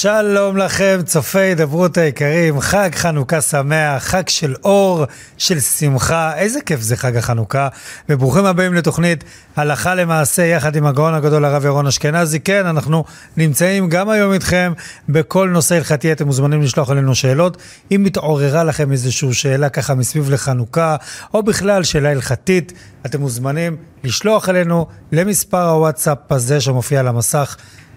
שלום 0.00 0.56
לכם, 0.56 1.00
צופי 1.04 1.38
הידברות 1.38 1.96
היקרים, 1.96 2.60
חג 2.60 2.90
חנוכה 2.94 3.40
שמח, 3.40 4.04
חג 4.04 4.28
של 4.28 4.54
אור, 4.64 5.04
של 5.38 5.60
שמחה, 5.60 6.36
איזה 6.36 6.60
כיף 6.60 6.80
זה 6.80 6.96
חג 6.96 7.16
החנוכה, 7.16 7.68
וברוכים 8.08 8.44
הבאים 8.44 8.74
לתוכנית 8.74 9.24
הלכה 9.56 9.94
למעשה 9.94 10.42
יחד 10.42 10.76
עם 10.76 10.86
הגאון 10.86 11.14
הגדול 11.14 11.44
הרב 11.44 11.64
ירון 11.64 11.86
אשכנזי. 11.86 12.40
כן, 12.40 12.66
אנחנו 12.66 13.04
נמצאים 13.36 13.88
גם 13.88 14.08
היום 14.08 14.32
איתכם 14.32 14.72
בכל 15.08 15.48
נושא 15.48 15.74
הלכתי, 15.74 16.12
אתם 16.12 16.26
מוזמנים 16.26 16.62
לשלוח 16.62 16.90
אלינו 16.90 17.14
שאלות. 17.14 17.56
אם 17.90 18.02
מתעוררה 18.04 18.64
לכם 18.64 18.92
איזושהי 18.92 19.32
שאלה 19.32 19.68
ככה 19.68 19.94
מסביב 19.94 20.30
לחנוכה, 20.30 20.96
או 21.34 21.42
בכלל 21.42 21.84
שאלה 21.84 22.10
הלכתית, 22.10 22.72
אתם 23.06 23.20
מוזמנים 23.20 23.76
לשלוח 24.04 24.48
אלינו 24.48 24.86
למספר 25.12 25.68
הוואטסאפ 25.68 26.32
הזה 26.32 26.60
שמופיע 26.60 27.00
על 27.00 27.08
המסך. 27.08 27.56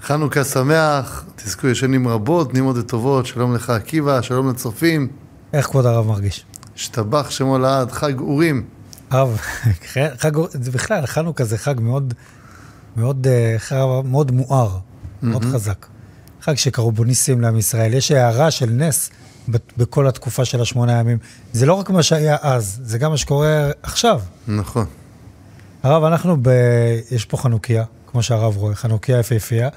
חנוכה 0.02 0.44
שמח, 0.44 1.24
תזכו 1.36 1.66
ישנים 1.66 2.08
רבות, 2.08 2.54
נעימות 2.54 2.76
וטובות, 2.78 3.26
שלום 3.26 3.54
לך 3.54 3.70
עקיבא, 3.70 4.22
שלום 4.22 4.50
לצופים. 4.50 5.08
איך 5.52 5.66
כבוד 5.66 5.86
הרב 5.86 6.06
מרגיש? 6.06 6.44
השתבח 6.78 7.30
שמו 7.30 7.58
לעד, 7.58 7.90
חג 7.92 8.20
אורים. 8.20 8.64
הרב, 9.10 9.36
חג, 10.20 10.30
זה 10.50 10.70
בכלל, 10.70 11.06
חנוכה 11.06 11.44
זה 11.44 11.58
חג 11.58 11.80
מאוד, 11.80 12.14
מאוד, 12.96 13.26
אה, 13.70 14.02
מאוד 14.04 14.30
מואר, 14.30 14.78
מאוד 15.22 15.44
חזק. 15.44 15.86
חג 16.42 16.54
שקראו 16.54 16.92
בו 16.92 17.04
ניסים 17.04 17.40
לעם 17.40 17.56
ישראל. 17.56 17.94
יש 17.94 18.10
הערה 18.10 18.50
של 18.50 18.70
נס 18.70 19.10
בכל 19.76 20.06
התקופה 20.06 20.44
של 20.44 20.60
השמונה 20.60 20.92
ימים. 20.92 21.18
זה 21.52 21.66
לא 21.66 21.74
רק 21.74 21.90
מה 21.90 22.02
שהיה 22.02 22.36
אז, 22.42 22.80
זה 22.82 22.98
גם 22.98 23.10
מה 23.10 23.16
שקורה 23.16 23.70
עכשיו. 23.82 24.20
נכון. 24.48 24.86
הרב, 25.82 26.04
אנחנו 26.04 26.36
ב... 26.42 26.50
יש 27.10 27.24
פה 27.24 27.36
חנוכיה, 27.36 27.84
כמו 28.06 28.22
שהרב 28.22 28.56
רואה, 28.56 28.74
חנוכיה 28.74 29.18
יפהפייה. 29.18 29.68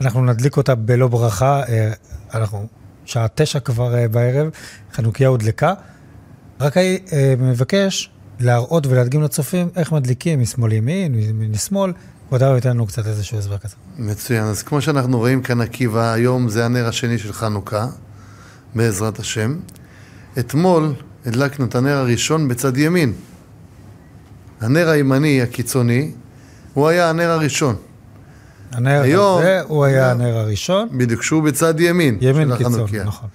אנחנו 0.00 0.24
נדליק 0.24 0.56
אותה 0.56 0.74
בלא 0.74 1.08
ברכה, 1.08 1.62
אה, 1.68 1.92
אנחנו 2.34 2.66
שעה 3.04 3.26
תשע 3.34 3.60
כבר 3.60 3.94
uh, 3.94 4.08
בערב, 4.08 4.50
חנוכיה 4.94 5.28
הודלקה. 5.28 5.74
רק 6.60 6.76
אני 6.76 6.98
uh, 7.06 7.12
מבקש 7.38 8.10
להראות 8.40 8.86
ולהדגים 8.86 9.22
לצופים 9.22 9.68
איך 9.76 9.92
מדליקים 9.92 10.40
משמאל 10.40 10.72
ימין. 10.72 11.14
כבוד 12.28 12.42
הרב 12.42 12.54
ייתן 12.54 12.70
לנו 12.70 12.86
קצת 12.86 13.06
איזשהו 13.06 13.38
הסבר 13.38 13.58
כזה. 13.58 13.74
מצוין. 13.98 14.44
אז 14.44 14.62
כמו 14.62 14.80
שאנחנו 14.80 15.18
רואים 15.18 15.42
כאן 15.42 15.60
עקיבא, 15.60 16.12
היום 16.12 16.48
זה 16.48 16.64
הנר 16.64 16.86
השני 16.86 17.18
של 17.18 17.32
חנוכה, 17.32 17.86
בעזרת 18.74 19.18
השם. 19.18 19.56
אתמול 20.38 20.92
הדלקנו 21.26 21.64
את 21.64 21.74
הנר 21.74 21.96
הראשון 21.96 22.48
בצד 22.48 22.76
ימין. 22.76 23.12
הנר 24.60 24.88
הימני 24.88 25.42
הקיצוני, 25.42 26.10
הוא 26.74 26.88
היה 26.88 27.10
הנר 27.10 27.30
הראשון. 27.30 27.76
הנר 28.72 29.02
היום, 29.02 29.38
הזה 29.38 29.60
הוא 29.66 29.84
היה 29.84 30.10
הנר 30.10 30.36
הראשון. 30.36 30.88
בדיוק, 30.98 31.22
שהוא 31.22 31.42
בצד 31.42 31.80
ימין, 31.80 32.18
ימין 32.20 32.48
של 32.48 32.56
קיצון, 32.56 32.86
נכון. 33.04 33.28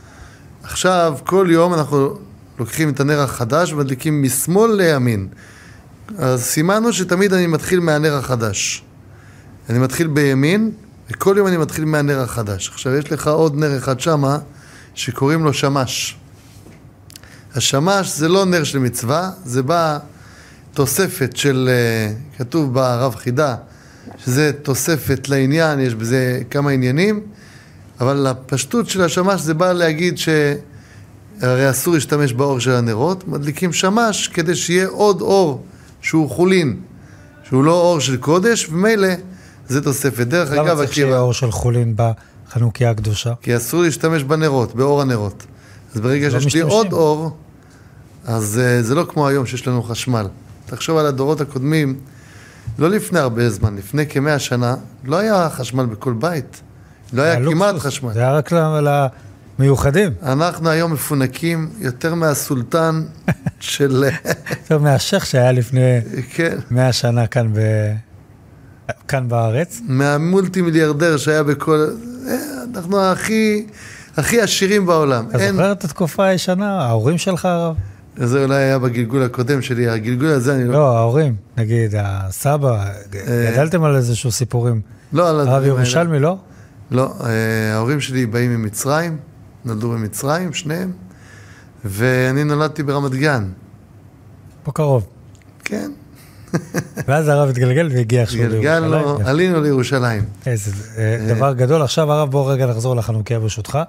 עכשיו, 0.63 1.17
כל 1.23 1.47
יום 1.51 1.73
אנחנו 1.73 2.17
לוקחים 2.59 2.89
את 2.89 2.99
הנר 2.99 3.19
החדש 3.19 3.73
ומדליקים 3.73 4.23
משמאל 4.23 4.71
לימין. 4.71 5.27
אז 6.17 6.43
סימנו 6.43 6.93
שתמיד 6.93 7.33
אני 7.33 7.47
מתחיל 7.47 7.79
מהנר 7.79 8.13
החדש. 8.13 8.83
אני 9.69 9.79
מתחיל 9.79 10.07
בימין, 10.07 10.71
וכל 11.11 11.35
יום 11.37 11.47
אני 11.47 11.57
מתחיל 11.57 11.85
מהנר 11.85 12.19
החדש. 12.19 12.69
עכשיו, 12.69 12.95
יש 12.95 13.11
לך 13.11 13.27
עוד 13.27 13.55
נר 13.55 13.77
אחד 13.77 13.99
שמה, 13.99 14.37
שקוראים 14.95 15.43
לו 15.43 15.53
שמש. 15.53 16.17
השמש 17.55 18.17
זה 18.17 18.29
לא 18.29 18.45
נר 18.45 18.63
של 18.63 18.79
מצווה, 18.79 19.31
זה 19.45 19.63
בא 19.63 19.97
תוספת 20.73 21.35
של, 21.35 21.69
אה, 21.71 22.13
כתוב 22.37 22.73
ברב 22.73 23.15
חידה, 23.15 23.55
שזה 24.17 24.51
תוספת 24.61 25.29
לעניין, 25.29 25.79
יש 25.79 25.95
בזה 25.95 26.41
כמה 26.49 26.71
עניינים, 26.71 27.21
אבל 27.99 28.27
הפשטות 28.27 28.89
של 28.89 29.01
השמש 29.01 29.41
זה 29.41 29.53
בא 29.53 29.71
להגיד 29.71 30.17
שהרי 31.43 31.69
אסור 31.69 31.93
להשתמש 31.93 32.33
באור 32.33 32.59
של 32.59 32.71
הנרות, 32.71 33.27
מדליקים 33.27 33.73
שמש 33.73 34.27
כדי 34.27 34.55
שיהיה 34.55 34.87
עוד 34.87 35.21
אור 35.21 35.63
שהוא 36.01 36.29
חולין, 36.29 36.79
שהוא 37.43 37.63
לא 37.63 37.81
אור 37.81 37.99
של 37.99 38.17
קודש, 38.17 38.69
ומילא 38.69 39.07
זה 39.67 39.83
תוספת. 39.83 40.27
דרך 40.27 40.51
אגב, 40.51 40.65
למה 40.65 40.75
צריך 40.75 40.93
שיהיה 40.93 41.19
אור 41.19 41.33
של 41.33 41.51
חולין 41.51 41.95
בחנוכיה 41.95 42.89
הקדושה? 42.89 43.33
כי 43.41 43.57
אסור 43.57 43.81
להשתמש 43.81 44.23
בנרות, 44.23 44.75
באור 44.75 45.01
הנרות. 45.01 45.45
אז 45.95 46.01
ברגע 46.01 46.29
לא 46.29 46.39
שיש 46.39 46.55
לי 46.55 46.61
עוד 46.61 46.93
אור, 46.93 47.37
אז 48.25 48.61
uh, 48.63 48.83
זה 48.83 48.95
לא 48.95 49.05
כמו 49.09 49.27
היום 49.27 49.45
שיש 49.45 49.67
לנו 49.67 49.83
חשמל. 49.83 50.27
תחשוב 50.65 50.97
על 50.97 51.05
הדורות 51.05 51.41
הקודמים, 51.41 51.99
לא 52.79 52.89
לפני 52.89 53.19
הרבה 53.19 53.49
זמן, 53.49 53.75
לפני 53.75 54.07
כמאה 54.07 54.39
שנה, 54.39 54.75
לא 55.03 55.17
היה 55.17 55.49
חשמל 55.49 55.85
בכל 55.85 56.13
בית. 56.13 56.61
לא 57.13 57.21
היה 57.21 57.35
כמעט 57.45 57.75
חשמל. 57.75 58.13
זה 58.13 58.19
היה 58.19 58.31
רק 58.31 58.51
למיוחדים. 59.59 60.11
אנחנו 60.23 60.69
היום 60.69 60.93
מפונקים 60.93 61.69
יותר 61.79 62.15
מהסולטן 62.15 63.03
של... 63.59 64.05
יותר 64.49 64.77
מהשייח 64.77 65.25
שהיה 65.25 65.51
לפני 65.51 65.99
כן. 66.33 66.57
מאה 66.71 66.93
שנה 66.93 67.27
כאן, 67.27 67.53
ב... 67.53 67.59
כאן 69.07 69.27
בארץ. 69.27 69.81
מהמולטי 69.87 70.61
מיליארדר 70.61 71.17
שהיה 71.17 71.43
בכל... 71.43 71.87
אה, 72.27 72.37
אנחנו 72.75 73.03
הכי, 73.03 73.65
הכי 74.17 74.41
עשירים 74.41 74.85
בעולם. 74.85 75.25
אתה 75.29 75.39
אין... 75.39 75.55
זוכר 75.55 75.71
את 75.71 75.83
התקופה 75.83 76.25
הישנה? 76.25 76.81
ההורים 76.81 77.17
שלך, 77.17 77.45
הרב? 77.45 77.75
זה 78.17 78.43
אולי 78.43 78.55
היה 78.55 78.79
בגלגול 78.79 79.23
הקודם 79.23 79.61
שלי, 79.61 79.89
הגלגול 79.89 80.27
הזה 80.27 80.55
אני 80.55 80.67
לא... 80.67 80.73
לא, 80.73 80.97
ההורים, 80.97 81.35
נגיד, 81.57 81.95
הסבא, 81.97 82.85
אה, 83.27 83.51
גדלתם 83.51 83.83
על 83.83 83.95
איזשהו 83.95 84.31
סיפורים. 84.31 84.81
לא, 85.13 85.29
על 85.29 85.39
הדברים 85.39 85.55
האלה. 85.55 85.67
הרב 85.67 85.79
ירושלמי, 85.79 86.19
לא? 86.19 86.37
לא, 86.91 87.13
אה, 87.25 87.73
ההורים 87.73 87.99
שלי 87.99 88.25
באים 88.25 88.51
ממצרים, 88.51 89.17
נולדו 89.65 89.89
במצרים, 89.89 90.53
שניהם, 90.53 90.91
ואני 91.85 92.43
נולדתי 92.43 92.83
ברמת 92.83 93.11
גן. 93.11 93.49
פה 94.63 94.71
קרוב. 94.71 95.07
כן. 95.63 95.91
ואז 97.07 97.27
הרב 97.27 97.49
התגלגל 97.49 97.89
והגיע 97.93 98.23
עכשיו 98.23 98.39
לירושלים. 98.39 98.63
גלגלנו, 98.63 99.17
עלינו 99.25 99.61
לירושלים. 99.61 100.23
איזה 100.45 100.71
אה, 100.97 101.35
דבר 101.35 101.53
גדול. 101.53 101.81
עכשיו 101.81 102.11
הרב, 102.11 102.31
בוא 102.31 102.51
רגע 102.51 102.65
נחזור 102.65 102.95
לחנוכיה 102.95 103.39
ברשותך. 103.39 103.79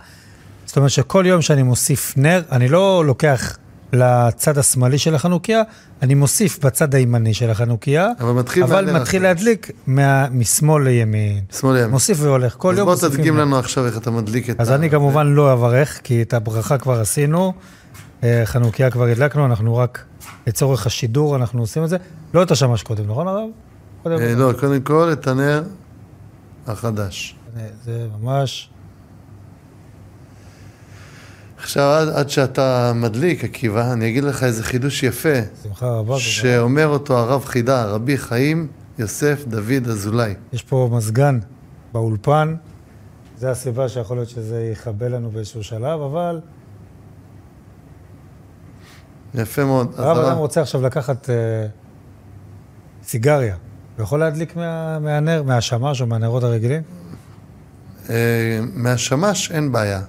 זאת 0.66 0.76
אומרת 0.76 0.90
שכל 0.90 1.24
יום 1.26 1.42
שאני 1.42 1.62
מוסיף 1.62 2.14
נר, 2.16 2.42
אני 2.52 2.68
לא 2.68 3.02
לוקח 3.06 3.58
לצד 3.92 4.58
השמאלי 4.58 4.98
של 4.98 5.14
החנוכיה, 5.14 5.62
אני 6.02 6.14
מוסיף 6.14 6.64
בצד 6.64 6.94
הימני 6.94 7.34
של 7.34 7.50
החנוכיה, 7.50 8.08
אבל 8.20 8.32
מתחיל, 8.32 8.62
אבל 8.62 9.00
מתחיל 9.00 9.22
להדליק 9.22 9.70
מה, 9.86 10.28
משמאל 10.30 10.84
לימין. 10.84 11.40
שמאל 11.52 11.74
לימין. 11.74 11.90
מוסיף 11.90 12.18
והולך, 12.20 12.54
כל 12.58 12.74
יום 12.78 12.88
מוסיפים. 12.88 13.06
אז 13.06 13.16
בוא 13.16 13.18
תדגים 13.18 13.36
לנו 13.36 13.58
עכשיו 13.58 13.86
איך 13.86 13.96
אתה 13.96 14.10
מדליק 14.10 14.50
את 14.50 14.60
ה... 14.60 14.62
אז 14.62 14.70
אני 14.70 14.90
כמובן 14.90 15.26
לא 15.26 15.52
אברך, 15.52 16.00
כי 16.04 16.22
את 16.22 16.34
הברכה 16.34 16.78
כבר 16.78 17.00
עשינו, 17.00 17.52
אה, 18.22 18.42
חנוכיה 18.44 18.90
כבר 18.90 19.04
הדלקנו, 19.04 19.46
אנחנו 19.46 19.76
רק 19.76 20.04
לצורך 20.46 20.86
השידור 20.86 21.36
אנחנו 21.36 21.60
עושים 21.60 21.84
את 21.84 21.88
זה. 21.88 21.96
לא 22.34 22.42
את 22.42 22.50
השמש 22.50 22.82
קודם, 22.82 23.04
נכון 23.10 23.28
הרב? 23.28 23.48
אה, 24.06 24.34
לא, 24.34 24.52
קודם 24.60 24.80
כל 24.80 25.12
את 25.12 25.26
הנר 25.26 25.62
החדש. 26.66 27.36
זה 27.84 28.06
ממש... 28.22 28.70
עכשיו, 31.64 31.82
עד, 31.82 32.08
עד 32.08 32.30
שאתה 32.30 32.92
מדליק, 32.94 33.44
עקיבא, 33.44 33.92
אני 33.92 34.08
אגיד 34.08 34.24
לך 34.24 34.42
איזה 34.42 34.62
חידוש 34.62 35.02
יפה. 35.02 35.28
שמחה 35.62 35.86
רבה. 35.86 36.18
שאומר 36.18 36.86
אותו 36.86 37.18
הרב 37.18 37.44
חידה, 37.44 37.84
רבי 37.84 38.18
חיים 38.18 38.66
יוסף 38.98 39.44
דוד 39.48 39.88
אזולאי. 39.88 40.34
יש 40.52 40.62
פה 40.62 40.88
מזגן 40.92 41.38
באולפן, 41.92 42.54
זה 43.38 43.50
הסיבה 43.50 43.88
שיכול 43.88 44.16
להיות 44.16 44.28
שזה 44.28 44.68
יכבה 44.72 45.08
לנו 45.08 45.30
באיזשהו 45.30 45.64
שלב, 45.64 46.00
אבל... 46.00 46.40
יפה 49.34 49.64
מאוד. 49.64 49.94
הרב 49.96 50.18
אדם 50.18 50.36
רוצה 50.36 50.60
עכשיו 50.60 50.82
לקחת 50.82 51.30
אה, 51.30 51.34
סיגריה. 53.04 53.56
הוא 53.96 54.02
יכול 54.02 54.20
להדליק 54.20 54.56
מה, 54.56 54.98
מהנר, 54.98 55.42
מהשמש 55.42 56.00
או 56.00 56.06
מהנרות 56.06 56.42
הרגילים? 56.42 56.82
אה, 58.10 58.60
מהשמש 58.74 59.50
אין 59.50 59.72
בעיה. 59.72 60.00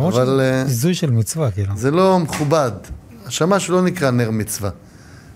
אבל... 0.00 0.12
שזה 0.12 0.52
אה, 0.58 0.64
ביזוי 0.64 0.94
של 0.94 1.10
מצווה, 1.10 1.50
כאילו. 1.50 1.76
זה 1.76 1.90
לא 1.90 2.18
מכובד. 2.18 2.70
השמש 3.26 3.70
לא 3.70 3.82
נקרא 3.82 4.10
נר 4.10 4.30
מצווה. 4.30 4.70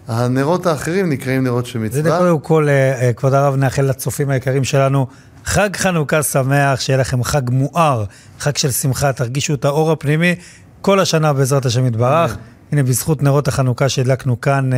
הנרות 0.09 0.67
האחרים 0.67 1.11
נקראים 1.11 1.45
נרות 1.45 1.67
של 1.67 1.79
מצווה. 1.79 2.03
זה 2.03 2.11
קודם 2.19 2.41
כל, 2.41 2.69
אה, 2.69 3.03
אה, 3.03 3.13
כבוד 3.13 3.35
הרב, 3.35 3.57
נאחל 3.57 3.83
לצופים 3.83 4.31
היקרים 4.31 4.65
שלנו 4.65 5.07
חג 5.45 5.77
חנוכה 5.77 6.23
שמח, 6.23 6.81
שיהיה 6.81 6.99
לכם 6.99 7.25
חג 7.25 7.51
מואר, 7.51 8.05
חג 8.39 8.57
של 8.57 8.71
שמחה, 8.71 9.13
תרגישו 9.13 9.55
את 9.55 9.65
האור 9.65 9.93
הפנימי 9.93 10.35
כל 10.81 11.01
השנה 11.01 11.33
בעזרת 11.33 11.67
השם 11.67 11.87
יתברך. 11.87 12.37
הנה, 12.73 12.83
בזכות 12.83 13.23
נרות 13.23 13.49
החנוכה 13.49 13.89
שהדלקנו 13.89 14.41
כאן 14.41 14.71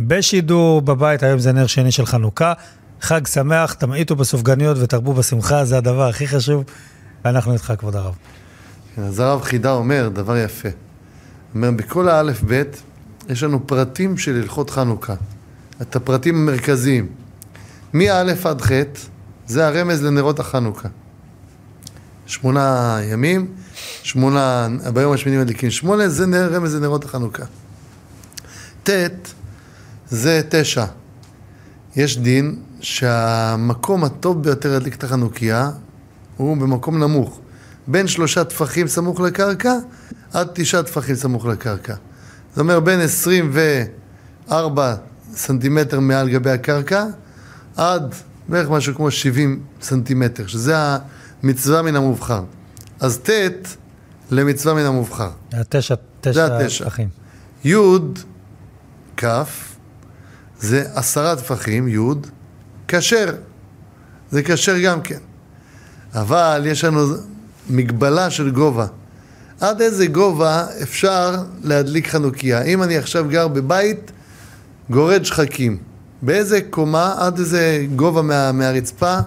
בשידור 0.00 0.82
בבית, 0.82 1.22
היום 1.22 1.38
זה 1.38 1.52
נר 1.52 1.66
שני 1.66 1.92
של 1.92 2.06
חנוכה. 2.06 2.52
חג 3.00 3.26
שמח, 3.26 3.72
תמעיטו 3.72 4.16
בסופגניות 4.16 4.76
ותרבו 4.80 5.12
בשמחה, 5.14 5.64
זה 5.64 5.78
הדבר 5.78 6.08
הכי 6.08 6.28
חשוב, 6.28 6.64
ואנחנו 7.24 7.52
איתך, 7.52 7.72
כבוד 7.78 7.96
הרב. 7.96 8.14
אז 8.96 9.20
הרב 9.20 9.42
חידה 9.42 9.72
אומר 9.72 10.08
דבר 10.08 10.36
יפה. 10.36 10.68
אומר, 11.54 11.70
בכל 11.70 12.08
האלף 12.08 12.42
בית 12.42 12.82
יש 13.28 13.42
לנו 13.42 13.66
פרטים 13.66 14.18
של 14.18 14.36
הלכות 14.36 14.70
חנוכה. 14.70 15.14
את 15.82 15.96
הפרטים 15.96 16.34
המרכזיים. 16.34 17.06
מא' 17.94 18.20
עד 18.44 18.62
ח' 18.62 18.70
זה 19.46 19.66
הרמז 19.66 20.02
לנרות 20.02 20.40
החנוכה. 20.40 20.88
שמונה 22.26 22.98
ימים, 23.02 23.46
שמונה, 24.02 24.68
ביום 24.94 25.12
השמיני 25.12 25.38
מדליקים 25.38 25.70
שמונה, 25.70 26.08
זה 26.08 26.26
נר, 26.26 26.54
רמז 26.54 26.74
לנרות 26.74 27.04
החנוכה. 27.04 27.44
ט' 28.82 28.90
זה 30.10 30.42
תשע. 30.48 30.84
יש 31.96 32.18
דין 32.18 32.56
שהמקום 32.80 34.04
הטוב 34.04 34.42
ביותר 34.42 34.72
להדליק 34.72 34.94
את 34.94 35.04
החנוכיה 35.04 35.70
הוא 36.36 36.56
במקום 36.56 36.98
נמוך. 36.98 37.40
בין 37.86 38.06
שלושה 38.06 38.44
טפחים 38.44 38.88
סמוך 38.88 39.20
לקרקע 39.20 39.74
עד 40.32 40.48
תשעה 40.54 40.82
טפחים 40.82 41.14
סמוך 41.14 41.46
לקרקע. 41.46 41.94
זאת 42.50 42.58
אומרת 42.58 42.84
בין 42.84 43.00
24 43.00 44.94
סנטימטר 45.34 46.00
מעל 46.00 46.28
גבי 46.28 46.50
הקרקע 46.50 47.04
עד 47.76 48.14
בערך 48.48 48.70
משהו 48.70 48.94
כמו 48.94 49.10
70 49.10 49.62
סנטימטר, 49.82 50.46
שזה 50.46 50.76
המצווה 51.42 51.82
מן 51.82 51.96
המובחר. 51.96 52.42
אז 53.00 53.18
ט' 53.18 53.30
למצווה 54.30 54.74
מן 54.74 54.86
המובחר. 54.86 55.30
התשע, 55.52 55.94
זה 56.22 56.30
תשע 56.30 56.60
התשע. 56.60 56.84
טפחים. 56.84 57.08
י' 57.64 57.76
כ' 59.16 59.26
זה 60.60 60.84
עשרה 60.94 61.36
טפחים, 61.36 61.88
י', 61.88 61.98
כשר. 62.88 63.34
זה 64.30 64.42
כשר 64.42 64.78
גם 64.78 65.00
כן. 65.00 65.18
אבל 66.14 66.62
יש 66.66 66.84
לנו 66.84 67.06
מגבלה 67.70 68.30
של 68.30 68.50
גובה. 68.50 68.86
עד 69.60 69.80
איזה 69.80 70.06
גובה 70.06 70.66
אפשר 70.82 71.34
להדליק 71.62 72.08
חנוכיה? 72.08 72.62
אם 72.62 72.82
אני 72.82 72.96
עכשיו 72.96 73.26
גר 73.28 73.48
בבית 73.48 74.12
גורד 74.90 75.24
שחקים, 75.24 75.78
באיזה 76.22 76.60
קומה, 76.70 77.14
עד 77.18 77.38
איזה 77.38 77.86
גובה 77.96 78.22
מה, 78.22 78.52
מהרצפה 78.52 79.18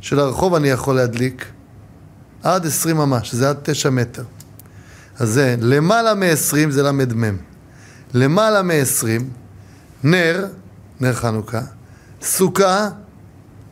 של 0.00 0.18
הרחוב 0.18 0.54
אני 0.54 0.68
יכול 0.68 0.96
להדליק? 0.96 1.46
עד 2.42 2.66
20 2.66 2.96
ממש, 2.96 3.34
זה 3.34 3.48
עד 3.48 3.56
9 3.62 3.90
מטר. 3.90 4.22
אז 5.18 5.28
זה 5.28 5.56
למעלה 5.60 6.14
מ-20 6.14 6.70
זה 6.70 6.82
ל"מ. 6.82 7.36
למעלה 8.14 8.62
מ-20, 8.62 9.22
נר, 10.04 10.46
נר 11.00 11.12
חנוכה, 11.12 11.60
סוכה, 12.22 12.88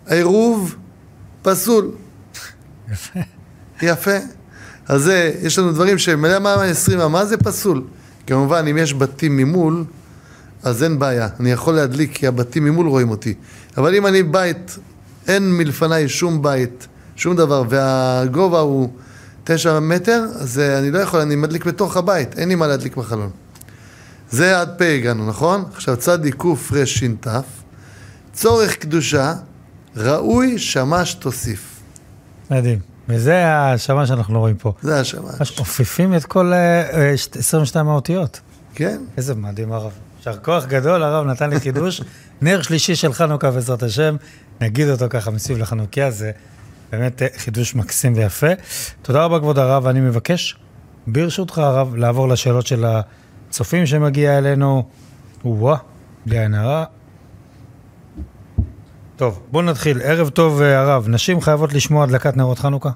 עירוב, 0.06 0.76
פסול. 1.42 1.90
יפה. 2.92 3.20
יפה. 3.82 4.16
אז 4.88 5.02
זה, 5.02 5.32
יש 5.42 5.58
לנו 5.58 5.72
דברים 5.72 5.98
שהם 5.98 6.24
למעלה 6.24 6.72
מ-20 6.72 7.08
מה 7.08 7.24
זה 7.24 7.36
פסול. 7.36 7.82
כמובן, 8.26 8.66
אם 8.70 8.78
יש 8.78 8.94
בתים 8.94 9.36
ממול, 9.36 9.84
אז 10.62 10.82
אין 10.82 10.98
בעיה. 10.98 11.28
אני 11.40 11.50
יכול 11.50 11.74
להדליק 11.74 12.14
כי 12.14 12.26
הבתים 12.26 12.64
ממול 12.64 12.88
רואים 12.88 13.10
אותי. 13.10 13.34
אבל 13.76 13.94
אם 13.94 14.06
אני 14.06 14.22
בית, 14.22 14.78
אין 15.28 15.56
מלפניי 15.56 16.08
שום 16.08 16.42
בית, 16.42 16.88
שום 17.16 17.36
דבר, 17.36 17.64
והגובה 17.68 18.60
הוא 18.60 18.90
תשע 19.44 19.80
מטר, 19.80 20.24
אז 20.34 20.58
אה, 20.58 20.78
אני 20.78 20.90
לא 20.90 20.98
יכול, 20.98 21.20
אני 21.20 21.36
מדליק 21.36 21.64
בתוך 21.64 21.96
הבית, 21.96 22.38
אין 22.38 22.48
לי 22.48 22.54
מה 22.54 22.66
להדליק 22.66 22.96
בחלון. 22.96 23.30
זה 24.30 24.60
עד 24.60 24.68
פה 24.78 24.84
הגענו, 24.84 25.28
נכון? 25.28 25.64
עכשיו 25.74 25.96
צדי 25.96 26.30
קרש"ת, 26.32 27.26
צורך 28.32 28.76
קדושה, 28.76 29.34
ראוי 29.96 30.58
שמש 30.58 31.14
תוסיף. 31.14 31.80
מדהים. 32.50 32.89
וזה 33.10 33.46
השמה 33.56 34.06
שאנחנו 34.06 34.34
לא 34.34 34.38
רואים 34.38 34.56
פה. 34.56 34.72
זה. 34.82 35.02
ממש 35.40 35.58
עופפים 35.58 36.14
את 36.16 36.24
כל 36.24 36.52
אה, 36.52 36.82
אה, 37.10 37.16
שת- 37.16 37.36
22 37.36 37.88
האותיות. 37.88 38.40
כן? 38.74 39.00
איזה 39.16 39.34
מדהים 39.34 39.72
הרב. 39.72 39.92
יישר 40.18 40.38
כוח 40.38 40.64
גדול, 40.66 41.02
הרב 41.02 41.26
נתן 41.26 41.50
לי 41.50 41.60
חידוש. 41.60 42.00
נר 42.42 42.62
שלישי 42.62 42.96
של 42.96 43.12
חנוכה 43.12 43.50
בעזרת 43.50 43.82
השם, 43.82 44.16
נגיד 44.60 44.88
אותו 44.88 45.06
ככה 45.10 45.30
מסביב 45.30 45.58
לחנוכיה, 45.58 46.10
זה 46.10 46.30
באמת 46.92 47.22
אה, 47.22 47.28
חידוש 47.36 47.74
מקסים 47.74 48.12
ויפה. 48.16 48.46
תודה 49.02 49.24
רבה 49.24 49.38
כבוד 49.38 49.58
הרב, 49.58 49.86
אני 49.86 50.00
מבקש, 50.00 50.56
ברשותך 51.06 51.58
הרב, 51.58 51.94
לעבור 51.96 52.28
לשאלות 52.28 52.66
של 52.66 52.84
הצופים 53.48 53.86
שמגיע 53.86 54.38
אלינו. 54.38 54.88
וואה, 55.44 55.76
בלי 56.26 56.38
עין 56.38 56.54
הרע. 56.54 56.84
טוב, 59.20 59.40
בואו 59.50 59.62
נתחיל. 59.62 60.02
ערב 60.02 60.28
טוב 60.28 60.62
אה, 60.62 60.80
הרב, 60.80 61.08
נשים 61.08 61.40
חייבות 61.40 61.72
לשמוע 61.72 62.04
הדלקת 62.04 62.36
נרות 62.36 62.58
חנוכה? 62.58 62.90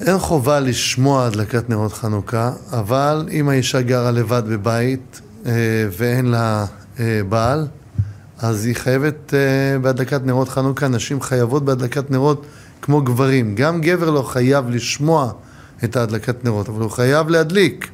אין 0.00 0.18
חובה 0.18 0.60
לשמוע 0.60 1.26
הדלקת 1.26 1.70
נרות 1.70 1.92
חנוכה, 1.92 2.52
אבל 2.72 3.28
אם 3.32 3.48
האישה 3.48 3.82
גרה 3.82 4.10
לבד 4.10 4.42
בבית 4.46 5.20
אה, 5.46 5.52
ואין 5.98 6.26
לה 6.26 6.66
אה, 7.00 7.20
בעל, 7.28 7.66
אז 8.38 8.66
היא 8.66 8.74
חייבת 8.76 9.34
בהדלקת 9.82 10.20
נרות 10.24 10.48
חנוכה. 10.48 10.88
נשים 10.88 11.20
חייבות 11.20 11.64
בהדלקת 11.64 12.10
נרות 12.10 12.46
כמו 12.82 13.02
גברים. 13.02 13.54
גם 13.54 13.80
גבר 13.80 14.10
לא 14.10 14.22
חייב 14.22 14.70
לשמוע 14.70 15.32
את 15.84 15.96
ההדלקת 15.96 16.44
נרות, 16.44 16.68
אבל 16.68 16.82
הוא 16.82 16.90
חייב 16.90 17.28
להדליק. 17.28 17.88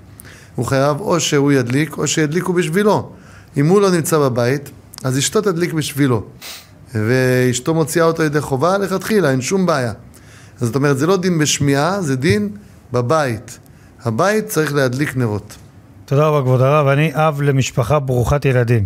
הוא 0.54 0.66
חייב 0.66 1.00
או 1.00 1.20
שהוא 1.20 1.52
ידליק 1.52 1.98
או 1.98 2.06
שידליקו 2.06 2.52
בשבילו. 2.52 3.10
אם 3.56 3.68
הוא 3.68 3.80
לא 3.80 3.90
נמצא 3.90 4.18
בבית, 4.18 4.70
אז 5.06 5.18
אשתו 5.18 5.40
תדליק 5.40 5.72
בשבילו. 5.72 6.24
ואשתו 6.94 7.74
מוציאה 7.74 8.04
אותו 8.04 8.22
ידי 8.22 8.40
חובה, 8.40 8.78
לכתחילה, 8.78 9.30
אין 9.30 9.40
שום 9.40 9.66
בעיה. 9.66 9.92
אז 10.60 10.66
זאת 10.66 10.76
אומרת, 10.76 10.98
זה 10.98 11.06
לא 11.06 11.16
דין 11.16 11.38
בשמיעה, 11.38 12.02
זה 12.02 12.16
דין 12.16 12.48
בבית. 12.92 13.58
הבית 14.04 14.46
צריך 14.46 14.74
להדליק 14.74 15.16
נרות. 15.16 15.56
תודה 16.04 16.26
רבה 16.26 16.40
כבוד 16.40 16.60
הרב, 16.60 16.86
אני 16.86 17.10
אב 17.14 17.42
למשפחה 17.42 17.98
ברוכת 17.98 18.44
ילדים. 18.44 18.84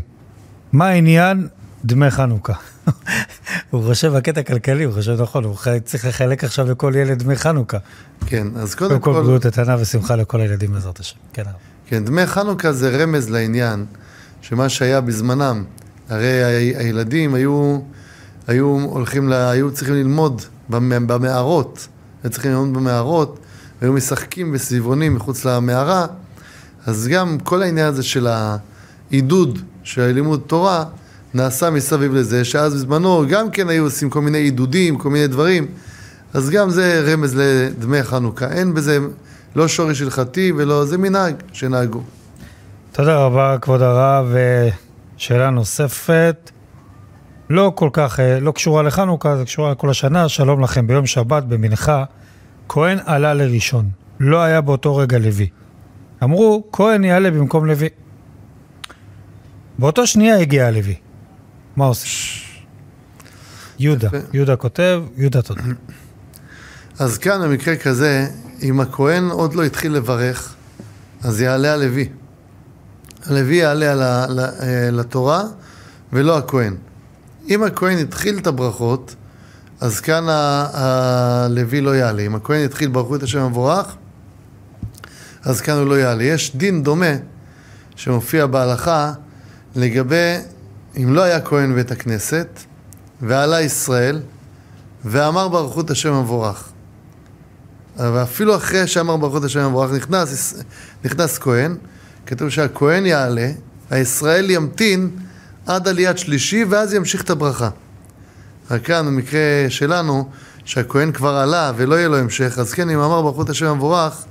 מה 0.72 0.88
העניין 0.88 1.48
דמי 1.84 2.10
חנוכה? 2.10 2.52
הוא 3.70 3.84
חושב 3.84 4.16
בקטע 4.16 4.42
כלכלי, 4.42 4.84
הוא 4.84 4.94
חושב 4.94 5.22
נכון, 5.22 5.44
הוא 5.44 5.56
צריך 5.84 6.06
לחלק 6.06 6.44
עכשיו 6.44 6.70
לכל 6.70 6.92
ילד 6.96 7.18
דמי 7.22 7.36
חנוכה. 7.36 7.78
כן, 8.26 8.46
אז 8.56 8.74
קודם 8.74 8.88
קודם 8.88 9.00
כל 9.00 9.12
כל, 9.12 9.22
בריאות 9.22 9.46
איתנה 9.46 9.76
ושמחה 9.80 10.16
לכל 10.16 10.40
הילדים 10.40 10.72
בעזרת 10.72 11.00
השם. 11.00 11.16
כן 11.32 11.42
הרב. 11.46 11.54
כן, 11.86 12.04
דמי 12.04 12.26
חנוכה 12.26 12.72
זה 12.72 13.02
רמז 13.02 13.30
לעניין, 13.30 13.86
שמה 14.40 14.68
שהיה 14.68 15.00
בזמנם, 15.00 15.64
הרי 16.10 16.44
הילדים 16.76 17.34
היו, 17.34 17.78
היו 18.46 18.66
הולכים, 18.66 19.28
ל, 19.28 19.32
היו 19.32 19.70
צריכים 19.70 19.94
ללמוד 19.94 20.42
במ- 20.68 21.06
במערות, 21.06 21.88
היו 22.22 22.30
צריכים 22.30 22.50
ללמוד 22.52 22.74
במערות, 22.74 23.38
והיו 23.82 23.92
משחקים 23.92 24.52
בסביבונים 24.52 25.14
מחוץ 25.14 25.44
למערה, 25.44 26.06
אז 26.86 27.08
גם 27.08 27.38
כל 27.44 27.62
העניין 27.62 27.86
הזה 27.86 28.02
של 28.02 28.26
העידוד 28.26 29.58
של 29.82 30.02
הלימוד 30.02 30.40
תורה, 30.46 30.84
נעשה 31.34 31.70
מסביב 31.70 32.14
לזה, 32.14 32.44
שאז 32.44 32.74
בזמנו 32.74 33.24
גם 33.28 33.50
כן 33.50 33.68
היו 33.68 33.84
עושים 33.84 34.10
כל 34.10 34.20
מיני 34.20 34.38
עידודים, 34.38 34.98
כל 34.98 35.10
מיני 35.10 35.26
דברים, 35.26 35.66
אז 36.34 36.50
גם 36.50 36.70
זה 36.70 37.04
רמז 37.12 37.34
לדמי 37.36 38.02
חנוכה. 38.02 38.48
אין 38.52 38.74
בזה 38.74 38.98
לא 39.56 39.68
שורש 39.68 40.02
הלכתי 40.02 40.52
ולא, 40.56 40.84
זה 40.84 40.98
מנהג 40.98 41.34
שנהגו. 41.52 42.02
תודה 42.92 43.16
רבה 43.16 43.56
כבוד 43.60 43.82
הרב. 43.82 44.26
שאלה 45.20 45.50
נוספת, 45.50 46.50
לא 47.50 47.72
כל 47.74 47.90
כך, 47.92 48.20
אה, 48.20 48.40
לא 48.40 48.52
קשורה 48.52 48.82
לחנוכה, 48.82 49.36
זה 49.36 49.44
קשורה 49.44 49.72
לכל 49.72 49.90
השנה. 49.90 50.28
שלום 50.28 50.60
לכם, 50.60 50.86
ביום 50.86 51.06
שבת 51.06 51.42
במנחה, 51.42 52.04
כהן 52.68 52.98
עלה 53.04 53.34
לראשון. 53.34 53.90
לא 54.20 54.42
היה 54.42 54.60
באותו 54.60 54.96
רגע 54.96 55.18
לוי. 55.18 55.48
אמרו, 56.22 56.64
כהן 56.72 57.04
יעלה 57.04 57.30
במקום 57.30 57.66
לוי. 57.66 57.88
באותו 59.78 60.06
שנייה 60.06 60.38
הגיע 60.38 60.66
הלוי. 60.66 60.94
מה 61.76 61.84
עושים? 61.84 62.10
יהודה. 63.78 64.08
יהודה 64.32 64.56
כותב, 64.56 65.02
יהודה 65.16 65.42
תודה. 65.42 65.62
אז 66.98 67.18
כאן 67.18 67.40
במקרה 67.42 67.76
כזה, 67.76 68.26
אם 68.62 68.80
הכהן 68.80 69.30
עוד 69.30 69.54
לא 69.54 69.64
התחיל 69.64 69.92
לברך, 69.92 70.54
אז 71.22 71.40
יעלה 71.40 71.72
הלוי. 71.72 72.08
הלוי 73.26 73.56
יעלה 73.56 74.24
אה, 74.28 74.90
לתורה 74.92 75.44
ולא 76.12 76.38
הכהן. 76.38 76.76
אם 77.48 77.62
הכהן 77.62 77.98
התחיל 77.98 78.38
את 78.38 78.46
הברכות, 78.46 79.14
אז 79.80 80.00
כאן 80.00 80.24
הלוי 80.28 81.80
לא 81.80 81.96
יעלה. 81.96 82.22
אם 82.22 82.34
הכהן 82.34 82.64
התחיל 82.64 82.88
ברכו 82.88 83.16
את 83.16 83.22
השם 83.22 83.40
המבורך, 83.40 83.94
אז 85.44 85.60
כאן 85.60 85.74
הוא 85.74 85.86
לא 85.86 85.98
יעלה. 85.98 86.24
יש 86.24 86.56
דין 86.56 86.82
דומה 86.82 87.14
שמופיע 87.96 88.46
בהלכה 88.46 89.12
לגבי 89.76 90.36
אם 90.96 91.14
לא 91.14 91.22
היה 91.22 91.40
כהן 91.40 91.72
בבית 91.72 91.90
הכנסת 91.90 92.48
ועלה 93.22 93.60
ישראל 93.60 94.20
ואמר 95.04 95.48
ברכו 95.48 95.80
את 95.80 95.90
השם 95.90 96.12
המבורך. 96.12 96.68
ואפילו 97.96 98.56
אחרי 98.56 98.86
שאמר 98.86 99.16
ברכות 99.16 99.44
השם 99.44 99.60
המבורך 99.60 99.92
נכנס, 99.92 100.54
נכנס 101.04 101.38
כהן, 101.38 101.76
כתוב 102.30 102.48
שהכהן 102.48 103.06
יעלה, 103.06 103.50
הישראל 103.90 104.50
ימתין 104.50 105.10
עד 105.66 105.88
עליית 105.88 106.18
שלישי 106.18 106.64
ואז 106.64 106.94
ימשיך 106.94 107.22
את 107.22 107.30
הברכה. 107.30 107.68
רק 108.70 108.82
כאן, 108.84 109.06
במקרה 109.06 109.40
שלנו, 109.68 110.28
שהכהן 110.64 111.12
כבר 111.12 111.34
עלה 111.34 111.72
ולא 111.76 111.94
יהיה 111.94 112.08
לו 112.08 112.16
המשך, 112.16 112.58
אז 112.58 112.72
כן, 112.72 112.90
אם 112.90 112.98
אמר 112.98 113.22
ברכות 113.22 113.50
השם 113.50 113.66
המבורך, 113.66 114.24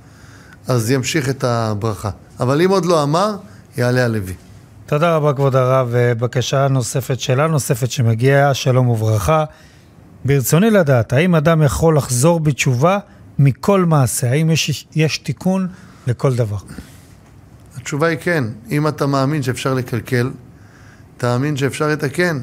אז 0.67 0.91
ימשיך 0.91 1.29
את 1.29 1.43
הברכה. 1.43 2.09
אבל 2.39 2.61
אם 2.61 2.69
עוד 2.69 2.85
לא 2.85 3.03
אמר, 3.03 3.35
יעלה 3.77 4.05
הלוי. 4.05 4.33
תודה 4.85 5.15
רבה, 5.15 5.33
כבוד 5.33 5.55
הרב. 5.55 5.93
בקשה 5.93 6.67
נוספת, 6.67 7.19
שאלה 7.19 7.47
נוספת 7.47 7.91
שמגיעה, 7.91 8.53
שלום 8.53 8.89
וברכה. 8.89 9.45
ברצוני 10.25 10.69
לדעת, 10.69 11.13
האם 11.13 11.35
אדם 11.35 11.63
יכול 11.63 11.97
לחזור 11.97 12.39
בתשובה 12.39 12.97
מכל 13.39 13.85
מעשה? 13.85 14.31
האם 14.31 14.49
יש, 14.49 14.87
יש 14.95 15.17
תיקון 15.17 15.67
לכל 16.07 16.35
דבר? 16.35 16.57
התשובה 17.81 18.07
היא 18.07 18.17
כן. 18.21 18.43
אם 18.71 18.87
אתה 18.87 19.05
מאמין 19.05 19.43
שאפשר 19.43 19.73
לקלקל, 19.73 20.31
תאמין 21.17 21.57
שאפשר 21.57 21.87
לתקן. 21.87 22.39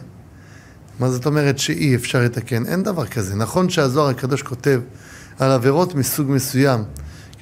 מה 1.00 1.10
זאת 1.10 1.26
אומרת 1.26 1.58
שאי 1.58 1.94
אפשר 1.94 2.22
לתקן? 2.22 2.66
אין 2.66 2.82
דבר 2.82 3.06
כזה. 3.06 3.34
נכון 3.34 3.70
שהזוהר 3.70 4.08
הקדוש 4.08 4.42
כותב 4.42 4.80
על 5.38 5.50
עבירות 5.50 5.94
מסוג 5.94 6.30
מסוים. 6.30 6.84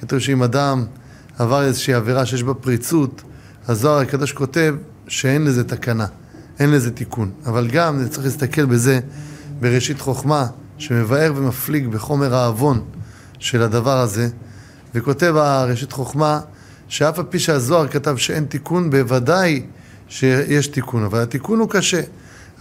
כתוב 0.01 0.19
שאם 0.19 0.43
אדם 0.43 0.85
עבר 1.39 1.63
איזושהי 1.63 1.93
עבירה 1.93 2.25
שיש 2.25 2.43
בה 2.43 2.53
פריצות, 2.53 3.21
הזוהר 3.67 3.99
הקדוש 4.01 4.33
כותב 4.33 4.75
שאין 5.07 5.45
לזה 5.45 5.63
תקנה, 5.63 6.05
אין 6.59 6.71
לזה 6.71 6.91
תיקון. 6.91 7.31
אבל 7.45 7.67
גם 7.67 8.07
צריך 8.09 8.25
להסתכל 8.25 8.65
בזה 8.65 8.99
בראשית 9.59 9.99
חוכמה, 9.99 10.47
שמבאר 10.77 11.33
ומפליג 11.35 11.87
בחומר 11.87 12.35
העוון 12.35 12.81
של 13.39 13.61
הדבר 13.61 13.97
הזה, 13.97 14.29
וכותב 14.95 15.35
הראשית 15.37 15.91
חוכמה 15.91 16.39
שאף 16.87 17.19
על 17.19 17.25
פי 17.29 17.39
שהזוהר 17.39 17.87
כתב 17.87 18.17
שאין 18.17 18.45
תיקון, 18.45 18.89
בוודאי 18.89 19.63
שיש 20.09 20.67
תיקון, 20.67 21.03
אבל 21.03 21.19
התיקון 21.19 21.59
הוא 21.59 21.69
קשה. 21.69 22.01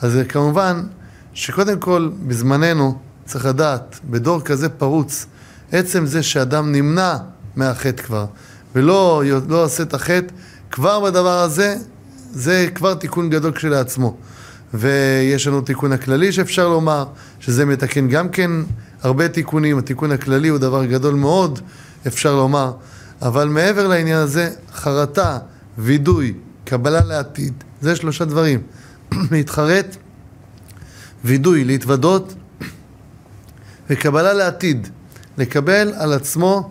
אז 0.01 0.19
כמובן 0.29 0.83
שקודם 1.35 1.79
כל 1.79 2.11
בזמננו 2.27 2.99
צריך 3.25 3.47
לדעת, 3.47 4.01
בדור 4.11 4.41
כזה 4.41 4.69
פרוץ, 4.69 5.27
עצם 5.73 6.07
זה 6.07 6.23
שאדם 6.23 6.73
נמנע 6.73 7.17
מהחטא 7.57 8.03
כבר, 8.03 8.27
ולא 8.75 9.23
לא 9.49 9.65
עושה 9.65 9.83
את 9.83 9.95
החטא, 9.95 10.35
כבר 10.71 11.01
בדבר 11.01 11.39
הזה, 11.39 11.77
זה 12.33 12.69
כבר 12.75 12.95
תיקון 12.95 13.31
גדול 13.31 13.53
כשלעצמו. 13.53 14.17
ויש 14.75 15.47
לנו 15.47 15.61
תיקון 15.61 15.93
הכללי 15.93 16.33
שאפשר 16.33 16.69
לומר, 16.69 17.05
שזה 17.41 17.65
מתקן 17.65 18.09
גם 18.09 18.29
כן 18.29 18.51
הרבה 19.03 19.29
תיקונים, 19.29 19.79
התיקון 19.79 20.13
הכללי 20.13 20.49
הוא 20.49 20.59
דבר 20.59 20.85
גדול 20.85 21.15
מאוד, 21.15 21.61
אפשר 22.07 22.35
לומר, 22.37 22.73
אבל 23.23 23.49
מעבר 23.49 23.89
לעניין 23.89 24.19
הזה, 24.19 24.51
חרטה, 24.75 25.39
וידוי, 25.79 26.35
קבלה 26.65 27.05
לעתיד, 27.05 27.65
זה 27.81 27.97
שלושה 27.97 28.25
דברים. 28.25 28.63
להתחרט, 29.33 29.97
וידוי, 31.25 31.65
להתוודות, 31.65 32.35
וקבלה 33.91 34.33
לעתיד, 34.33 34.89
לקבל 35.39 35.93
על 35.97 36.13
עצמו, 36.13 36.71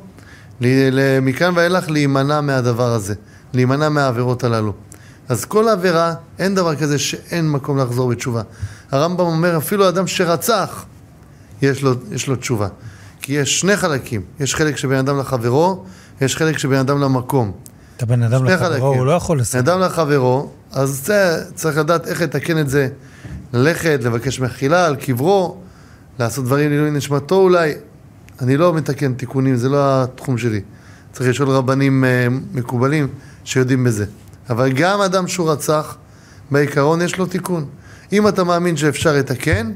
מכאן 1.22 1.54
ואילך 1.56 1.90
להימנע 1.90 2.42
מהדבר 2.42 2.92
הזה, 2.94 3.14
להימנע 3.54 3.90
מהעבירות 3.90 4.44
הללו. 4.44 4.74
אז 5.30 5.46
כל 5.46 5.70
עבירה, 5.70 6.14
אין 6.40 6.56
דבר 6.56 6.76
כזה 6.76 7.00
שאין 7.00 7.50
מקום 7.50 7.78
לחזור 7.78 8.10
בתשובה. 8.10 8.42
הרמב"ם 8.92 9.26
אומר, 9.26 9.58
אפילו 9.58 9.90
אדם 9.90 10.08
שרצח, 10.08 10.86
יש 11.62 11.82
לו, 11.82 11.94
יש 12.12 12.28
לו 12.28 12.36
תשובה. 12.36 12.68
כי 13.22 13.34
יש 13.34 13.60
שני 13.60 13.78
חלקים, 13.78 14.22
יש 14.40 14.56
חלק 14.56 14.78
שבין 14.78 14.98
אדם 14.98 15.20
לחברו, 15.20 15.86
יש 16.22 16.38
חלק 16.38 16.58
שבין 16.58 16.79
אדם 16.79 17.01
למקום. 17.01 17.51
אתה 17.98 18.05
בן 18.05 18.24
אדם 18.24 18.46
לחברו, 18.46 18.70
חלקים. 18.70 18.84
הוא 18.84 19.05
לא 19.05 19.12
יכול 19.12 19.39
לסיים. 19.39 19.63
אדם 19.63 19.79
לחברו, 19.79 20.50
אז 20.72 21.01
זה, 21.05 21.43
צריך 21.55 21.77
לדעת 21.77 22.08
איך 22.08 22.22
לתקן 22.22 22.58
את 22.58 22.70
זה, 22.70 22.88
ללכת, 23.53 24.00
לבקש 24.03 24.39
מחילה 24.39 24.86
על 24.86 24.96
קברו, 24.96 25.58
לעשות 26.20 26.46
דברים 26.46 26.70
לעילוי 26.70 26.91
נשמתו 26.91 27.36
אולי. 27.36 27.74
אני 28.41 28.58
לא 28.58 28.74
מתקן 28.74 29.13
תיקונים, 29.13 29.55
זה 29.55 29.70
לא 29.70 30.03
התחום 30.03 30.38
שלי. 30.38 30.62
צריך 31.12 31.29
לשאול 31.29 31.50
רבנים 31.50 32.03
uh, 32.03 32.58
מקובלים 32.58 33.08
שיודעים 33.43 33.84
בזה. 33.84 34.05
אבל 34.50 34.72
גם 34.72 35.01
אדם 35.01 35.27
שהוא 35.27 35.51
רצח, 35.51 35.98
בעיקרון 36.51 37.01
יש 37.01 37.17
לו 37.17 37.25
תיקון. 37.25 37.65
אם 38.13 38.27
אתה 38.27 38.43
מאמין 38.43 38.77
שאפשר 38.77 39.13
לתקן, 39.13 39.72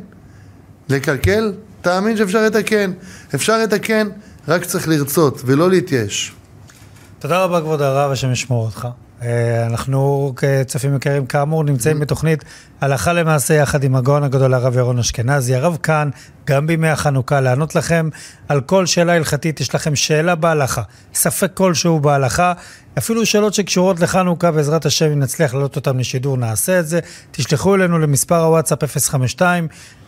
לקלקל, 0.90 1.54
תאמין 1.82 2.18
שאפשר 2.18 2.46
לתקן. 2.46 2.92
אפשר 3.36 3.58
לתקן, 3.64 4.08
רק 4.48 4.66
צריך 4.66 4.88
לרצות 4.88 5.42
ולא 5.46 5.70
להתייאש. 5.70 6.34
תודה 7.20 7.44
רבה 7.44 7.62
כבוד 7.62 7.82
הרב, 7.82 8.12
השם 8.12 8.32
ישמור 8.32 8.66
אותך. 8.66 8.88
אה, 9.22 9.66
אנחנו 9.66 10.34
כצופים 10.36 10.96
יקרים 10.96 11.26
כאמור 11.26 11.64
נמצאים 11.64 12.00
בתוכנית 12.00 12.44
הלכה 12.82 13.14
למעשה 13.14 13.54
יחד 13.54 13.84
עם 13.84 13.96
הגאון 13.96 14.24
הגדול 14.24 14.54
הרב 14.54 14.78
ירון 14.78 15.00
אשכנזי. 15.00 15.56
הרב 15.56 15.78
כאן, 15.84 16.10
גם 16.48 16.68
בימי 16.68 16.90
החנוכה, 16.90 17.42
לענות 17.42 17.76
לכם 17.76 18.10
על 18.48 18.62
כל 18.62 18.86
שאלה 18.86 19.14
הלכתית. 19.14 19.62
יש 19.62 19.76
לכם 19.76 19.96
שאלה 19.96 20.36
בהלכה, 20.36 20.82
ספק 21.14 21.52
כלשהו 21.54 22.00
בהלכה, 22.00 22.54
אפילו 22.98 23.26
שאלות 23.26 23.54
שקשורות 23.54 24.00
לחנוכה, 24.00 24.52
בעזרת 24.52 24.86
השם, 24.86 25.12
אם 25.12 25.20
נצליח 25.20 25.54
להעלות 25.54 25.76
אותם 25.76 26.00
לשידור, 26.00 26.38
נעשה 26.38 26.80
את 26.80 26.88
זה. 26.88 27.00
תשלחו 27.32 27.76
אלינו 27.76 28.00
למספר 28.00 28.44
הוואטסאפ 28.44 28.84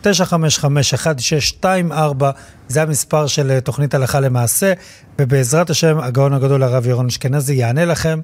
052-955-1624, 0.04 2.24
זה 2.68 2.82
המספר 2.82 3.26
של 3.26 3.50
אה, 3.50 3.60
תוכנית 3.60 3.94
הלכה 3.94 4.20
למעשה, 4.20 4.72
ובעזרת 5.18 5.70
השם, 5.70 5.98
הגאון 5.98 6.32
הגדול 6.32 6.62
הרב 6.62 6.86
ירון 6.86 7.06
אשכנזי 7.06 7.54
יענה 7.54 7.84
לכם. 7.84 8.20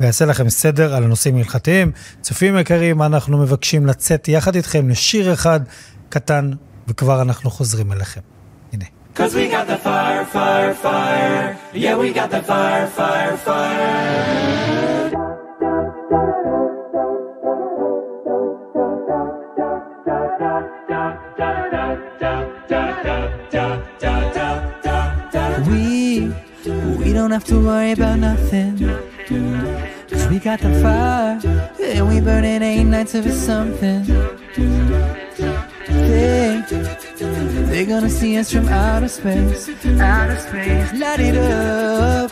ויעשה 0.00 0.24
לכם 0.24 0.48
סדר 0.48 0.94
על 0.94 1.04
הנושאים 1.04 1.36
ההלכתיים. 1.36 1.92
צופים 2.20 2.58
יקרים, 2.58 3.02
אנחנו 3.02 3.38
מבקשים 3.38 3.86
לצאת 3.86 4.28
יחד 4.28 4.54
איתכם 4.54 4.88
לשיר 4.88 5.32
אחד 5.32 5.60
קטן, 6.08 6.50
וכבר 6.88 7.22
אנחנו 7.22 7.50
חוזרים 7.50 7.92
אליכם. 7.92 8.20
הנה. 8.72 8.84
Cause 9.18 9.34
we 9.34 9.50
got 9.50 9.66
the 9.66 9.76
fire, 9.76 10.24
fire, 10.24 10.74
fire. 10.74 11.56
Yeah, 11.74 11.96
we 11.96 12.12
got 12.12 12.30
the 12.30 12.42
fire, 12.50 12.86
fire, 12.86 13.36
fire. 13.36 14.78
We, 25.68 26.32
we 27.00 27.12
don't 27.12 27.32
have 27.32 27.44
to 27.46 27.56
worry 27.66 27.92
about 27.92 28.18
nothing. 28.20 28.74
We 30.30 30.38
got 30.38 30.60
the 30.60 30.70
fire, 30.82 31.40
and 31.82 32.08
we 32.08 32.20
burn 32.20 32.44
it 32.44 32.62
eight 32.62 32.84
nights 32.84 33.14
of 33.14 33.24
something. 33.32 34.04
They, 35.88 36.62
they're 37.70 37.86
gonna 37.86 38.10
see 38.10 38.36
us 38.36 38.52
from 38.52 38.68
outer 38.68 39.08
space, 39.08 39.68
outer 39.98 40.36
space, 40.36 40.92
light 41.00 41.20
it 41.20 41.36
up. 41.36 42.30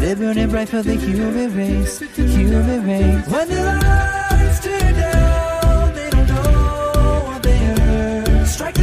They're 0.00 0.16
burning 0.16 0.48
bright 0.50 0.68
for 0.68 0.82
the 0.82 0.94
human 0.94 1.56
race, 1.56 1.98
human 2.14 2.86
race. 2.86 3.26
When 3.26 3.48
the 3.48 3.62
lights 3.64 4.60
turn 4.60 4.94
down, 4.94 5.94
they 5.94 6.10
don't 6.10 6.28
know 6.28 7.22
what 7.26 7.42
they 7.42 7.58
heard. 7.58 8.46
Strike 8.46 8.78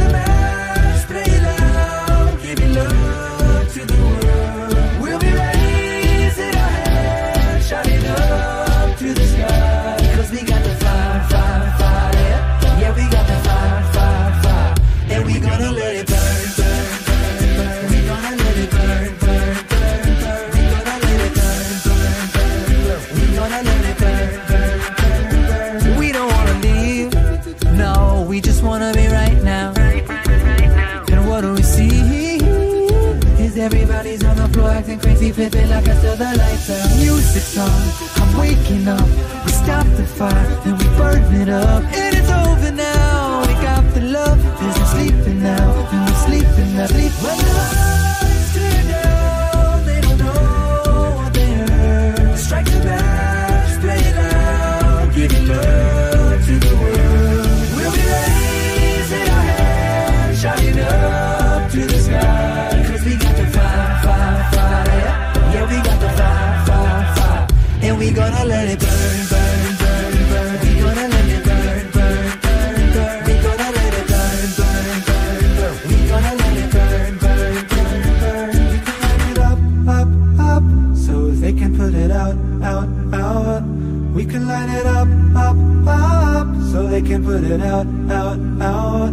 put 87.32 87.44
it 87.44 87.62
out, 87.62 87.86
out, 88.10 88.38
out. 88.60 89.12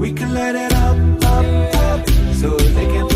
We 0.00 0.12
can 0.12 0.34
let 0.34 0.56
it 0.56 0.72
up, 0.72 0.96
up, 1.24 1.74
up. 1.74 2.10
So 2.34 2.48
they 2.56 2.86
can 2.86 3.09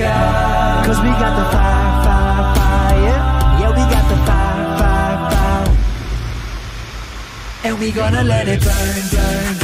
sky. 0.00 0.82
Cause 0.86 1.00
we 1.00 1.10
got 1.22 1.32
the 1.38 1.46
fire, 1.54 1.92
fire, 2.04 2.54
fire. 2.56 3.18
Yeah, 3.60 3.70
we 3.78 3.84
got 3.94 4.04
the 4.12 4.18
fire, 4.28 4.66
fire, 4.80 5.18
fire. 5.30 5.76
And 7.64 7.78
we 7.78 7.92
gonna 7.92 8.24
let 8.24 8.48
it 8.48 8.60
burn, 8.62 9.02
burn. 9.12 9.59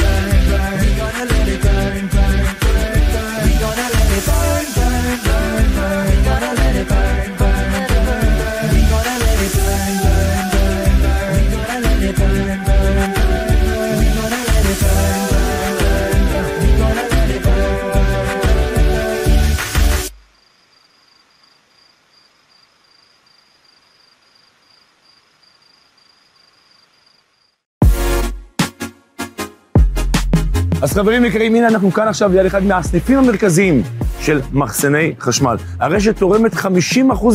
חברים 30.97 31.25
יקרים, 31.25 31.55
הנה 31.55 31.67
אנחנו 31.67 31.91
כאן 31.91 32.07
עכשיו 32.07 32.31
ליד 32.33 32.45
אחד 32.45 32.63
מהסניפים 32.63 33.17
המרכזיים 33.17 33.83
של 34.19 34.41
מחסני 34.53 35.13
חשמל. 35.19 35.55
הרשת 35.79 36.17
תורמת 36.17 36.53
50% 36.53 36.67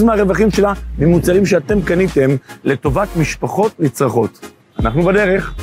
מהרווחים 0.05 0.51
שלה 0.51 0.73
ממוצרים 0.99 1.47
שאתם 1.47 1.83
קניתם 1.83 2.31
לטובת 2.65 3.09
משפחות 3.17 3.81
נצרכות. 3.81 4.51
אנחנו 4.79 5.03
בדרך. 5.03 5.55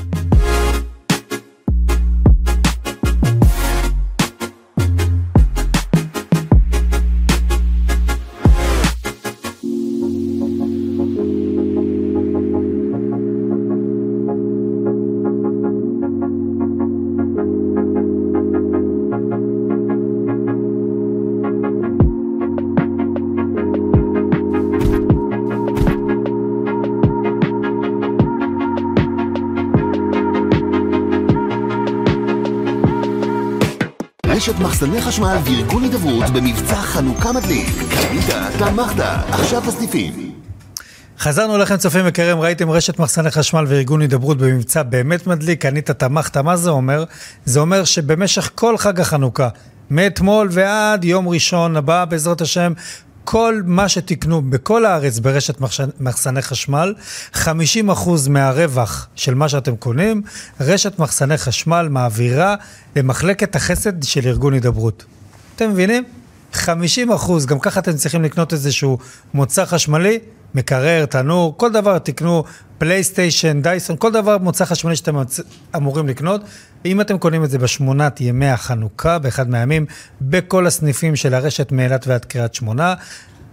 רשת 34.39 34.60
מחסני 34.60 35.02
חשמל 35.02 35.38
וארגון 35.45 35.84
הידברות 35.84 36.30
במבצע 36.30 36.75
חנוכה 36.75 37.32
מדליק. 37.32 37.67
קנית, 38.02 38.25
תמכת, 38.60 39.04
עכשיו 39.32 39.62
בסניפים. 39.62 40.32
חזרנו 41.19 41.56
אליכם 41.56 41.78
צופים 41.78 42.08
יקרים, 42.08 42.39
ראיתם 42.39 42.69
רשת 42.69 42.99
מחסני 42.99 43.32
חשמל 43.32 43.65
וארגון 43.67 44.02
הידברות 44.02 44.38
במבצע 44.38 44.84
באמת 44.84 45.28
מדליק, 45.28 45.65
ענית 45.65 45.91
תמכת, 45.91 46.38
מה 46.38 46.58
זה 46.58 46.69
אומר? 46.69 47.04
זה 47.45 47.60
אומר 47.60 47.84
שבמשך 47.84 48.52
כל 48.56 48.78
חג 48.78 48.99
החנוכה, 48.99 49.49
מאתמול 49.89 50.47
ועד 50.52 51.04
יום 51.04 51.28
ראשון 51.28 51.78
הבא 51.78 52.06
בעזרת 52.06 52.41
השם, 52.41 52.73
כל 53.32 53.62
מה 53.65 53.89
שתקנו 53.89 54.42
בכל 54.42 54.86
הארץ 54.86 55.20
ברשת 55.20 55.62
מחסני 56.00 56.42
חשמל, 56.42 56.94
50% 57.34 57.39
מהרווח 58.30 59.08
של 59.15 59.34
מה 59.34 59.50
שאתם 59.50 59.76
קונים, 59.76 60.22
רשת 60.60 61.00
מחסני 61.00 61.38
חשמל 61.38 61.88
מעבירה 61.92 62.56
למחלקת 62.96 63.56
החסד 63.56 64.04
של 64.04 64.28
ארגון 64.28 64.54
הידברות. 64.54 65.06
אתם 65.56 65.72
מבינים? 65.72 66.04
50 66.54 67.12
אחוז, 67.12 67.46
גם 67.46 67.60
ככה 67.60 67.80
אתם 67.80 67.94
צריכים 67.94 68.24
לקנות 68.24 68.54
איזשהו 68.54 68.98
מוצר 69.34 69.65
חשמלי, 69.65 70.20
מקרר, 70.56 71.06
תנור, 71.06 71.58
כל 71.58 71.72
דבר 71.72 71.98
תקנו, 71.98 72.44
פלייסטיישן, 72.78 73.62
דייסון, 73.62 73.96
כל 74.00 74.12
דבר 74.12 74.38
מוצר 74.38 74.65
חשמלי 74.65 74.96
שאתם 74.96 75.15
אמורים 75.76 76.08
לקנות. 76.08 76.42
אם 76.86 77.02
אתם 77.02 77.18
קונים 77.18 77.44
את 77.44 77.50
זה 77.50 77.58
בשמונת 77.58 78.22
ימי 78.22 78.48
החנוכה, 78.50 79.20
באחד 79.20 79.50
מהימים, 79.50 79.86
בכל 80.22 80.68
הסניפים 80.68 81.15
של 81.15 81.34
הרשת 81.34 81.72
מאילת 81.72 82.08
ועד 82.08 82.26
קריית 82.26 82.54
שמונה, 82.54 82.94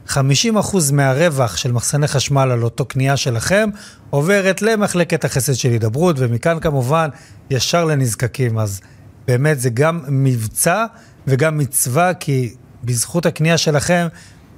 50 0.07 0.59
אחוז 0.59 0.91
מהרווח 0.91 1.57
של 1.57 1.73
מחסני 1.73 2.09
חשמל 2.09 2.51
על 2.53 2.63
אותו 2.63 2.85
קנייה 2.85 3.17
שלכם 3.17 3.71
עוברת 4.11 4.63
למחלקת 4.63 5.25
החסד 5.25 5.55
של 5.55 5.69
הידברות, 5.69 6.17
ומכאן 6.19 6.61
כמובן 6.61 7.09
ישר 7.51 7.85
לנזקקים. 7.85 8.59
אז 8.59 8.81
באמת 9.27 9.61
זה 9.61 9.71
גם 9.71 10.01
מבצע 10.09 10.85
וגם 11.27 11.59
מצווה, 11.59 12.15
כי 12.15 12.55
בזכות 12.85 13.27
הקנייה 13.27 13.59
שלכם, 13.59 14.07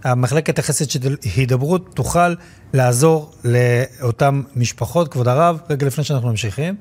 המחלקת 0.04 0.58
החסד 0.58 0.90
של 0.90 1.16
הידברות 1.34 1.90
תוכל 1.94 2.34
לעזור 2.72 3.32
לאותן 3.44 4.42
משפחות. 4.56 5.12
כבוד 5.12 5.28
הרב, 5.28 5.58
רגע 5.70 5.86
לפני 5.86 6.04
שאנחנו 6.04 6.28
ממשיכים, 6.28 6.74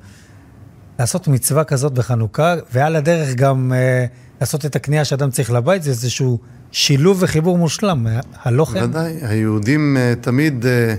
לעשות 1.00 1.28
מצווה 1.28 1.64
כזאת 1.64 1.94
בחנוכה, 1.94 2.56
ועל 2.74 2.96
הדרך 2.96 3.36
גם 3.36 3.74
אה, 3.76 4.06
לעשות 4.42 4.66
את 4.66 4.76
הקנייה 4.76 5.06
שאדם 5.06 5.32
צריך 5.32 5.52
לבית, 5.52 5.84
זה 5.84 5.90
איזשהו 5.90 6.40
שילוב 6.72 7.18
וחיבור 7.22 7.58
מושלם, 7.58 8.08
אה, 8.08 8.20
הלא 8.44 8.66
כן? 8.66 8.84
ודאי, 8.84 9.18
היהודים 9.22 9.98
אה, 9.98 10.14
תמיד 10.22 10.66
אה, 10.66 10.96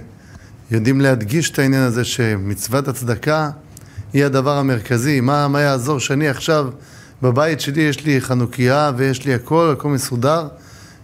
יודעים 0.71 1.01
להדגיש 1.01 1.51
את 1.51 1.59
העניין 1.59 1.83
הזה 1.83 2.05
שמצוות 2.05 2.89
הצדקה 2.89 3.51
היא 4.13 4.25
הדבר 4.25 4.57
המרכזי. 4.57 5.21
מה, 5.21 5.49
מה 5.49 5.61
יעזור 5.61 6.01
שאני 6.01 6.29
עכשיו 6.29 6.69
בבית 7.23 7.61
שלי 7.61 7.83
יש 7.83 8.05
לי 8.05 8.21
חנוכיה 8.21 8.93
ויש 8.97 9.25
לי 9.25 9.35
הכל, 9.35 9.75
הכל 9.79 9.89
מסודר? 9.89 10.49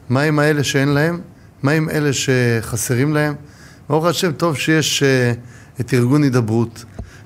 מה 0.09 0.23
עם 0.23 0.39
האלה 0.39 0.65
שאין 0.65 0.89
להם? 0.89 1.21
מה 1.63 1.73
עם 1.73 1.91
אלה 1.91 2.11
שחסרים 2.13 3.15
להם? 3.15 3.35
ברוך 3.89 4.05
השם, 4.05 4.33
טוב 4.33 4.57
שיש 4.57 5.03
אה, 5.03 5.33
את 5.81 5.95
ארגון 5.95 6.23
הידברות, 6.23 6.85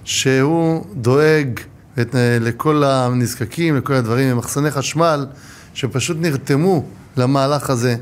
שהוא 0.08 0.84
דואג 0.94 1.60
את, 2.00 2.14
אה, 2.14 2.38
לכל 2.40 2.84
הנזקקים, 2.84 3.76
לכל 3.76 3.92
הדברים, 3.92 4.32
ומחסני 4.32 4.70
חשמל, 4.70 5.26
שפשוט 5.74 6.16
נרתמו 6.20 6.84
למהלך 7.16 7.70
הזה. 7.70 7.96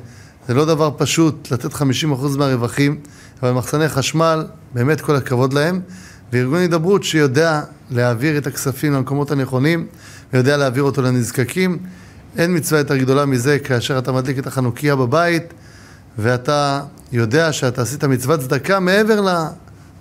זה 0.48 0.54
לא 0.54 0.64
דבר 0.64 0.90
פשוט 0.96 1.48
לתת 1.50 1.72
50% 1.72 2.36
מהרווחים, 2.36 3.00
אבל 3.42 3.52
מחסני 3.52 3.88
חשמל, 3.88 4.46
באמת 4.74 5.00
כל 5.00 5.16
הכבוד 5.16 5.52
להם. 5.52 5.80
וארגון 6.32 6.58
הידברות 6.58 7.04
שיודע 7.04 7.60
להעביר 7.90 8.38
את 8.38 8.46
הכספים 8.46 8.92
למקומות 8.92 9.30
הנכונים, 9.30 9.86
ויודע 10.32 10.56
להעביר 10.56 10.82
אותו 10.82 11.02
לנזקקים. 11.02 11.78
אין 12.36 12.56
מצווה 12.56 12.80
יותר 12.80 12.96
גדולה 12.96 13.26
מזה 13.26 13.58
כאשר 13.58 13.98
אתה 13.98 14.12
מדליק 14.12 14.38
את 14.38 14.46
החנוכיה 14.46 14.96
בבית, 14.96 15.54
ואתה 16.18 16.80
יודע 17.12 17.52
שאתה 17.52 17.82
עשית 17.82 18.04
מצוות 18.04 18.40
צדקה 18.40 18.80
מעבר 18.80 19.20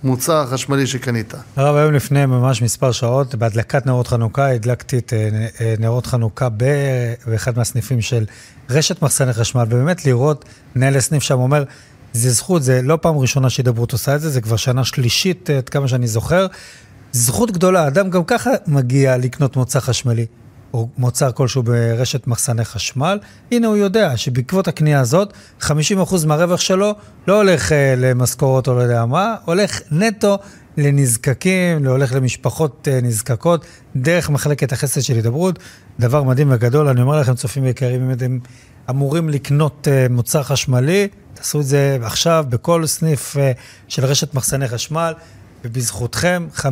למוצר 0.04 0.36
החשמלי 0.36 0.86
שקנית. 0.86 1.34
הרב, 1.56 1.76
היום 1.76 1.92
לפני 1.94 2.26
ממש 2.26 2.62
מספר 2.62 2.92
שעות, 2.92 3.34
בהדלקת 3.34 3.86
נרות 3.86 4.06
חנוכה, 4.06 4.48
הדלקתי 4.48 4.98
את 4.98 5.12
אה, 5.12 5.46
אה, 5.60 5.74
נרות 5.78 6.06
חנוכה 6.06 6.48
באחד 7.26 7.56
מהסניפים 7.58 8.00
של 8.00 8.24
רשת 8.70 9.02
מחסני 9.02 9.32
חשמל, 9.32 9.62
ובאמת 9.62 10.06
לראות, 10.06 10.44
מנהל 10.76 10.96
הסניף 10.96 11.22
שם 11.22 11.38
אומר, 11.38 11.64
זה 12.12 12.30
זכות, 12.30 12.62
זה 12.62 12.80
לא 12.82 12.98
פעם 13.02 13.18
ראשונה 13.18 13.50
שהידברות 13.50 13.92
עושה 13.92 14.14
את 14.14 14.20
זה, 14.20 14.30
זה 14.30 14.40
כבר 14.40 14.56
שנה 14.56 14.84
שלישית, 14.84 15.50
אה, 15.50 15.56
עד 15.56 15.68
כמה 15.68 15.88
שאני 15.88 16.06
זוכר. 16.06 16.46
זכות 17.12 17.50
גדולה, 17.50 17.86
אדם 17.86 18.10
גם 18.10 18.24
ככה 18.24 18.50
מגיע 18.66 19.16
לקנות 19.16 19.56
מוצר 19.56 19.80
חשמלי. 19.80 20.26
או 20.74 20.88
מוצר 20.98 21.32
כלשהו 21.32 21.62
ברשת 21.62 22.26
מחסני 22.26 22.64
חשמל, 22.64 23.18
הנה 23.52 23.66
הוא 23.66 23.76
יודע 23.76 24.16
שבעקבות 24.16 24.68
הקנייה 24.68 25.00
הזאת, 25.00 25.32
50% 25.60 25.66
מהרווח 26.26 26.60
שלו 26.60 26.94
לא 27.26 27.36
הולך 27.36 27.72
אה, 27.72 27.94
למשכורות 27.96 28.68
או 28.68 28.74
לא 28.74 28.80
יודע 28.80 29.04
מה, 29.04 29.34
הולך 29.44 29.80
נטו 29.90 30.38
לנזקקים, 30.76 31.86
הולך 31.86 32.12
למשפחות 32.12 32.88
אה, 32.90 33.00
נזקקות, 33.02 33.64
דרך 33.96 34.30
מחלקת 34.30 34.72
החסד 34.72 35.00
של 35.00 35.14
הידברות. 35.14 35.58
דבר 36.00 36.22
מדהים 36.22 36.48
וגדול, 36.50 36.88
אני 36.88 37.02
אומר 37.02 37.20
לכם, 37.20 37.34
צופים 37.34 37.66
יקרים, 37.66 38.02
אם 38.02 38.12
אתם 38.12 38.38
אמורים 38.90 39.28
לקנות 39.28 39.88
אה, 39.90 40.06
מוצר 40.10 40.42
חשמלי, 40.42 41.08
תעשו 41.34 41.60
את 41.60 41.66
זה 41.66 41.98
עכשיו 42.02 42.44
בכל 42.48 42.86
סניף 42.86 43.36
אה, 43.36 43.52
של 43.88 44.04
רשת 44.04 44.34
מחסני 44.34 44.68
חשמל, 44.68 45.14
ובזכותכם 45.64 46.46
50% 46.56 46.62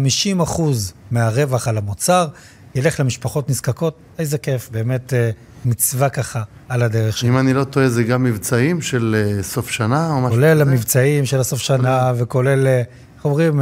מהרווח 1.11 1.69
על 1.69 1.79
המוצר 1.79 2.29
ילך 2.75 3.01
למשפחות 3.01 3.51
נזקקות, 3.51 3.97
איזה 4.19 4.39
כיף, 4.39 4.69
באמת 4.73 5.15
אה, 5.15 5.31
מצווה 5.65 6.09
ככה 6.09 6.43
על 6.69 6.83
הדרך 6.83 7.17
שלנו. 7.17 7.33
אם 7.33 7.39
אני 7.39 7.55
לא 7.55 7.65
טועה, 7.65 7.89
זה 7.89 8.03
גם 8.03 8.25
מבצעים 8.25 8.83
של 8.83 9.17
אה, 9.19 9.43
סוף 9.43 9.71
שנה 9.71 10.11
או 10.11 10.21
משהו 10.21 10.31
כולל 10.31 10.61
כזה? 10.61 10.71
המבצעים 10.71 11.27
של 11.27 11.41
הסוף 11.41 11.61
שנה, 11.61 12.13
וכולל, 12.17 12.67
אה, 12.67 12.83
איך 13.17 13.25
אומרים, 13.25 13.61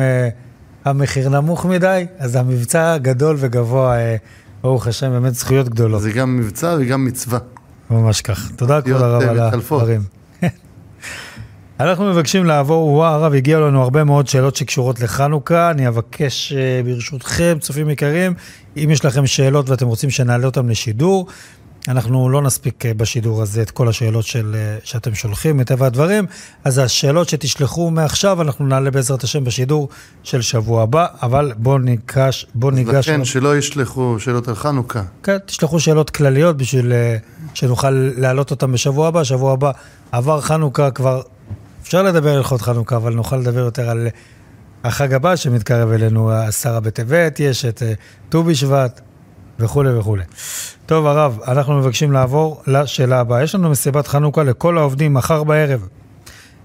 המחיר 0.85 1.29
נמוך 1.29 1.67
מדי, 1.67 2.07
אז 2.19 2.37
המבצע 2.37 2.99
גדול 2.99 3.37
וגבוה, 3.39 3.97
ברוך 4.63 4.87
השם, 4.87 5.11
באמת 5.11 5.35
זכויות 5.35 5.69
גדולות. 5.69 6.03
זה 6.03 6.13
גם 6.13 6.37
מבצע 6.37 6.77
וגם 6.81 7.05
מצווה. 7.05 7.39
ממש 7.91 8.21
כך. 8.21 8.51
תודה 8.57 8.83
כבוד 8.83 9.03
הרב 9.03 9.23
על. 9.23 9.41
הדברים. 9.41 10.01
אנחנו 11.81 12.11
מבקשים 12.11 12.45
לעבור, 12.45 12.89
וואו 12.89 13.15
הרב, 13.15 13.33
הגיעו 13.33 13.61
לנו 13.61 13.83
הרבה 13.83 14.05
מאוד 14.05 14.27
שאלות 14.27 14.57
שקשורות 14.57 15.01
לחנוכה, 15.01 15.71
אני 15.71 15.89
אבקש 15.89 16.53
ברשותכם, 16.85 17.57
צופים 17.61 17.91
יקרים, 17.91 18.35
אם 18.77 18.91
יש 18.91 19.05
לכם 19.05 19.27
שאלות 19.27 19.71
ואתם 19.71 19.87
רוצים 19.87 20.11
שנעלה 20.11 20.47
אותן 20.47 20.67
לשידור, 20.67 21.27
אנחנו 21.89 22.31
לא 22.31 22.43
נספיק 22.43 22.87
אה, 22.87 22.95
בשידור 22.95 23.43
הזה 23.43 23.63
את 23.63 23.71
כל 23.71 23.89
השאלות 23.89 24.25
של, 24.25 24.55
אה, 24.55 24.79
שאתם 24.85 25.15
שולחים, 25.15 25.57
מטבע 25.57 25.87
הדברים, 25.87 26.27
אז 26.65 26.79
השאלות 26.79 27.29
שתשלחו 27.29 27.91
מעכשיו, 27.91 28.43
אנחנו 28.43 28.67
נעלה 28.67 28.91
בעזרת 28.91 29.25
השם 29.25 29.45
בשידור 29.45 29.89
של 30.23 30.43
שבוע 30.43 30.83
הבא, 30.83 31.07
אבל 31.23 31.53
בואו 31.57 31.79
ניגש, 31.79 32.47
בואו 32.55 32.71
ניגש... 32.71 33.09
לכן 33.09 33.25
שלא 33.25 33.57
ישלחו 33.57 34.17
שאלות 34.19 34.49
על 34.49 34.55
חנוכה. 34.55 35.03
כן, 35.23 35.39
תשלחו 35.47 35.81
שאלות 35.81 36.11
כלליות 36.11 36.57
בשביל 36.57 36.93
אה, 36.93 37.17
שנוכל 37.55 37.91
להעלות 37.91 38.51
אותן 38.51 38.73
בשבוע 38.73 39.09
הבא. 39.09 39.25
שבוע 39.25 39.53
הבא 39.53 39.71
עבר 40.13 40.41
חנוכה 40.41 40.91
כבר, 40.91 41.23
אפשר 41.83 42.03
לדבר 42.03 42.31
על 42.31 42.37
הלכות 42.37 42.63
חנוכה, 42.63 42.97
אבל 42.97 43.15
נוכל 43.15 43.37
לדבר 43.37 43.61
יותר 43.61 43.91
על 43.91 44.09
החג 44.85 45.13
הבא 45.15 45.37
שמתקרב 45.37 45.91
אלינו, 45.91 46.31
עשרה 46.31 46.81
בטבת, 46.81 47.41
יש 47.41 47.65
את 47.65 47.83
אה, 47.83 47.93
ט"ו 48.29 48.43
בשבט 48.43 49.01
וכולי 49.59 49.99
וכולי. 49.99 50.25
טוב, 50.87 51.07
הרב, 51.07 51.39
אנחנו 51.47 51.79
מבקשים 51.79 52.13
לעבור 52.13 52.63
לשאלה 52.67 53.21
הבאה. 53.21 53.43
יש 53.43 53.55
לנו 53.55 53.71
מסיבת 53.71 54.07
חנוכה 54.07 54.43
לכל 54.43 54.79
העובדים 54.79 55.15
מחר 55.15 55.45
בערב. 55.45 55.89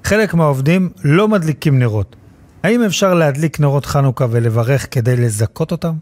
חלק 0.04 0.34
מהעובדים 0.34 0.90
לא 1.04 1.28
מדליקים 1.28 1.80
נרות. 1.80 2.16
האם 2.64 2.84
אפשר 2.84 3.14
להדליק 3.14 3.60
נרות 3.60 3.86
חנוכה 3.86 4.26
ולברך 4.32 4.88
כדי 4.92 5.16
לזכות 5.16 5.72
אותם? 5.72 5.94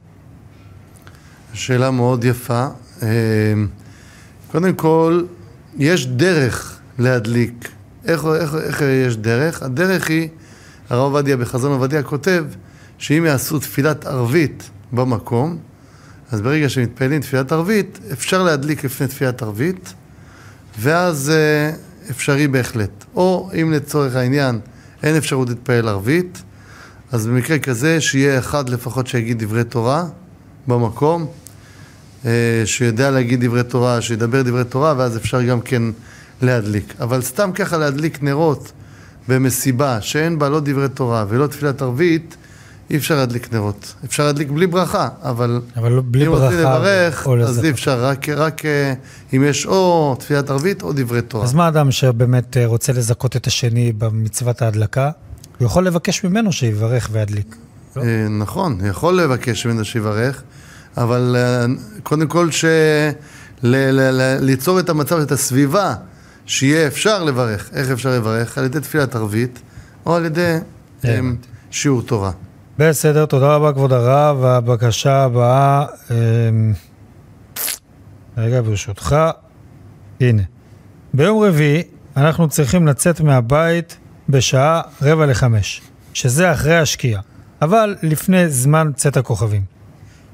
שאלה 1.53 1.91
מאוד 1.91 2.23
יפה. 2.23 2.67
אה, 3.03 3.07
קודם 4.51 4.73
כל, 4.73 5.23
יש 5.77 6.07
דרך 6.07 6.79
להדליק. 6.99 7.69
איך, 8.05 8.25
איך, 8.25 8.55
איך 8.55 8.81
יש 9.07 9.17
דרך? 9.17 9.63
הדרך 9.63 10.09
היא, 10.09 10.29
הרב 10.89 11.01
עובדיה 11.01 11.37
בחזון 11.37 11.71
עובדיה 11.71 12.03
כותב, 12.03 12.45
שאם 12.97 13.25
יעשו 13.25 13.59
תפילת 13.59 14.05
ערבית 14.05 14.69
במקום, 14.91 15.57
אז 16.31 16.41
ברגע 16.41 16.69
שמתפעלים 16.69 17.21
תפילת 17.21 17.51
ערבית, 17.51 17.99
אפשר 18.11 18.43
להדליק 18.43 18.83
לפני 18.83 19.07
תפילת 19.07 19.41
ערבית, 19.41 19.93
ואז 20.79 21.29
אה, 21.29 21.71
אפשרי 22.09 22.47
בהחלט. 22.47 23.05
או 23.15 23.49
אם 23.61 23.71
לצורך 23.71 24.15
העניין 24.15 24.59
אין 25.03 25.17
אפשרות 25.17 25.49
להתפעל 25.49 25.87
ערבית, 25.87 26.41
אז 27.11 27.27
במקרה 27.27 27.59
כזה 27.59 28.01
שיהיה 28.01 28.39
אחד 28.39 28.69
לפחות 28.69 29.07
שיגיד 29.07 29.43
דברי 29.43 29.63
תורה 29.63 30.05
במקום, 30.67 31.27
אה, 32.25 32.31
שיודע 32.65 33.11
להגיד 33.11 33.45
דברי 33.45 33.63
תורה, 33.63 34.01
שידבר 34.01 34.41
דברי 34.41 34.63
תורה, 34.63 34.93
ואז 34.97 35.17
אפשר 35.17 35.41
גם 35.43 35.61
כן 35.61 35.81
להדליק. 36.41 36.93
אבל 36.99 37.21
סתם 37.21 37.51
ככה 37.51 37.77
להדליק 37.77 38.23
נרות 38.23 38.71
במסיבה 39.27 40.01
שאין 40.01 40.39
בה 40.39 40.49
לא 40.49 40.59
דברי 40.59 40.89
תורה 40.89 41.25
ולא 41.29 41.47
תפילת 41.47 41.81
ערבית, 41.81 42.35
אי 42.89 42.97
אפשר 42.97 43.15
להדליק 43.15 43.53
נרות. 43.53 43.93
אפשר 44.05 44.25
להדליק 44.25 44.49
בלי 44.49 44.67
ברכה, 44.67 45.09
אבל 45.23 45.61
אבל 45.77 45.91
לא- 45.91 46.01
בלי 46.05 46.25
אם 46.27 46.31
ברכה. 46.31 46.43
רוצים 46.45 46.59
לברך, 46.59 47.27
אז. 47.27 47.63
אי 47.65 47.69
אפשר, 47.69 48.05
רק, 48.05 48.29
רק 48.29 48.65
אה, 48.65 48.93
אם 49.33 49.43
יש 49.43 49.65
או 49.65 50.15
תפילת 50.19 50.49
ערבית 50.49 50.81
או 50.83 50.93
דברי 50.95 51.21
תורה. 51.21 51.43
אז 51.43 51.53
מה 51.53 51.67
אדם 51.67 51.91
שבאמת 51.91 52.57
אה, 52.57 52.65
רוצה 52.65 52.93
לזכות 52.93 53.35
את 53.35 53.47
השני 53.47 53.93
במצוות 53.97 54.61
ההדלקה? 54.61 55.11
הוא 55.59 55.65
יכול 55.65 55.87
לבקש 55.87 56.23
ממנו 56.23 56.51
שיברך 56.51 57.09
וידליק. 57.11 57.55
לא? 57.95 58.03
נכון, 58.39 58.79
יכול 58.89 59.21
לבקש 59.21 59.65
ממנו 59.65 59.85
שיברך, 59.85 60.43
אבל 60.97 61.35
קודם 62.03 62.27
כל 62.27 62.51
ש... 62.51 62.65
ל- 63.63 63.75
ל- 63.91 64.11
ל- 64.21 64.37
ליצור 64.41 64.79
את 64.79 64.89
המצב, 64.89 65.19
את 65.19 65.31
הסביבה, 65.31 65.95
שיהיה 66.45 66.87
אפשר 66.87 67.23
לברך. 67.23 67.69
איך 67.73 67.89
אפשר 67.89 68.09
לברך? 68.09 68.57
על 68.57 68.65
ידי 68.65 68.79
תפילת 68.79 69.15
ערבית, 69.15 69.61
או 70.05 70.15
על 70.15 70.25
ידי 70.25 70.57
אה, 71.05 71.17
הבנתי. 71.17 71.47
שיעור 71.71 72.01
תורה. 72.01 72.31
בסדר, 72.79 73.25
תודה 73.25 73.55
רבה 73.55 73.73
כבוד 73.73 73.93
הרב. 73.93 74.45
הבקשה 74.45 75.23
הבאה, 75.23 75.85
אמ, 76.11 76.73
רגע 78.37 78.61
ברשותך, 78.61 79.15
הנה. 80.21 80.41
ביום 81.13 81.43
רביעי 81.43 81.83
אנחנו 82.17 82.49
צריכים 82.49 82.87
לצאת 82.87 83.21
מהבית 83.21 83.97
בשעה 84.29 84.81
רבע 85.01 85.25
לחמש, 85.25 85.81
שזה 86.13 86.51
אחרי 86.51 86.77
השקיעה, 86.77 87.21
אבל 87.61 87.95
לפני 88.03 88.49
זמן 88.49 88.91
צאת 88.95 89.17
הכוכבים. 89.17 89.61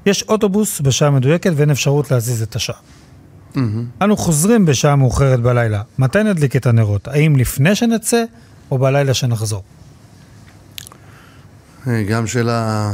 יש 0.06 0.22
אוטובוס 0.22 0.80
בשעה 0.80 1.10
מדויקת 1.10 1.52
ואין 1.56 1.70
אפשרות 1.70 2.10
להזיז 2.10 2.42
את 2.42 2.56
השעה. 2.56 2.76
אנו 4.02 4.16
חוזרים 4.16 4.66
בשעה 4.66 4.96
מאוחרת 4.96 5.40
בלילה. 5.40 5.82
מתי 5.98 6.22
נדליק 6.22 6.56
את 6.56 6.66
הנרות? 6.66 7.08
האם 7.08 7.36
לפני 7.36 7.74
שנצא 7.74 8.24
או 8.70 8.78
בלילה 8.78 9.14
שנחזור? 9.14 9.62
אה, 11.86 12.02
גם 12.02 12.26
שאלה 12.26 12.92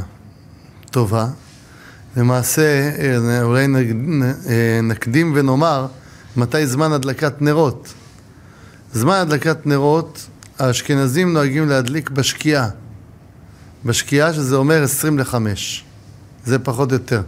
טובה. 0.90 1.26
למעשה, 2.16 2.90
אה, 2.98 3.42
אולי 3.42 3.66
אה, 3.66 4.80
נקדים 4.82 5.32
ונאמר 5.36 5.86
מתי 6.36 6.66
זמן 6.66 6.92
הדלקת 6.92 7.42
נרות. 7.42 7.94
זמן 8.92 9.14
הדלקת 9.14 9.66
נרות, 9.66 10.26
האשכנזים 10.58 11.32
נוהגים 11.32 11.68
להדליק 11.68 12.10
בשקיעה. 12.10 12.68
בשקיעה, 13.84 14.34
שזה 14.34 14.56
אומר 14.56 14.82
20 14.82 15.18
לחמש. 15.18 15.84
זה 16.44 16.58
פחות 16.58 16.92
או 16.92 16.94
יותר. 16.94 17.22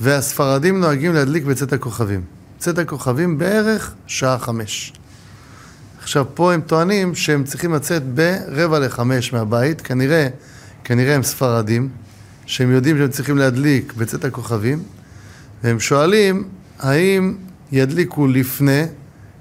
והספרדים 0.00 0.80
נוהגים 0.80 1.14
להדליק 1.14 1.44
בצאת 1.44 1.72
הכוכבים. 1.72 2.20
צאת 2.58 2.78
הכוכבים 2.78 3.38
בערך 3.38 3.94
שעה 4.06 4.38
חמש. 4.38 4.92
עכשיו, 6.02 6.24
פה 6.34 6.52
הם 6.52 6.60
טוענים 6.60 7.14
שהם 7.14 7.44
צריכים 7.44 7.74
לצאת 7.74 8.02
ברבע 8.02 8.78
לחמש 8.78 9.32
מהבית, 9.32 9.80
כנראה, 9.80 10.28
כנראה 10.84 11.14
הם 11.14 11.22
ספרדים, 11.22 11.88
שהם 12.46 12.70
יודעים 12.70 12.98
שהם 12.98 13.10
צריכים 13.10 13.38
להדליק 13.38 13.92
בצאת 13.92 14.24
הכוכבים, 14.24 14.82
והם 15.62 15.80
שואלים 15.80 16.48
האם 16.78 17.34
ידליקו 17.72 18.26
לפני 18.26 18.82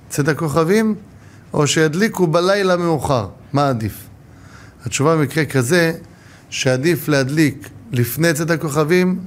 צאת 0.10 0.28
הכוכבים, 0.28 0.96
או 1.54 1.68
שידליקו 1.68 2.28
בלילה 2.28 2.78
מאוחר, 2.78 3.28
מה 3.54 3.70
עדיף? 3.70 3.94
התשובה 4.86 5.16
במקרה 5.16 5.46
כזה, 5.46 5.94
שעדיף 6.50 7.08
להדליק 7.08 7.70
לפני 7.92 8.34
צאת 8.34 8.52
הכוכבים, 8.52 9.20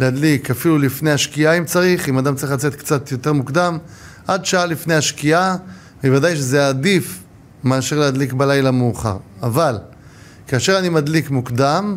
להדליק 0.00 0.50
אפילו 0.50 0.78
לפני 0.78 1.10
השקיעה 1.10 1.58
אם 1.58 1.64
צריך, 1.64 2.08
אם 2.08 2.18
אדם 2.18 2.34
צריך 2.34 2.52
לצאת 2.52 2.74
קצת 2.74 3.12
יותר 3.12 3.32
מוקדם, 3.32 3.78
עד 4.26 4.46
שעה 4.46 4.66
לפני 4.66 4.94
השקיעה, 4.94 5.56
בוודאי 6.02 6.36
שזה 6.36 6.68
עדיף 6.68 7.18
מאשר 7.64 7.98
להדליק 7.98 8.32
בלילה 8.32 8.70
מאוחר. 8.70 9.16
אבל, 9.42 9.78
כאשר 10.48 10.78
אני 10.78 10.88
מדליק 10.88 11.30
מוקדם, 11.30 11.96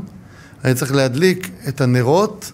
אני 0.64 0.74
צריך 0.74 0.92
להדליק 0.96 1.50
את 1.68 1.82
הנרות 1.82 2.52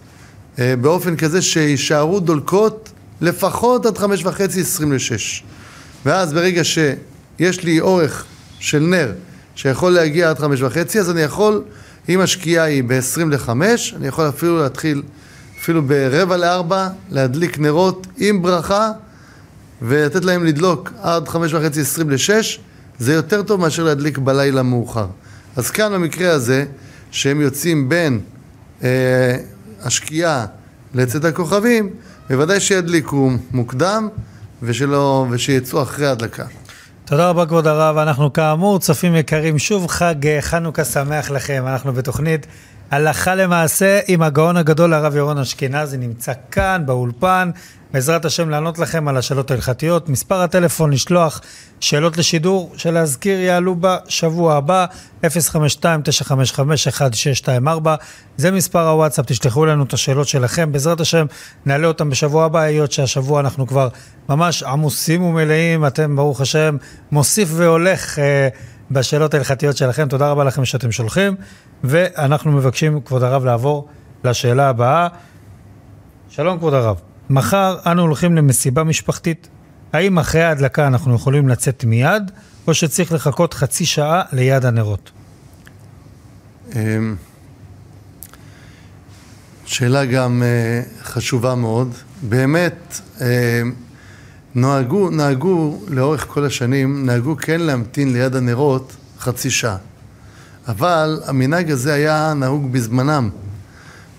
אה, 0.58 0.74
באופן 0.80 1.16
כזה 1.16 1.42
שיישארו 1.42 2.20
דולקות 2.20 2.90
לפחות 3.20 3.86
עד 3.86 3.98
חמש 3.98 4.24
וחצי, 4.24 4.60
עשרים 4.60 4.92
לשש. 4.92 5.44
ואז 6.06 6.32
ברגע 6.32 6.64
שיש 6.64 7.64
לי 7.64 7.80
אורך 7.80 8.24
של 8.58 8.80
נר 8.80 9.12
שיכול 9.54 9.92
להגיע 9.92 10.30
עד 10.30 10.38
חמש 10.38 10.62
וחצי, 10.62 11.00
אז 11.00 11.10
אני 11.10 11.20
יכול, 11.20 11.62
אם 12.08 12.20
השקיעה 12.20 12.64
היא 12.64 12.84
ב-20 12.86 13.24
לחמש, 13.30 13.94
אני 13.96 14.08
יכול 14.08 14.28
אפילו 14.28 14.62
להתחיל, 14.62 15.02
אפילו 15.60 15.82
ברבע 15.82 16.36
לארבע, 16.36 16.88
להדליק 17.10 17.58
נרות 17.58 18.06
עם 18.16 18.42
ברכה 18.42 18.90
ולתת 19.82 20.24
להם 20.24 20.44
לדלוק 20.44 20.92
עד 21.02 21.28
חמש 21.28 21.54
וחצי, 21.54 21.80
עשרים 21.80 22.10
לשש, 22.10 22.60
זה 22.98 23.12
יותר 23.14 23.42
טוב 23.42 23.60
מאשר 23.60 23.84
להדליק 23.84 24.18
בלילה 24.18 24.62
מאוחר. 24.62 25.06
אז 25.56 25.70
כאן 25.70 25.92
במקרה 25.92 26.32
הזה, 26.32 26.64
שהם 27.10 27.40
יוצאים 27.40 27.88
בין 27.88 28.20
אה, 28.82 29.36
השקיעה 29.82 30.46
לצאת 30.94 31.24
הכוכבים, 31.24 31.90
בוודאי 32.30 32.60
שידליקו 32.60 33.30
מוקדם 33.50 34.08
ושלא, 34.62 35.26
ושיצאו 35.30 35.82
אחרי 35.82 36.06
ההדלקה. 36.06 36.44
תודה 37.04 37.28
רבה 37.28 37.46
כבוד 37.46 37.66
הרב, 37.66 37.96
אנחנו 37.96 38.32
כאמור 38.32 38.78
צופים 38.78 39.16
יקרים, 39.16 39.58
שוב 39.58 39.86
חג 39.86 40.26
אה, 40.26 40.38
חנוכה 40.40 40.84
שמח 40.84 41.30
לכם, 41.30 41.64
אנחנו 41.66 41.92
בתוכנית 41.92 42.46
הלכה 42.90 43.34
למעשה 43.34 44.00
עם 44.08 44.22
הגאון 44.22 44.56
הגדול 44.56 44.94
הרב 44.94 45.16
ירון 45.16 45.38
אשכנזי 45.38 45.96
נמצא 45.96 46.32
כאן 46.50 46.82
באולפן, 46.86 47.50
בעזרת 47.92 48.24
השם 48.24 48.48
לענות 48.48 48.78
לכם 48.78 49.08
על 49.08 49.16
השאלות 49.16 49.50
ההלכתיות. 49.50 50.08
מספר 50.08 50.40
הטלפון 50.40 50.92
לשלוח 50.92 51.40
שאלות 51.80 52.16
לשידור 52.16 52.72
שלהזכיר 52.76 53.40
יעלו 53.40 53.76
בשבוע 53.80 54.54
הבא 54.54 54.86
052-955-1624 55.24 55.26
זה 58.36 58.50
מספר 58.50 58.88
הוואטסאפ, 58.88 59.24
תשלחו 59.26 59.66
לנו 59.66 59.84
את 59.84 59.92
השאלות 59.92 60.28
שלכם, 60.28 60.72
בעזרת 60.72 61.00
השם 61.00 61.26
נעלה 61.66 61.86
אותם 61.86 62.10
בשבוע 62.10 62.44
הבא, 62.44 62.60
היות 62.60 62.92
שהשבוע 62.92 63.40
אנחנו 63.40 63.66
כבר 63.66 63.88
ממש 64.28 64.62
עמוסים 64.62 65.22
ומלאים, 65.22 65.86
אתם 65.86 66.16
ברוך 66.16 66.40
השם 66.40 66.76
מוסיף 67.12 67.48
והולך 67.52 68.18
אה, 68.18 68.48
בשאלות 68.90 69.34
ההלכתיות 69.34 69.76
שלכם, 69.76 70.08
תודה 70.08 70.30
רבה 70.30 70.44
לכם 70.44 70.64
שאתם 70.64 70.92
שולחים, 70.92 71.34
ואנחנו 71.84 72.52
מבקשים 72.52 73.00
כבוד 73.00 73.22
הרב 73.22 73.44
לעבור 73.44 73.88
לשאלה 74.24 74.68
הבאה. 74.68 75.08
שלום 76.28 76.58
כבוד 76.58 76.74
הרב, 76.74 77.00
מחר 77.30 77.76
אנו 77.86 78.02
הולכים 78.02 78.36
למסיבה 78.36 78.84
משפחתית. 78.84 79.48
האם 79.92 80.18
אחרי 80.18 80.42
ההדלקה 80.42 80.86
אנחנו 80.86 81.14
יכולים 81.14 81.48
לצאת 81.48 81.84
מיד, 81.84 82.30
או 82.66 82.74
שצריך 82.74 83.12
לחכות 83.12 83.54
חצי 83.54 83.86
שעה 83.86 84.22
ליד 84.32 84.64
הנרות? 84.64 85.10
אמ, 86.74 87.16
שאלה 89.64 90.04
גם 90.04 90.42
אה, 90.42 90.82
חשובה 91.02 91.54
מאוד. 91.54 91.94
באמת, 92.22 93.00
אה, 93.20 93.62
נהגו, 94.54 95.10
נהגו 95.10 95.80
לאורך 95.88 96.26
כל 96.28 96.44
השנים, 96.44 97.06
נהגו 97.06 97.36
כן 97.36 97.60
להמתין 97.60 98.12
ליד 98.12 98.36
הנרות 98.36 98.92
חצי 99.18 99.50
שעה. 99.50 99.76
אבל 100.68 101.20
המנהג 101.26 101.70
הזה 101.70 101.92
היה 101.92 102.34
נהוג 102.36 102.72
בזמנם. 102.72 103.30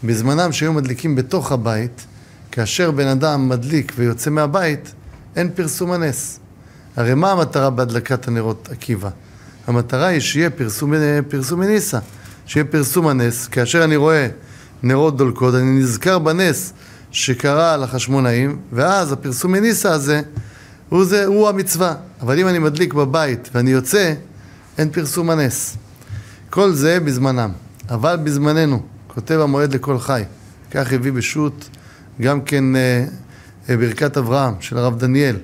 בזמנם 0.03 0.51
שהיו 0.51 0.73
מדליקים 0.73 1.15
בתוך 1.15 1.51
הבית, 1.51 2.05
כאשר 2.51 2.91
בן 2.91 3.07
אדם 3.07 3.49
מדליק 3.49 3.93
ויוצא 3.95 4.29
מהבית, 4.29 4.93
אין 5.35 5.49
פרסום 5.55 5.91
הנס. 5.91 6.39
הרי 6.95 7.13
מה 7.13 7.31
המטרה 7.31 7.69
בהדלקת 7.69 8.27
הנרות 8.27 8.69
עקיבא? 8.71 9.09
המטרה 9.67 10.07
היא 10.07 10.19
שיהיה 10.19 10.49
פרסום, 10.49 10.93
פרסום 11.29 11.59
מניסה, 11.59 11.99
שיהיה 12.45 12.65
פרסום 12.65 13.07
הנס. 13.07 13.47
כאשר 13.47 13.83
אני 13.83 13.95
רואה 13.95 14.27
נרות 14.83 15.17
דולקות, 15.17 15.55
אני 15.55 15.79
נזכר 15.79 16.19
בנס 16.19 16.73
שקרה 17.11 17.77
לחשמונאים, 17.77 18.59
ואז 18.71 19.11
הפרסום 19.11 19.51
מניסה 19.51 19.91
הזה 19.91 20.21
הוא, 20.89 21.05
זה, 21.05 21.25
הוא 21.25 21.49
המצווה. 21.49 21.95
אבל 22.21 22.39
אם 22.39 22.47
אני 22.47 22.59
מדליק 22.59 22.93
בבית 22.93 23.49
ואני 23.53 23.71
יוצא, 23.71 24.13
אין 24.77 24.89
פרסום 24.89 25.29
הנס. 25.29 25.77
כל 26.49 26.71
זה 26.71 26.99
בזמנם. 26.99 27.51
אבל 27.89 28.15
בזמננו, 28.23 28.81
כותב 29.07 29.39
המועד 29.39 29.73
לכל 29.73 29.99
חי, 29.99 30.23
כך 30.71 30.93
הביא 30.93 31.11
בשו"ת 31.11 31.69
גם 32.21 32.41
כן 32.41 32.75
אה, 32.75 33.05
אה, 33.69 33.77
ברכת 33.77 34.17
אברהם 34.17 34.53
של 34.59 34.77
הרב 34.77 34.99
דניאל, 34.99 35.35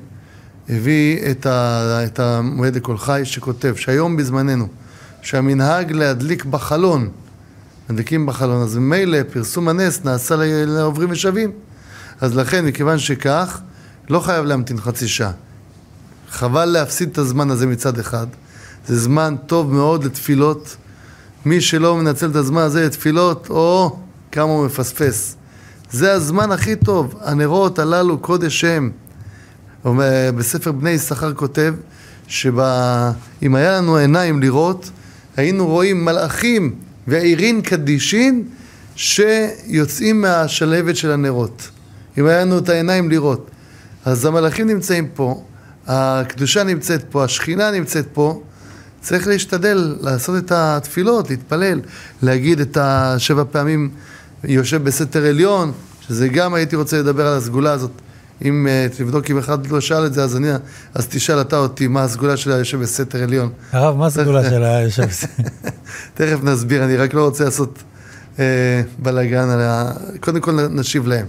הביא 0.69 1.31
את, 1.31 1.45
ה, 1.45 1.99
את 2.05 2.19
המועד 2.19 2.75
לכל 2.75 2.97
חי 2.97 3.21
שכותב 3.23 3.75
שהיום 3.75 4.17
בזמננו, 4.17 4.67
שהמנהג 5.21 5.91
להדליק 5.91 6.45
בחלון, 6.45 7.09
מדליקים 7.89 8.25
בחלון, 8.25 8.61
אז 8.61 8.77
ממילא 8.77 9.17
פרסום 9.33 9.67
הנס 9.67 10.01
נעשה 10.03 10.35
לעוברים 10.65 11.11
ושבים. 11.11 11.51
אז 12.21 12.35
לכן, 12.35 12.65
מכיוון 12.65 12.99
שכך, 12.99 13.61
לא 14.09 14.19
חייב 14.19 14.45
להמתין 14.45 14.79
חצי 14.79 15.07
שעה. 15.07 15.31
חבל 16.29 16.65
להפסיד 16.65 17.09
את 17.11 17.17
הזמן 17.17 17.51
הזה 17.51 17.67
מצד 17.67 17.99
אחד. 17.99 18.27
זה 18.87 18.99
זמן 18.99 19.35
טוב 19.45 19.73
מאוד 19.73 20.03
לתפילות. 20.03 20.75
מי 21.45 21.61
שלא 21.61 21.97
מנצל 21.97 22.29
את 22.29 22.35
הזמן 22.35 22.61
הזה 22.61 22.85
לתפילות, 22.85 23.47
או 23.49 23.97
כמה 24.31 24.51
הוא 24.51 24.65
מפספס. 24.65 25.35
זה 25.91 26.13
הזמן 26.13 26.51
הכי 26.51 26.75
טוב. 26.75 27.15
הנרות 27.21 27.79
הללו 27.79 28.17
קודש 28.17 28.63
הם. 28.63 28.91
בספר 30.35 30.71
בני 30.71 30.89
יששכר 30.89 31.33
כותב 31.33 31.73
שאם 32.27 33.55
היה 33.55 33.71
לנו 33.77 33.95
עיניים 33.95 34.41
לראות, 34.41 34.89
היינו 35.37 35.67
רואים 35.67 36.05
מלאכים 36.05 36.75
ועירין 37.07 37.61
קדישין 37.61 38.43
שיוצאים 38.95 40.21
מהשלהבת 40.21 40.95
של 40.95 41.11
הנרות. 41.11 41.69
אם 42.17 42.25
היה 42.25 42.41
לנו 42.41 42.57
את 42.57 42.69
העיניים 42.69 43.09
לראות. 43.09 43.51
אז 44.05 44.25
המלאכים 44.25 44.67
נמצאים 44.67 45.07
פה, 45.13 45.43
הקדושה 45.87 46.63
נמצאת 46.63 47.03
פה, 47.09 47.23
השכינה 47.23 47.71
נמצאת 47.71 48.07
פה. 48.13 48.41
צריך 49.01 49.27
להשתדל 49.27 49.95
לעשות 50.01 50.43
את 50.43 50.51
התפילות, 50.51 51.29
להתפלל, 51.29 51.81
להגיד 52.21 52.59
את 52.59 52.77
השבע 52.81 53.43
פעמים 53.51 53.89
יושב 54.43 54.83
בסתר 54.83 55.25
עליון, 55.25 55.71
שזה 56.07 56.27
גם 56.27 56.53
הייתי 56.53 56.75
רוצה 56.75 56.99
לדבר 56.99 57.27
על 57.27 57.37
הסגולה 57.37 57.71
הזאת. 57.71 57.91
אם 58.45 58.67
uh, 58.67 58.97
תבדוק 58.97 59.31
אם 59.31 59.37
אחד 59.37 59.67
לא 59.67 59.81
שאל 59.81 60.05
את 60.05 60.13
זה, 60.13 60.23
אז, 60.23 60.35
אני, 60.35 60.47
אז 60.93 61.07
תשאל 61.07 61.41
אתה 61.41 61.57
אותי 61.57 61.87
מה 61.87 62.03
הסגולה 62.03 62.37
של 62.37 62.51
היושב 62.51 62.81
בסתר 62.81 63.23
עליון. 63.23 63.49
הרב, 63.71 63.97
מה 63.97 64.05
הסגולה 64.05 64.49
של 64.49 64.63
היושב? 64.63 65.07
תכף 66.15 66.43
נסביר, 66.43 66.83
אני 66.83 66.97
רק 66.97 67.13
לא 67.13 67.25
רוצה 67.25 67.43
לעשות 67.43 67.83
אה, 68.39 68.81
בלאגן, 68.99 69.49
על 69.49 69.61
ה... 69.61 69.91
קודם 70.19 70.41
כל 70.41 70.67
נשיב 70.69 71.07
להם. 71.07 71.25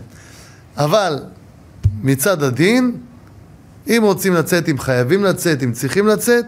אבל 0.77 1.19
מצד 2.03 2.43
הדין, 2.43 2.97
אם 3.89 4.01
רוצים 4.05 4.35
לצאת, 4.35 4.69
אם 4.69 4.79
חייבים 4.79 5.25
לצאת, 5.25 5.63
אם 5.63 5.73
צריכים 5.73 6.07
לצאת, 6.07 6.45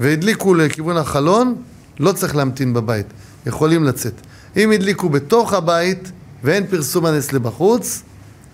והדליקו 0.00 0.54
לכיוון 0.54 0.96
החלון, 0.96 1.54
לא 2.00 2.12
צריך 2.12 2.36
להמתין 2.36 2.74
בבית, 2.74 3.06
יכולים 3.46 3.84
לצאת. 3.84 4.14
אם 4.56 4.70
הדליקו 4.70 5.08
בתוך 5.08 5.52
הבית 5.52 6.10
ואין 6.44 6.66
פרסום 6.66 7.06
הנס 7.06 7.32
לבחוץ, 7.32 8.02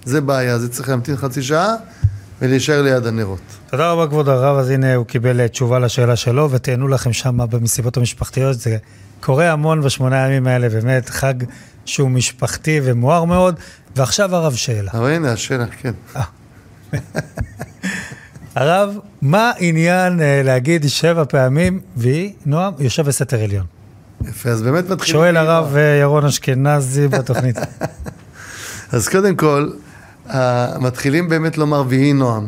זה 0.06 0.20
בעיה, 0.20 0.58
זה 0.58 0.68
צריך 0.68 0.88
להמתין 0.88 1.16
חצי 1.16 1.42
שעה 1.42 1.74
ולהישאר 2.42 2.82
ליד 2.82 3.06
הנרות. 3.06 3.40
תודה 3.70 3.92
רבה 3.92 4.06
כבוד 4.06 4.28
הרב, 4.28 4.56
אז 4.56 4.70
הנה 4.70 4.94
הוא 4.94 5.06
קיבל 5.06 5.40
אה, 5.40 5.48
תשובה 5.48 5.78
לשאלה 5.78 6.16
שלו, 6.16 6.50
ותהנו 6.50 6.88
לכם 6.88 7.12
שם 7.12 7.38
במסיבות 7.50 7.96
המשפחתיות, 7.96 8.60
זה 8.60 8.76
קורה 9.20 9.52
המון 9.52 9.80
בשמונה 9.82 10.24
הימים 10.24 10.46
האלה, 10.46 10.68
באמת 10.68 11.08
חג 11.08 11.34
שהוא 11.84 12.10
משפחתי 12.10 12.80
ומואר 12.84 13.24
מאוד. 13.24 13.54
ועכשיו 13.96 14.36
הרב 14.36 14.54
שאלה. 14.54 14.90
אבל 14.94 15.10
הנה 15.10 15.32
השאלה, 15.32 15.66
כן. 15.66 15.92
הרב, 18.54 18.98
מה 19.22 19.52
עניין 19.58 20.20
אה, 20.20 20.42
להגיד 20.44 20.86
שבע 20.88 21.24
פעמים, 21.28 21.80
והיא, 21.96 22.32
נועם, 22.46 22.72
יושב 22.78 23.06
בסתר 23.06 23.42
עליון? 23.44 23.64
יפה, 24.24 24.50
אז 24.50 24.62
באמת 24.62 24.90
מתחילים... 24.90 25.12
שואל 25.12 25.36
הרב 25.36 25.76
אה, 25.76 25.98
ירון 26.00 26.24
אשכנזי 26.24 27.08
בתוכנית. 27.08 27.56
אז 28.92 29.08
קודם 29.08 29.36
כל, 29.36 29.70
אה, 29.72 29.85
מתחילים 30.80 31.28
באמת 31.28 31.58
לומר 31.58 31.84
ויהי 31.88 32.12
נועם. 32.12 32.46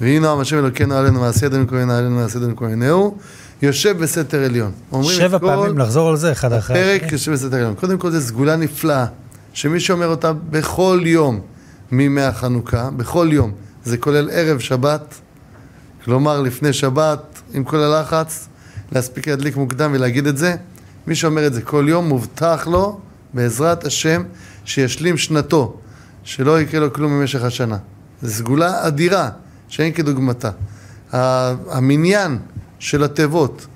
ויהי 0.00 0.18
נועם 0.18 0.40
השם 0.40 0.58
אלוקינו 0.58 0.94
עלינו 0.94 1.20
מעשה 1.20 1.46
ידינו 1.46 1.68
כהן 1.68 1.90
עלינו 1.90 2.16
מעשה 2.16 2.38
ידינו 2.38 2.56
כהנהו, 2.56 3.16
יושב 3.62 3.98
בסתר 3.98 4.44
עליון. 4.44 4.72
שבע 5.02 5.38
פעמים 5.38 5.78
לחזור 5.78 6.08
על 6.08 6.16
זה, 6.16 6.32
אחד 6.32 6.52
אחרי 6.52 6.96
הפרק. 6.96 7.12
יושב 7.12 7.32
בסתר 7.32 7.56
עליון. 7.56 7.74
קודם 7.74 7.98
כל 7.98 8.10
זו 8.10 8.20
סגולה 8.20 8.56
נפלאה, 8.56 9.06
שמי 9.52 9.80
שאומר 9.80 10.06
אותה 10.06 10.32
בכל 10.32 11.00
יום 11.04 11.40
מימי 11.90 12.22
החנוכה, 12.22 12.90
בכל 12.96 13.28
יום, 13.32 13.52
זה 13.84 13.96
כולל 13.96 14.30
ערב 14.32 14.58
שבת, 14.58 15.14
כלומר 16.04 16.40
לפני 16.40 16.72
שבת, 16.72 17.42
עם 17.54 17.64
כל 17.64 17.76
הלחץ, 17.76 18.48
להספיק 18.92 19.28
להדליק 19.28 19.56
מוקדם 19.56 19.90
ולהגיד 19.94 20.26
את 20.26 20.36
זה. 20.36 20.56
מי 21.06 21.14
שאומר 21.14 21.46
את 21.46 21.54
זה 21.54 21.62
כל 21.62 21.86
יום, 21.88 22.08
מובטח 22.08 22.66
לו, 22.70 23.00
בעזרת 23.34 23.84
השם, 23.84 24.22
שישלים 24.64 25.16
שנתו, 25.16 25.76
שלא 26.24 26.60
יקרה 26.60 26.80
לו 26.80 26.92
כלום 26.92 27.20
במשך 27.20 27.42
השנה. 27.42 27.76
זו 28.22 28.34
סגולה 28.34 28.86
אדירה, 28.86 29.30
שאין 29.68 29.92
כדוגמתה. 29.92 30.50
המניין 31.12 32.38
של 32.78 33.04
התיבות, 33.04 33.66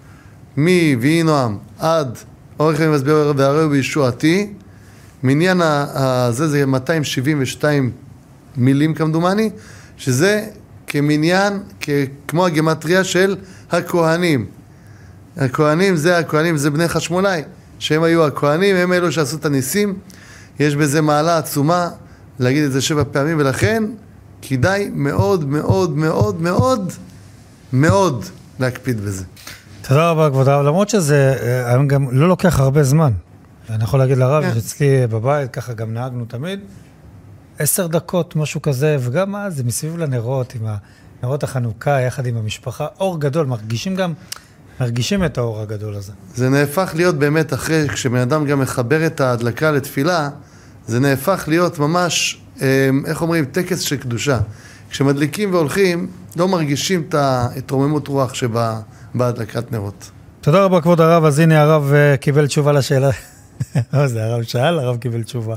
מ"ויהי 0.56 1.22
נועם" 1.22 1.58
עד 1.78 2.18
"אורך 2.60 2.80
ימים 2.80 2.92
מסביר 2.92 3.32
והרי 3.36 3.62
הוא 3.62 3.70
בישועתי", 3.70 4.52
מניין 5.22 5.60
הזה 5.62 6.48
זה 6.48 6.66
272 6.66 7.90
מילים 8.56 8.94
כמדומני, 8.94 9.50
שזה 9.96 10.46
כמניין, 10.86 11.58
כמו 12.28 12.46
הגימטריה 12.46 13.04
של 13.04 13.36
הכהנים. 13.70 14.46
הכהנים 15.36 15.96
זה 15.96 16.18
הכהנים, 16.18 16.56
זה 16.56 16.70
בני 16.70 16.88
חשמונאי, 16.88 17.42
שהם 17.78 18.02
היו 18.02 18.26
הכהנים, 18.26 18.76
הם 18.76 18.92
אלו 18.92 19.12
שעשו 19.12 19.36
את 19.36 19.44
הניסים. 19.44 19.94
יש 20.60 20.76
בזה 20.76 21.00
מעלה 21.00 21.38
עצומה 21.38 21.88
להגיד 22.38 22.64
את 22.64 22.72
זה 22.72 22.80
שבע 22.80 23.02
פעמים, 23.12 23.38
ולכן 23.38 23.84
כדאי 24.42 24.90
מאוד 24.94 25.44
מאוד 25.44 25.96
מאוד 25.96 26.42
מאוד 26.42 26.92
מאוד 27.72 28.24
להקפיד 28.60 29.00
בזה. 29.00 29.24
תודה 29.88 30.10
רבה 30.10 30.30
כבוד 30.30 30.48
הרב, 30.48 30.66
למרות 30.66 30.88
שזה 30.88 31.36
אה, 31.42 31.70
היום 31.72 31.88
גם 31.88 32.06
לא 32.10 32.28
לוקח 32.28 32.60
הרבה 32.60 32.82
זמן. 32.82 33.12
אני 33.70 33.84
יכול 33.84 33.98
להגיד 33.98 34.18
לרב, 34.18 34.44
כן. 34.44 34.54
שאצלי 34.54 35.06
בבית, 35.06 35.50
ככה 35.50 35.72
גם 35.72 35.94
נהגנו 35.94 36.24
תמיד, 36.24 36.60
עשר 37.58 37.86
דקות, 37.86 38.36
משהו 38.36 38.62
כזה, 38.62 38.96
וגם 39.00 39.36
אז 39.36 39.56
זה 39.56 39.64
מסביב 39.64 39.98
לנרות, 39.98 40.54
עם 40.54 40.66
נרות 41.22 41.42
החנוכה, 41.42 42.00
יחד 42.00 42.26
עם 42.26 42.36
המשפחה, 42.36 42.86
אור 43.00 43.20
גדול, 43.20 43.46
מרגישים 43.46 43.94
גם 43.94 44.12
מרגישים 44.80 45.24
את 45.24 45.38
האור 45.38 45.60
הגדול 45.60 45.94
הזה. 45.94 46.12
זה 46.34 46.48
נהפך 46.48 46.92
להיות 46.94 47.14
באמת 47.14 47.52
אחרי, 47.52 47.88
כשבן 47.88 48.18
אדם 48.18 48.46
גם 48.46 48.60
מחבר 48.60 49.06
את 49.06 49.20
ההדלקה 49.20 49.70
לתפילה, 49.70 50.30
זה 50.88 51.00
נהפך 51.00 51.44
להיות 51.48 51.78
ממש, 51.78 52.40
אה, 52.62 52.90
איך 53.06 53.22
אומרים, 53.22 53.44
טקס 53.44 53.80
של 53.80 53.96
קדושה. 53.96 54.38
כשמדליקים 54.90 55.52
והולכים, 55.52 56.06
לא 56.36 56.48
מרגישים 56.48 57.04
את 57.08 57.14
ההתרוממות 57.14 58.08
רוח 58.08 58.34
שבהדלקת 58.34 59.72
נרות. 59.72 60.10
תודה 60.40 60.64
רבה, 60.64 60.80
כבוד 60.80 61.00
הרב. 61.00 61.24
אז 61.24 61.38
הנה 61.38 61.60
הרב 61.60 61.92
אה, 61.92 62.16
קיבל 62.16 62.46
תשובה 62.46 62.72
לשאלה. 62.72 63.10
זה 64.06 64.24
הרב 64.24 64.42
שאל, 64.42 64.78
הרב 64.78 64.96
קיבל 64.96 65.22
תשובה. 65.22 65.54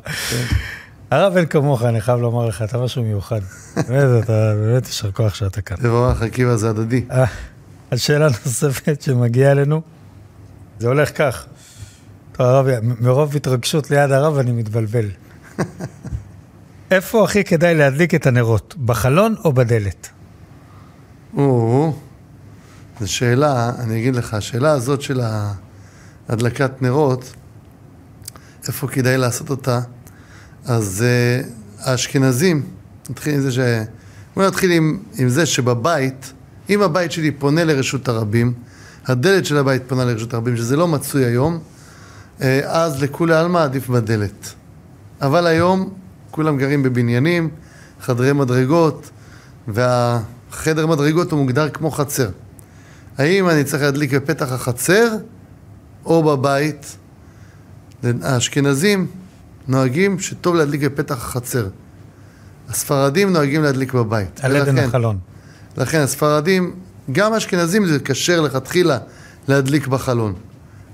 הרב 1.12 1.38
אין 1.38 1.46
כמוך, 1.46 1.84
אני 1.84 2.02
חייב 2.02 2.20
לומר 2.20 2.46
לך, 2.46 2.62
אתה 2.62 2.78
משהו 2.78 3.04
מיוחד. 3.04 3.42
באמת, 3.88 4.24
אתה 4.24 4.54
באמת 4.56 4.86
יישר 4.86 5.12
כוח 5.12 5.36
שאתה 5.36 5.62
כאן. 5.62 5.78
תבורך 5.78 6.22
עקיבא 6.22 6.56
זה 6.56 6.70
הדדי. 6.70 7.04
אה, 7.12 7.26
אז 7.92 8.02
שאלה 8.02 8.28
נוספת 8.46 9.02
שמגיעה 9.02 9.52
אלינו, 9.52 9.82
זה 10.80 10.88
הולך 10.88 11.18
כך. 11.18 11.46
הרב, 12.40 12.68
מרוב 13.00 13.36
התרגשות 13.36 13.92
ליד 13.92 14.12
הרב 14.12 14.38
אני 14.38 14.52
מתבלבל. 14.52 15.06
איפה 16.92 17.24
הכי 17.24 17.44
כדאי 17.44 17.76
להדליק 17.76 18.16
את 18.16 18.28
הנרות, 18.28 18.76
בחלון 18.86 19.36
או 19.46 19.54
בדלת? 19.54 20.10
או, 21.38 21.94
זו 23.00 23.12
שאלה, 23.12 23.72
אני 23.80 24.00
אגיד 24.00 24.16
לך, 24.16 24.34
השאלה 24.34 24.72
הזאת 24.72 25.02
של 25.02 25.22
הדלקת 26.30 26.82
נרות, 26.82 27.34
איפה 28.68 28.88
כדאי 28.88 29.18
לעשות 29.18 29.50
אותה? 29.50 29.82
אז 30.66 31.04
uh, 31.04 31.48
האשכנזים, 31.80 32.64
נתחיל 33.10 33.34
עם 33.34 33.42
זה 33.42 33.52
ש... 33.52 33.60
בוא 34.36 34.48
נתחיל 34.48 34.72
עם, 34.72 35.00
עם 35.18 35.30
זה 35.30 35.46
שבבית, 35.46 36.34
אם 36.70 36.82
הבית 36.82 37.12
שלי 37.12 37.32
פונה 37.32 37.64
לרשות 37.64 38.08
הרבים, 38.08 38.54
הדלת 39.06 39.46
של 39.46 39.58
הבית 39.58 39.82
פונה 39.88 40.06
לרשות 40.06 40.34
הרבים, 40.34 40.58
שזה 40.58 40.76
לא 40.78 40.88
מצוי 40.88 41.26
היום, 41.26 41.60
אז 42.64 43.04
לכולי 43.04 43.36
עלמא 43.36 43.58
עדיף 43.58 43.90
בדלת. 43.90 44.54
אבל 45.22 45.48
היום 45.48 45.94
כולם 46.32 46.58
גרים 46.58 46.84
בבניינים, 46.84 47.50
חדרי 48.02 48.34
מדרגות, 48.34 49.10
והחדר 49.68 50.88
מדרגות 50.88 51.32
הוא 51.32 51.40
מוגדר 51.40 51.70
כמו 51.70 51.92
חצר. 51.92 52.30
האם 53.18 53.50
אני 53.50 53.64
צריך 53.64 53.84
להדליק 53.84 54.14
בפתח 54.14 54.52
החצר 54.52 55.08
או 56.06 56.24
בבית? 56.24 56.98
האשכנזים 58.22 59.08
נוהגים 59.68 60.20
שטוב 60.20 60.56
להדליק 60.56 60.82
בפתח 60.82 61.16
החצר. 61.16 61.68
הספרדים 62.70 63.34
נוהגים 63.34 63.64
להדליק 63.64 63.94
בבית. 63.94 64.40
על 64.44 64.56
עדן 64.56 64.78
החלון. 64.78 65.18
לכן 65.78 66.00
הספרדים, 66.00 66.76
גם 67.12 67.34
האשכנזים 67.34 67.86
זה 67.86 68.00
כשר 68.00 68.42
לכתחילה 68.42 68.98
להדליק 69.48 69.88
בחלון. 69.88 70.34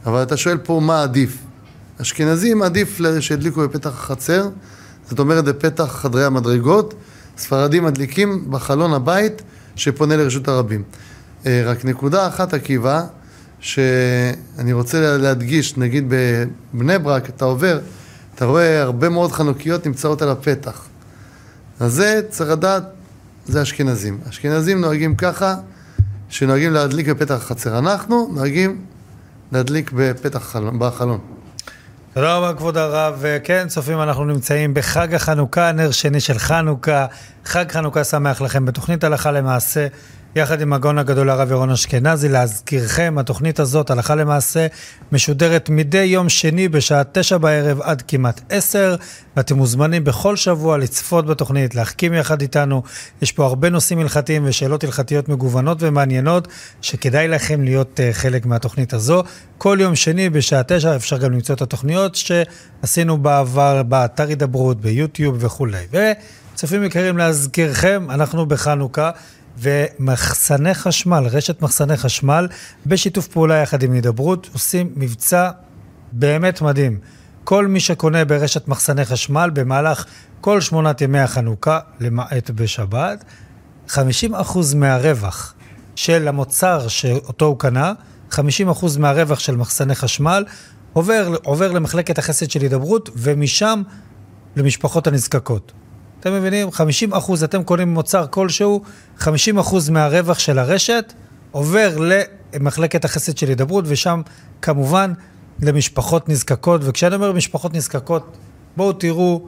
אבל 0.08 0.24
אתה 0.24 0.38
שואל 0.38 0.58
פה 0.58 0.80
מה 0.84 1.04
עדיף. 1.04 1.38
אשכנזים 2.02 2.62
עדיף 2.62 3.00
שידליקו 3.20 3.62
בפתח 3.62 3.89
החצר, 3.89 4.50
זאת 5.10 5.20
אומרת 5.20 5.46
בפתח 5.46 5.84
חדרי 6.02 6.26
המדרגות, 6.26 6.93
ספרדים 7.38 7.84
מדליקים 7.84 8.52
בחלון 8.52 8.93
הבית 8.93 9.41
שפונה 9.76 10.15
לרשות 10.17 10.48
הרבים. 10.48 10.84
אה, 11.46 11.62
רק 11.65 11.86
נקודה 11.86 12.28
אחת 12.28 12.54
עקיבא, 12.54 13.04
שאני 13.60 14.74
רוצה 14.74 15.00
לה- 15.02 15.17
להדגיש, 15.17 15.78
נגיד 15.78 16.13
בבני 16.74 17.00
ברק, 17.00 17.30
אתה 17.30 17.46
עובר, 17.46 17.80
אתה 18.36 18.46
רואה 18.46 18.82
הרבה 18.82 19.10
מאוד 19.10 19.32
חנוכיות 19.32 19.86
נמצאות 19.86 20.22
על 20.22 20.30
הפתח. 20.30 20.86
אז 21.80 21.93
זה 21.93 22.22
צריך 22.30 22.50
לדעת, 22.50 22.84
זה 23.46 23.62
אשכנזים. 23.62 24.20
אשכנזים 24.30 24.82
נוהגים 24.82 25.15
ככה, 25.15 25.56
שנוהגים 26.30 26.74
להדליק 26.74 27.08
בפתח 27.10 27.34
החצר. 27.34 27.78
אנחנו 27.80 28.30
נוהגים 28.34 28.82
להדליק 29.51 29.91
בפתח 29.95 30.38
החלון, 30.38 30.79
בחלון. 30.79 31.19
תודה 32.13 32.38
רבה, 32.38 32.53
כבוד 32.53 32.77
הרב. 32.77 33.23
כן, 33.43 33.67
צופים, 33.67 34.01
אנחנו 34.01 34.25
נמצאים 34.25 34.73
בחג 34.73 35.13
החנוכה, 35.13 35.71
נר 35.71 35.91
שני 35.91 36.19
של 36.19 36.39
חנוכה. 36.39 37.05
חג 37.45 37.71
חנוכה 37.71 38.03
שמח 38.03 38.41
לכם 38.41 38.65
בתוכנית 38.65 39.03
הלכה 39.03 39.31
למעשה, 39.31 39.88
יחד 40.38 40.62
עם 40.62 40.73
הגאון 40.73 40.97
הגדול 40.97 41.30
הרב 41.30 41.52
ירון 41.52 41.69
אשכנזי. 41.69 42.30
להזכירכם, 42.30 43.15
התוכנית 43.17 43.60
הזאת, 43.60 43.89
הלכה 43.89 44.15
למעשה, 44.15 44.67
משודרת 45.12 45.69
מדי 45.69 46.04
יום 46.04 46.30
שני 46.30 46.69
בשעה 46.69 47.04
תשע 47.12 47.38
בערב 47.38 47.82
עד 47.82 48.04
כמעט 48.08 48.41
עשר, 48.50 48.95
ואתם 49.38 49.56
מוזמנים 49.58 50.04
בכל 50.04 50.36
שבוע 50.36 50.78
לצפות 50.78 51.26
בתוכנית, 51.26 51.76
להחכים 51.76 52.13
יחד 52.13 52.41
איתנו. 52.41 52.84
יש 53.21 53.32
פה 53.32 53.45
הרבה 53.45 53.69
נושאים 53.69 54.00
הלכתיים 54.00 54.43
ושאלות 54.45 54.84
הלכתיות 54.84 55.30
מגוונות 55.30 55.78
ומעניינות, 55.82 56.47
שכדאי 56.82 57.28
לכם 57.28 57.63
להיות 57.63 58.00
uh, 58.00 58.13
חלק 58.13 58.45
מהתוכנית 58.45 58.93
הזו. 58.93 59.23
כל 59.58 59.78
יום 59.82 59.95
שני 59.95 60.30
בשעה 60.30 60.62
תשע 60.67 60.95
אפשר 60.95 61.17
גם 61.17 61.32
למצוא 61.32 61.56
את 61.56 61.62
התוכניות 61.62 62.15
שעשינו 62.15 63.17
בעבר 63.17 63.84
באתר 63.84 64.28
הידברות, 64.28 64.82
ביוטיוב 64.82 65.38
וכולי. 65.39 65.86
וצופים 66.54 66.84
יקרים, 66.84 67.17
להזכירכם, 67.17 68.08
אנחנו 68.10 68.45
בחנוכה. 68.45 69.12
ומחסני 69.58 70.74
חשמל, 70.74 71.24
רשת 71.32 71.62
מחסני 71.62 71.98
חשמל, 71.98 72.48
בשיתוף 72.86 73.28
פעולה 73.28 73.56
יחד 73.56 73.84
עם 73.84 73.93
הידברות, 73.93 74.50
עושים 74.54 74.91
מבצע 74.96 75.50
באמת 76.12 76.62
מדהים. 76.62 77.00
כל 77.43 77.67
מי 77.67 77.80
שקונה 77.80 78.26
ברשת 78.26 78.67
מחסני 78.67 79.06
חשמל 79.06 79.50
במהלך 79.54 80.06
כל 80.41 80.62
שמונת 80.62 81.02
ימי 81.02 81.20
החנוכה, 81.20 81.80
למעט 82.00 82.50
בשבת, 82.50 83.24
50% 83.89 83.93
מהרווח 84.76 85.54
של 85.96 86.28
המוצר 86.28 86.88
שאותו 86.88 87.46
הוא 87.46 87.60
קנה, 87.60 87.93
50% 88.32 88.39
מהרווח 89.00 89.39
של 89.39 89.56
מחסני 89.56 89.96
חשמל, 89.96 90.46
עובר, 90.93 91.36
עובר 91.43 91.72
למחלקת 91.72 92.17
החסד 92.17 92.52
של 92.52 92.62
הידברות, 92.62 93.10
ומשם 93.15 93.82
למשפחות 94.56 95.08
הנזקקות. 95.08 95.72
אתם 96.27 96.35
מבינים? 96.35 96.71
50 96.71 97.13
אחוז, 97.13 97.43
אתם 97.43 97.63
קונים 97.63 97.93
מוצר 97.93 98.27
כלשהו, 98.27 98.81
50 99.17 99.59
אחוז 99.59 99.89
מהרווח 99.89 100.39
של 100.39 100.59
הרשת 100.59 101.13
עובר 101.51 101.97
למחלקת 102.53 103.05
החסד 103.05 103.37
של 103.37 103.49
הידברות, 103.49 103.85
ושם 103.87 104.21
כמובן 104.61 105.13
למשפחות 105.61 106.29
נזקקות. 106.29 106.81
וכשאני 106.83 107.15
אומר 107.15 107.31
משפחות 107.31 107.73
נזקקות, 107.73 108.37
בואו 108.77 108.93
תראו 108.93 109.47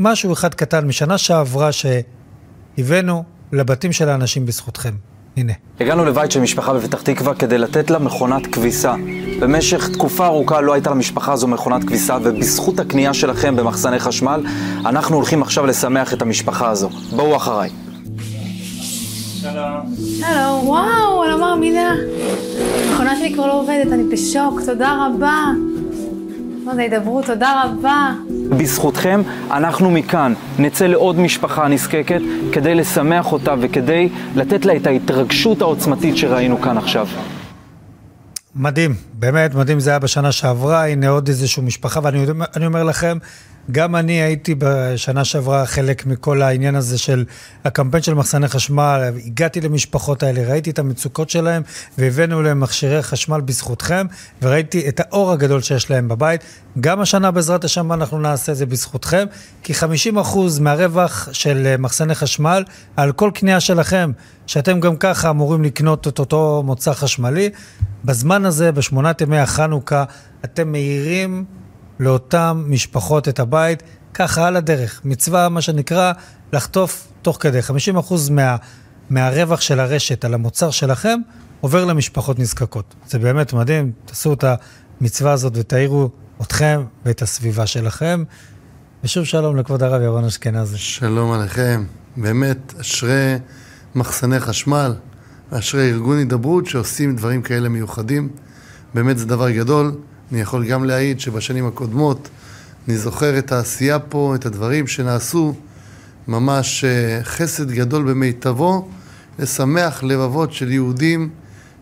משהו 0.00 0.32
אחד 0.32 0.54
קטן 0.54 0.86
משנה 0.86 1.18
שעברה 1.18 1.70
שהבאנו 1.72 3.24
לבתים 3.52 3.92
של 3.92 4.08
האנשים 4.08 4.46
בזכותכם. 4.46 4.94
הנה. 5.36 5.52
הגענו 5.80 6.04
לבית 6.04 6.30
של 6.30 6.40
משפחה 6.40 6.74
בפתח 6.74 7.02
תקווה 7.02 7.34
כדי 7.34 7.58
לתת 7.58 7.90
לה 7.90 7.98
מכונת 7.98 8.46
כביסה. 8.46 8.94
במשך 9.40 9.88
תקופה 9.88 10.26
ארוכה 10.26 10.60
לא 10.60 10.72
הייתה 10.72 10.90
למשפחה 10.90 11.32
הזו 11.32 11.48
מכונת 11.48 11.84
כביסה, 11.84 12.18
ובזכות 12.22 12.80
הקנייה 12.80 13.14
שלכם 13.14 13.56
במחסני 13.56 13.98
חשמל, 13.98 14.42
אנחנו 14.86 15.16
הולכים 15.16 15.42
עכשיו 15.42 15.66
לשמח 15.66 16.12
את 16.12 16.22
המשפחה 16.22 16.68
הזו. 16.68 16.88
בואו 17.16 17.36
אחריי. 17.36 17.70
הלו, 20.22 20.60
וואו, 20.64 21.24
אני 21.24 21.32
לא 21.32 21.40
מאמינה. 21.40 21.94
המכונה 22.88 23.16
שלי 23.16 23.34
כבר 23.34 23.46
לא 23.46 23.60
עובדת, 23.60 23.92
אני 23.92 24.04
בשוק, 24.04 24.60
תודה 24.66 25.06
רבה. 25.06 25.42
מה 26.66 26.74
זה 26.74 26.82
הידברות, 26.82 27.24
תודה 27.26 27.62
רבה. 27.64 28.12
בזכותכם, 28.48 29.20
אנחנו 29.50 29.90
מכאן 29.90 30.32
נצא 30.58 30.86
לעוד 30.86 31.18
משפחה 31.18 31.68
נזקקת 31.68 32.20
כדי 32.52 32.74
לשמח 32.74 33.32
אותה 33.32 33.54
וכדי 33.60 34.08
לתת 34.36 34.64
לה 34.64 34.76
את 34.76 34.86
ההתרגשות 34.86 35.62
העוצמתית 35.62 36.16
שראינו 36.16 36.60
כאן 36.60 36.78
עכשיו. 36.78 37.06
מדהים, 38.56 38.94
באמת 39.18 39.54
מדהים, 39.54 39.80
זה 39.80 39.90
היה 39.90 39.98
בשנה 39.98 40.32
שעברה, 40.32 40.86
הנה 40.86 41.08
עוד 41.08 41.28
איזושהי 41.28 41.62
משפחה, 41.62 42.00
ואני 42.02 42.66
אומר 42.66 42.84
לכם, 42.84 43.18
גם 43.70 43.96
אני 43.96 44.12
הייתי 44.12 44.54
בשנה 44.58 45.24
שעברה 45.24 45.66
חלק 45.66 46.06
מכל 46.06 46.42
העניין 46.42 46.74
הזה 46.74 46.98
של 46.98 47.24
הקמפיין 47.64 48.02
של 48.02 48.14
מחסני 48.14 48.48
חשמל, 48.48 49.10
הגעתי 49.26 49.60
למשפחות 49.60 50.22
האלה, 50.22 50.48
ראיתי 50.48 50.70
את 50.70 50.78
המצוקות 50.78 51.30
שלהם, 51.30 51.62
והבאנו 51.98 52.42
להם 52.42 52.60
מכשירי 52.60 53.02
חשמל 53.02 53.40
בזכותכם, 53.40 54.06
וראיתי 54.42 54.88
את 54.88 55.00
האור 55.00 55.32
הגדול 55.32 55.62
שיש 55.62 55.90
להם 55.90 56.08
בבית. 56.08 56.40
גם 56.80 57.00
השנה 57.00 57.30
בעזרת 57.30 57.64
השם 57.64 57.92
אנחנו 57.92 58.18
נעשה 58.18 58.52
את 58.52 58.56
זה 58.56 58.66
בזכותכם, 58.66 59.26
כי 59.62 59.72
50% 59.72 60.16
מהרווח 60.60 61.28
של 61.32 61.66
אה, 61.66 61.76
מחסני 61.76 62.14
חשמל 62.14 62.64
על 62.96 63.12
כל 63.12 63.30
קנייה 63.34 63.60
שלכם, 63.60 64.12
שאתם 64.46 64.80
גם 64.80 64.96
ככה 64.96 65.30
אמורים 65.30 65.64
לקנות 65.64 66.08
את 66.08 66.18
אותו 66.18 66.62
מוצר 66.66 66.94
חשמלי, 66.94 67.50
בזמן 68.04 68.44
הזה, 68.44 68.72
בשמונת 69.06 69.20
ימי 69.20 69.38
החנוכה, 69.38 70.04
אתם 70.44 70.72
מאירים 70.72 71.44
לאותן 72.00 72.62
משפחות 72.66 73.28
את 73.28 73.40
הבית, 73.40 73.82
ככה 74.14 74.46
על 74.46 74.56
הדרך. 74.56 75.00
מצווה, 75.04 75.48
מה 75.48 75.60
שנקרא, 75.60 76.12
לחטוף 76.52 77.08
תוך 77.22 77.36
כדי. 77.40 77.60
50% 77.60 78.30
מה, 78.30 78.56
מהרווח 79.10 79.60
של 79.60 79.80
הרשת 79.80 80.24
על 80.24 80.34
המוצר 80.34 80.70
שלכם 80.70 81.18
עובר 81.60 81.84
למשפחות 81.84 82.38
נזקקות. 82.38 82.94
זה 83.08 83.18
באמת 83.18 83.52
מדהים, 83.52 83.92
תעשו 84.04 84.32
את 84.32 84.44
המצווה 85.00 85.32
הזאת 85.32 85.52
ותאירו 85.56 86.10
אתכם 86.42 86.84
ואת 87.04 87.22
הסביבה 87.22 87.66
שלכם. 87.66 88.24
ושוב 89.04 89.24
שלום 89.24 89.56
לכבוד 89.56 89.82
הרב 89.82 90.02
ירון 90.02 90.24
אשכנזי. 90.24 90.78
שלום 90.78 91.32
עליכם. 91.32 91.84
באמת, 92.16 92.74
אשרי 92.80 93.34
מחסני 93.94 94.40
חשמל, 94.40 94.94
אשרי 95.50 95.90
ארגון 95.90 96.18
הידברות 96.18 96.66
שעושים 96.66 97.16
דברים 97.16 97.42
כאלה 97.42 97.68
מיוחדים. 97.68 98.28
באמת 98.96 99.18
זה 99.18 99.26
דבר 99.26 99.50
גדול. 99.50 99.92
אני 100.32 100.40
יכול 100.40 100.66
גם 100.66 100.84
להעיד 100.84 101.20
שבשנים 101.20 101.66
הקודמות 101.66 102.28
אני 102.88 102.96
זוכר 102.96 103.38
את 103.38 103.52
העשייה 103.52 103.98
פה, 103.98 104.34
את 104.34 104.46
הדברים 104.46 104.86
שנעשו, 104.86 105.54
ממש 106.28 106.84
אה, 106.84 107.20
חסד 107.22 107.70
גדול 107.70 108.10
במיטבו, 108.10 108.88
לשמח 109.38 110.02
לבבות 110.02 110.52
של 110.52 110.72
יהודים, 110.72 111.30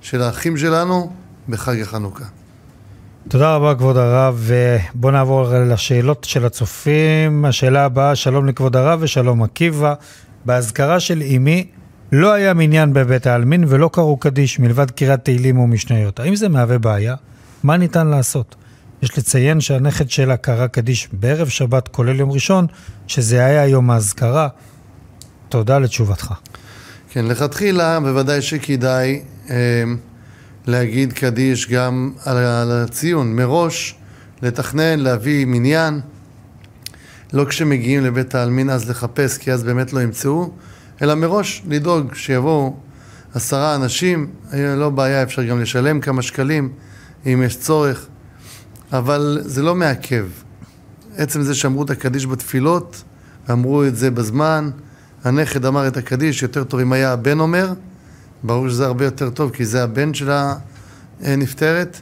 של 0.00 0.22
האחים 0.22 0.56
שלנו, 0.56 1.12
בחג 1.48 1.80
החנוכה. 1.80 2.24
תודה 3.28 3.56
רבה, 3.56 3.74
כבוד 3.74 3.96
הרב. 3.96 4.50
בואו 4.94 5.12
נעבור 5.12 5.48
לשאלות 5.54 6.24
של 6.24 6.44
הצופים. 6.44 7.44
השאלה 7.44 7.84
הבאה, 7.84 8.16
שלום 8.16 8.46
לכבוד 8.46 8.76
הרב 8.76 8.98
ושלום 9.02 9.42
עקיבא. 9.42 9.94
באזכרה 10.44 11.00
של 11.00 11.22
אמי 11.36 11.66
לא 12.16 12.32
היה 12.32 12.54
מניין 12.54 12.92
בבית 12.92 13.26
העלמין 13.26 13.64
ולא 13.68 13.90
קראו 13.92 14.16
קדיש 14.16 14.58
מלבד 14.58 14.90
קריאת 14.90 15.24
תהילים 15.24 15.58
ומשניות. 15.58 16.20
האם 16.20 16.36
זה 16.36 16.48
מהווה 16.48 16.78
בעיה? 16.78 17.14
מה 17.62 17.76
ניתן 17.76 18.06
לעשות? 18.06 18.54
יש 19.02 19.18
לציין 19.18 19.60
שהנכד 19.60 20.10
שלה 20.10 20.36
קרא 20.36 20.66
קדיש 20.66 21.08
בערב 21.12 21.48
שבת, 21.48 21.88
כולל 21.88 22.20
יום 22.20 22.30
ראשון, 22.30 22.66
שזה 23.06 23.44
היה 23.44 23.66
יום 23.66 23.90
האזכרה. 23.90 24.48
תודה 25.48 25.78
לתשובתך. 25.78 26.32
כן, 27.10 27.24
לכתחילה 27.24 28.00
בוודאי 28.00 28.42
שכדאי 28.42 29.22
אה, 29.50 29.56
להגיד 30.66 31.12
קדיש 31.12 31.70
גם 31.70 32.12
על, 32.24 32.36
על 32.36 32.72
הציון, 32.72 33.36
מראש 33.36 33.94
לתכנן, 34.42 35.00
להביא 35.00 35.46
מניין, 35.46 36.00
לא 37.32 37.44
כשמגיעים 37.44 38.04
לבית 38.04 38.34
העלמין 38.34 38.70
אז 38.70 38.90
לחפש, 38.90 39.38
כי 39.38 39.52
אז 39.52 39.64
באמת 39.64 39.92
לא 39.92 40.00
ימצאו, 40.00 40.50
אלא 41.02 41.14
מראש 41.14 41.62
לדאוג 41.68 42.14
שיבואו 42.14 42.76
עשרה 43.34 43.74
אנשים, 43.74 44.30
אה, 44.52 44.74
לא 44.76 44.90
בעיה, 44.90 45.22
אפשר 45.22 45.44
גם 45.44 45.60
לשלם 45.60 46.00
כמה 46.00 46.22
שקלים 46.22 46.72
אם 47.26 47.42
יש 47.46 47.56
צורך, 47.56 48.06
אבל 48.92 49.38
זה 49.42 49.62
לא 49.62 49.74
מעכב. 49.74 50.26
עצם 51.16 51.42
זה 51.42 51.54
שאמרו 51.54 51.82
את 51.82 51.90
הקדיש 51.90 52.26
בתפילות, 52.26 53.02
אמרו 53.50 53.84
את 53.84 53.96
זה 53.96 54.10
בזמן, 54.10 54.70
הנכד 55.24 55.64
אמר 55.64 55.88
את 55.88 55.96
הקדיש, 55.96 56.42
יותר 56.42 56.64
טוב 56.64 56.80
אם 56.80 56.92
היה 56.92 57.12
הבן 57.12 57.40
אומר, 57.40 57.72
ברור 58.42 58.68
שזה 58.68 58.86
הרבה 58.86 59.04
יותר 59.04 59.30
טוב 59.30 59.50
כי 59.50 59.64
זה 59.64 59.82
הבן 59.82 60.14
של 60.14 60.30
הנפטרת, 61.20 62.00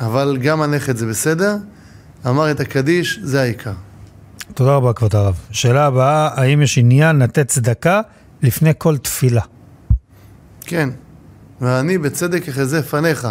אבל 0.00 0.38
גם 0.42 0.62
הנכד 0.62 0.96
זה 0.96 1.06
בסדר, 1.06 1.56
אמר 2.26 2.50
את 2.50 2.60
הקדיש, 2.60 3.20
זה 3.22 3.40
העיקר. 3.40 3.72
תודה 4.54 4.74
רבה, 4.74 4.92
כבוד 4.92 5.16
הרב. 5.16 5.34
שאלה 5.50 5.86
הבאה, 5.86 6.28
האם 6.34 6.62
יש 6.62 6.78
עניין 6.78 7.18
לתת 7.18 7.48
צדקה 7.48 8.00
לפני 8.42 8.72
כל 8.78 8.98
תפילה? 8.98 9.42
כן, 10.60 10.88
ואני 11.60 11.98
בצדק 11.98 12.48
אחזה 12.48 12.82
פניך. 12.82 13.28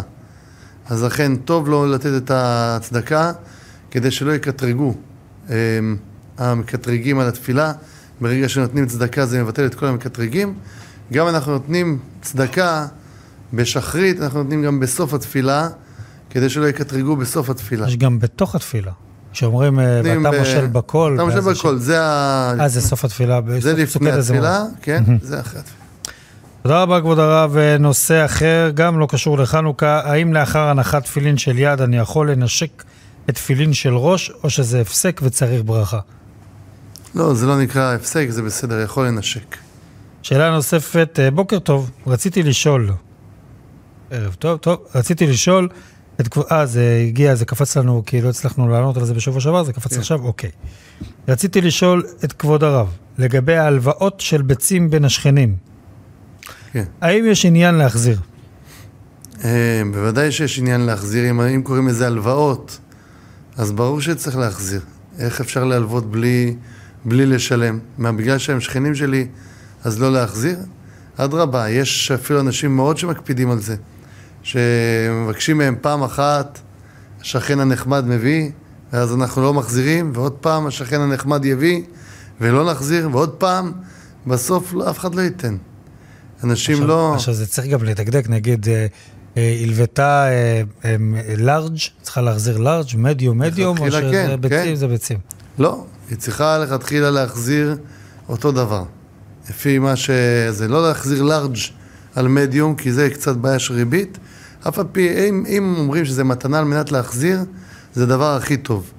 אז 0.86 1.04
לכן 1.04 1.36
טוב 1.36 1.70
לו 1.70 1.86
לתת 1.86 2.12
את 2.18 2.32
הצדקה 2.34 3.32
כדי 3.92 4.12
שלא 4.12 4.32
יקטרגו 4.32 4.94
אמ, 5.50 5.54
המקטרגים 6.38 7.20
על 7.20 7.28
התפילה. 7.28 7.74
ברגע 8.22 8.50
שנותנים 8.50 8.86
צדקה 8.86 9.26
זה 9.26 9.44
מבטל 9.44 9.66
את 9.66 9.76
כל 9.76 9.86
המקטרגים. 9.86 10.54
גם 11.14 11.28
אנחנו 11.28 11.52
נותנים 11.52 12.00
צדקה 12.22 12.88
בשחרית, 13.54 14.22
אנחנו 14.22 14.44
נותנים 14.44 14.64
גם 14.64 14.80
בסוף 14.80 15.14
התפילה, 15.14 15.70
כדי 16.30 16.50
שלא 16.50 16.66
יקטרגו 16.66 17.16
בסוף 17.16 17.50
התפילה. 17.50 17.88
יש 17.88 17.98
גם 17.98 18.20
בתוך 18.20 18.56
התפילה. 18.56 18.92
כשאומרים, 19.34 19.80
אה, 19.80 20.02
ואתה 20.04 20.32
ב- 20.32 20.40
מושל 20.40 20.68
בקול. 20.68 21.16
אתה 21.16 21.24
מושל 21.24 21.40
בקול, 21.40 21.78
זה 21.80 22.02
ה... 22.02 22.54
אה, 22.60 22.68
זה 22.68 22.82
סוף 22.82 23.06
התפילה. 23.06 23.40
זה 23.60 23.74
לפני. 23.74 24.12
התפילה, 24.12 24.64
כן, 24.82 25.04
זה 25.22 25.40
אחרי 25.40 25.60
התפילה. 25.60 25.82
תודה 26.64 26.82
רבה, 26.82 27.02
כבוד 27.02 27.20
הרב. 27.20 27.58
אה, 27.58 27.78
נושא 27.78 28.26
אחר, 28.26 28.72
גם 28.74 29.00
לא 29.00 29.06
קשור 29.10 29.38
לחנוכה, 29.38 30.02
האם 30.04 30.34
לאחר 30.34 30.60
הנחת 30.60 31.04
תפילין 31.04 31.38
של 31.38 31.60
יד 31.60 31.82
אני 31.82 31.98
יכול 31.98 32.32
לנשק 32.32 32.84
את 33.30 33.36
תפילין 33.36 33.74
של 33.74 33.94
ראש, 33.96 34.32
או 34.44 34.50
שזה 34.50 34.82
הפסק 34.82 35.22
וצריך 35.24 35.62
ברכה? 35.66 36.00
לא, 37.16 37.34
זה 37.34 37.46
לא 37.48 37.62
נקרא 37.62 37.94
הפסק, 37.96 38.26
זה 38.30 38.42
בסדר, 38.42 38.80
יכול 38.80 39.08
לנשק. 39.08 39.58
שאלה 40.22 40.52
נוספת, 40.52 41.20
אה, 41.24 41.32
בוקר 41.32 41.60
טוב, 41.60 41.92
רציתי 42.08 42.44
לשאול, 42.44 42.92
ערב 44.12 44.34
טוב, 44.34 44.58
טוב, 44.58 44.78
רציתי 44.96 45.28
לשאול, 45.28 45.70
אה, 46.52 46.66
זה 46.66 47.06
הגיע, 47.08 47.36
זה 47.36 47.46
קפץ 47.46 47.78
לנו, 47.78 48.04
כי 48.06 48.22
לא 48.22 48.30
הצלחנו 48.30 48.68
לענות 48.68 48.98
על 48.98 49.06
זה 49.06 49.14
בשבוע 49.14 49.42
שעבר, 49.42 49.64
זה 49.64 49.74
קפץ 49.74 49.94
כן. 49.94 50.00
עכשיו, 50.00 50.24
אוקיי. 50.24 50.50
רציתי 51.28 51.62
לשאול 51.62 52.04
את 52.24 52.34
כבוד 52.34 52.64
הרב, 52.64 52.88
לגבי 53.18 53.56
ההלוואות 53.56 54.20
של 54.20 54.42
ביצים 54.42 54.90
בין 54.90 55.06
השכנים, 55.06 55.56
כן. 56.72 56.84
האם 57.02 57.26
יש 57.28 57.46
עניין 57.46 57.76
להחזיר? 57.76 58.20
אה, 59.44 59.82
בוודאי 59.92 60.32
שיש 60.32 60.60
עניין 60.60 60.82
להחזיר, 60.82 61.30
אם, 61.30 61.42
אם 61.42 61.62
קוראים 61.62 61.88
לזה 61.88 62.08
הלוואות, 62.08 62.80
אז 63.58 63.72
ברור 63.72 64.02
שצריך 64.02 64.38
להחזיר. 64.38 64.82
איך 65.20 65.42
אפשר 65.42 65.64
להלוות 65.64 66.12
בלי, 66.12 66.56
בלי 67.06 67.26
לשלם? 67.26 67.80
מה, 67.98 68.12
בגלל 68.12 68.38
שהם 68.38 68.60
שכנים 68.60 68.96
שלי, 68.96 69.28
אז 69.84 70.02
לא 70.02 70.12
להחזיר? 70.12 70.58
אדרבה, 71.18 71.70
יש 71.70 72.12
אפילו 72.12 72.40
אנשים 72.40 72.76
מאוד 72.76 72.98
שמקפידים 72.98 73.52
על 73.52 73.60
זה, 73.60 73.76
שמבקשים 74.44 75.58
מהם 75.58 75.76
פעם 75.82 76.04
אחת, 76.04 76.60
השכן 77.22 77.60
הנחמד 77.60 78.06
מביא, 78.08 78.52
ואז 78.94 79.14
אנחנו 79.14 79.42
לא 79.42 79.54
מחזירים, 79.54 80.12
ועוד 80.14 80.32
פעם 80.32 80.68
השכן 80.68 81.02
הנחמד 81.02 81.46
יביא, 81.46 81.82
ולא 82.42 82.72
נחזיר, 82.72 83.10
ועוד 83.12 83.30
פעם, 83.30 83.72
בסוף 84.28 84.74
לא, 84.74 84.90
אף 84.90 85.00
אחד 85.00 85.16
לא 85.16 85.22
ייתן. 85.22 85.58
אנשים 86.44 86.74
עכשיו, 86.74 86.88
לא... 86.88 87.14
עכשיו 87.16 87.34
זה 87.34 87.48
צריך 87.48 87.68
גם 87.68 87.84
לדקדק, 87.84 88.30
נגיד, 88.30 88.70
אה, 88.70 88.86
אה, 89.38 89.60
הלוותה 89.64 90.26
אה, 90.86 90.96
לארג', 91.38 91.78
צריכה 92.02 92.22
להחזיר 92.22 92.58
לארג', 92.58 92.88
מדיום, 92.96 93.40
מדיום, 93.40 93.78
או 93.78 93.92
שזה 93.92 94.02
כן, 94.12 94.36
ביצים, 94.42 94.58
כן. 94.58 94.76
זה 94.76 94.88
ביצים. 94.88 95.20
לא, 95.60 95.86
היא 96.10 96.18
צריכה 96.18 96.58
לכתחילה 96.58 97.12
להחזיר 97.12 97.76
אותו 98.30 98.52
דבר. 98.52 98.84
לפי 99.50 99.80
מה 99.80 99.96
ש... 99.96 100.10
זה 100.50 100.68
לא 100.68 100.88
להחזיר 100.88 101.24
לארג' 101.24 101.58
על 102.16 102.28
מדיום, 102.28 102.76
כי 102.76 102.92
זה 102.92 103.10
קצת 103.10 103.36
בעיה 103.36 103.60
של 103.60 103.74
ריבית. 103.74 104.18
אף 104.68 104.80
על 104.80 104.86
פי, 104.92 105.30
אם, 105.30 105.44
אם 105.48 105.76
אומרים 105.78 106.06
שזה 106.06 106.24
מתנה 106.24 106.60
על 106.60 106.66
מנת 106.66 106.92
להחזיר, 106.92 107.40
זה 107.94 108.04
הדבר 108.04 108.36
הכי 108.36 108.58
טוב. 108.58 108.92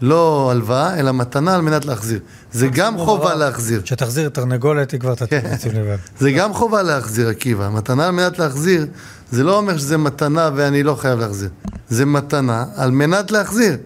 לא 0.00 0.48
הלוואה, 0.50 1.00
אלא 1.00 1.12
מתנה 1.12 1.54
על 1.54 1.60
מנת 1.60 1.84
להחזיר. 1.84 2.20
זה 2.52 2.68
גם 2.68 2.98
חובה 2.98 3.34
להחזיר. 3.34 3.82
כשתחזיר 3.82 4.28
תרנגולת, 4.28 4.90
היא 4.90 5.00
כבר 5.00 5.14
תתאים 5.14 5.40
כן. 5.62 5.70
לבד. 5.74 5.96
זה 6.18 6.30
גם 6.30 6.52
חובה 6.54 6.82
להחזיר, 6.82 7.28
עקיבא. 7.28 7.68
מתנה 7.68 8.06
על 8.06 8.10
מנת 8.10 8.38
להחזיר, 8.38 8.86
זה 9.30 9.44
לא 9.44 9.56
אומר 9.56 9.78
שזה 9.78 9.98
מתנה 9.98 10.50
ואני 10.54 10.82
לא 10.82 10.94
חייב 10.94 11.18
להחזיר. 11.18 11.48
זה 11.88 12.06
מתנה 12.06 12.64
על 12.76 12.90
מנת 12.90 13.30
להחזיר. 13.30 13.76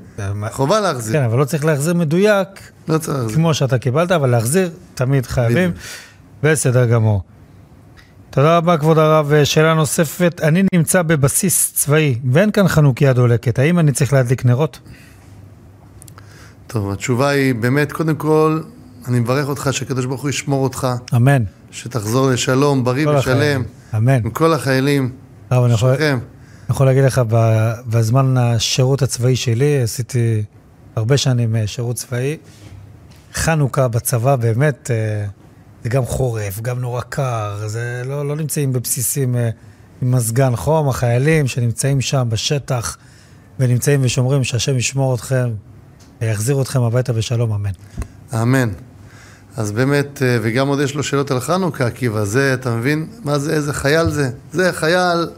חובה 0.51 0.81
להחזיר. 0.81 1.13
כן, 1.21 1.25
אבל 1.25 1.39
לא 1.39 1.45
צריך 1.45 1.65
להחזיר 1.65 1.95
מדויק, 1.95 2.49
לא 2.89 2.99
צריך 2.99 3.19
להחזיר. 3.19 3.37
כמו 3.37 3.55
שאתה 3.55 3.79
קיבלת, 3.79 4.13
אבל 4.13 4.31
להחזיר 4.31 4.71
תמיד 4.95 5.27
חייבים. 5.27 5.71
בסדר 6.43 6.87
גמור. 6.87 7.23
תודה 8.35 8.57
רבה, 8.57 8.79
כבוד 8.79 8.99
הרב. 8.99 9.33
שאלה 9.45 9.75
נוספת, 9.75 10.41
אני 10.43 10.63
נמצא 10.75 11.03
בבסיס 11.03 11.73
צבאי, 11.75 12.19
ואין 12.33 12.51
כאן 12.51 12.69
חנוכיה 12.69 13.13
דולקת, 13.13 13.59
האם 13.59 13.79
אני 13.79 13.93
צריך 13.93 14.13
להדליק 14.13 14.45
נרות? 14.45 14.79
טוב, 16.67 16.91
התשובה 16.93 17.29
היא 17.29 17.55
באמת, 17.55 17.93
קודם 17.93 18.17
כל, 18.17 18.61
אני 19.09 19.21
מברך 19.21 19.49
אותך 19.49 19.69
שהקדוש 19.73 20.07
ברוך 20.07 20.23
הוא 20.23 20.31
ישמור 20.31 20.65
אותך, 20.65 20.89
אמן. 21.17 21.43
שתחזור 21.71 22.31
לשלום, 22.31 22.85
בריא 22.85 23.09
ושלם. 23.09 23.63
אמן. 23.97 24.21
עם 24.25 24.31
כל 24.31 24.53
החיילים 24.53 25.13
הרב, 25.51 25.65
אני 25.65 25.73
יכול-. 25.75 25.91
אני 26.01 26.19
יכול 26.69 26.87
להגיד 26.87 27.05
לך, 27.05 27.23
בזמן 27.87 28.37
השירות 28.37 29.03
הצבאי 29.03 29.37
שלי, 29.37 29.83
עשיתי 29.83 30.43
הרבה 30.97 31.17
שנים 31.17 31.57
אה, 31.57 31.67
שירות 31.67 31.97
צבאי. 31.97 32.37
חנוכה 33.35 33.89
בצבא, 33.89 34.37
באמת, 34.37 34.91
אה, 34.91 35.27
זה 35.83 35.89
גם 35.89 36.05
חורף, 36.05 36.61
גם 36.61 36.81
נורא 36.81 37.01
קר, 37.01 37.63
זה 37.67 38.03
לא, 38.05 38.29
לא 38.29 38.37
נמצאים 38.37 38.73
בבסיסים 38.73 39.37
אה, 39.37 39.51
עם 40.03 40.11
מזגן 40.11 40.57
חום, 40.57 40.89
החיילים 40.89 41.47
שנמצאים 41.47 42.01
שם 42.01 42.27
בשטח 42.31 42.97
ונמצאים 43.59 44.01
ושומרים 44.03 44.45
שהשם 44.45 44.77
ישמור 44.77 45.15
אתכם, 45.15 45.51
אה, 46.23 46.27
יחזיר 46.27 46.63
אתכם 46.63 46.83
הביתה 46.83 47.13
בשלום, 47.13 47.53
אמן. 47.53 47.71
אמן. 48.43 48.69
אז 49.57 49.73
באמת, 49.73 50.23
אה, 50.23 50.39
וגם 50.43 50.69
עוד 50.69 50.81
יש 50.81 50.95
לו 50.95 51.03
שאלות 51.03 51.31
על 51.31 51.41
חנוכה, 51.41 51.87
עקיבא, 51.87 52.25
זה, 52.25 52.55
אתה 52.55 52.77
מבין? 52.77 53.07
מה 53.25 53.39
זה, 53.39 53.55
איזה 53.55 53.73
חייל 53.73 54.11
זה? 54.11 54.31
זה 54.53 54.73
חייל, 54.73 55.29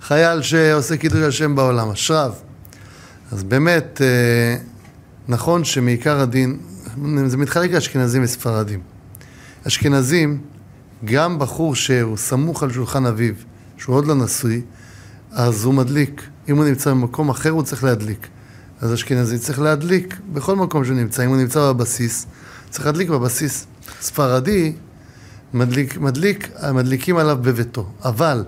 חייל 0.00 0.42
שעושה 0.42 0.96
קידוש 0.96 1.22
השם 1.22 1.54
בעולם, 1.54 1.90
אשריו. 1.90 2.32
אז 3.32 3.42
באמת, 3.42 4.00
אה, 4.04 4.56
נכון 5.28 5.64
שמעיקר 5.64 6.20
הדין, 6.20 6.58
זה 7.26 7.36
מתחלק 7.36 7.70
לאשכנזים 7.70 8.24
וספרדים. 8.24 8.93
אשכנזים, 9.66 10.38
גם 11.04 11.38
בחור 11.38 11.74
שהוא 11.74 12.16
סמוך 12.16 12.62
על 12.62 12.72
שולחן 12.72 13.06
אביו, 13.06 13.34
שהוא 13.76 13.96
עוד 13.96 14.06
לא 14.06 14.14
נשוי, 14.14 14.62
אז 15.32 15.64
הוא 15.64 15.74
מדליק. 15.74 16.22
אם 16.48 16.56
הוא 16.56 16.64
נמצא 16.64 16.90
במקום 16.90 17.28
אחר, 17.28 17.50
הוא 17.50 17.62
צריך 17.62 17.84
להדליק. 17.84 18.26
אז 18.80 18.94
אשכנזי 18.94 19.38
צריך 19.38 19.60
להדליק 19.60 20.16
בכל 20.32 20.56
מקום 20.56 20.84
שהוא 20.84 20.96
נמצא. 20.96 21.24
אם 21.24 21.28
הוא 21.28 21.36
נמצא 21.36 21.72
בבסיס, 21.72 22.26
צריך 22.70 22.86
להדליק 22.86 23.08
בבסיס. 23.08 23.66
ספרדי, 24.00 24.72
מדליק, 25.54 25.98
מדליק, 25.98 26.50
מדליקים 26.72 27.16
עליו 27.16 27.38
בביתו. 27.40 27.86
אבל 28.04 28.44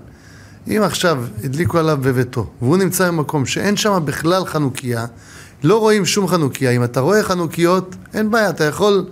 אם 0.68 0.82
עכשיו 0.82 1.24
הדליקו 1.44 1.78
עליו 1.78 1.98
בביתו, 2.00 2.50
והוא 2.62 2.76
נמצא 2.76 3.08
במקום 3.08 3.46
שאין 3.46 3.76
שם 3.76 4.02
בכלל 4.04 4.44
חנוכיה, 4.44 5.06
לא 5.62 5.80
רואים 5.80 6.04
שום 6.06 6.28
חנוכיה. 6.28 6.70
אם 6.70 6.84
אתה 6.84 7.00
רואה 7.00 7.22
חנוכיות, 7.22 7.96
אין 8.14 8.30
בעיה, 8.30 8.50
אתה 8.50 8.64
יכול 8.64 9.06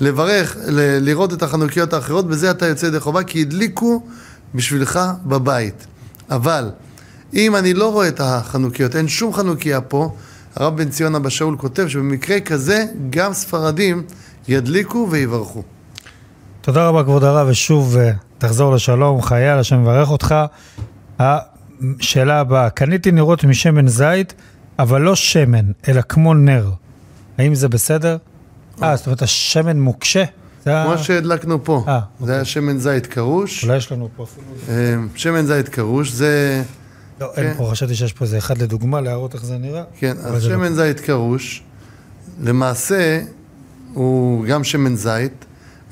לברך, 0.00 0.56
ל- 0.66 0.98
לראות 0.98 1.32
את 1.32 1.42
החנוכיות 1.42 1.92
האחרות, 1.92 2.28
בזה 2.28 2.50
אתה 2.50 2.66
יוצא 2.66 2.86
ידי 2.86 3.00
חובה, 3.00 3.22
כי 3.22 3.40
הדליקו 3.42 4.02
בשבילך 4.54 5.00
בבית. 5.26 5.86
אבל 6.30 6.70
אם 7.34 7.56
אני 7.56 7.74
לא 7.74 7.92
רואה 7.92 8.08
את 8.08 8.20
החנוכיות, 8.20 8.96
אין 8.96 9.08
שום 9.08 9.32
חנוכיה 9.32 9.80
פה, 9.80 10.14
הרב 10.56 10.76
בן 10.76 10.88
ציון 10.88 11.14
אבא 11.14 11.28
שאול 11.28 11.56
כותב 11.56 11.88
שבמקרה 11.88 12.40
כזה 12.40 12.84
גם 13.10 13.32
ספרדים 13.32 14.02
ידליקו 14.48 15.08
ויברכו. 15.10 15.62
תודה 16.60 16.88
רבה, 16.88 17.04
כבוד 17.04 17.24
הרב, 17.24 17.48
ושוב 17.50 17.96
אה, 17.96 18.10
תחזור 18.38 18.74
לשלום, 18.74 19.22
חייל, 19.22 19.58
השם 19.58 19.82
מברך 19.82 20.10
אותך. 20.10 20.34
השאלה 21.18 22.40
הבאה, 22.40 22.70
קניתי 22.70 23.10
נרות 23.12 23.44
משמן 23.44 23.88
זית, 23.88 24.34
אבל 24.78 25.00
לא 25.00 25.16
שמן, 25.16 25.64
אלא 25.88 26.00
כמו 26.08 26.34
נר. 26.34 26.70
האם 27.38 27.54
זה 27.54 27.68
בסדר? 27.68 28.16
אה, 28.82 28.96
זאת 28.96 29.06
אומרת, 29.06 29.22
השמן 29.22 29.80
מוקשה? 29.80 30.24
כמו 30.64 30.98
שהדלקנו 30.98 31.64
פה, 31.64 31.84
אה, 31.88 32.00
זה 32.24 32.34
היה 32.34 32.44
שמן 32.44 32.78
זית 32.78 33.06
קרוש. 33.06 33.64
אולי 33.64 33.76
יש 33.76 33.92
לנו 33.92 34.08
פה 34.16 34.24
אפילו... 34.24 34.46
אה, 34.68 34.94
שמן 35.14 35.46
זית 35.46 35.68
קרוש, 35.68 36.10
זה, 36.10 36.62
לא, 37.20 37.30
אין 37.36 37.52
כן. 37.52 37.54
פה, 37.58 37.68
חשבתי 37.70 37.94
שיש 37.94 38.12
פה 38.12 38.24
איזה 38.24 38.38
אחד 38.38 38.58
לדוגמה, 38.58 39.00
להראות 39.00 39.34
איך 39.34 39.44
זה 39.44 39.58
נראה. 39.58 39.82
כן, 39.98 40.16
אז 40.24 40.34
לא. 40.34 40.40
שמן 40.40 40.74
זית 40.74 41.00
קרוש, 41.00 41.62
למעשה 42.42 43.20
הוא 43.94 44.44
גם 44.44 44.64
שמן 44.64 44.96
זית, 44.96 45.44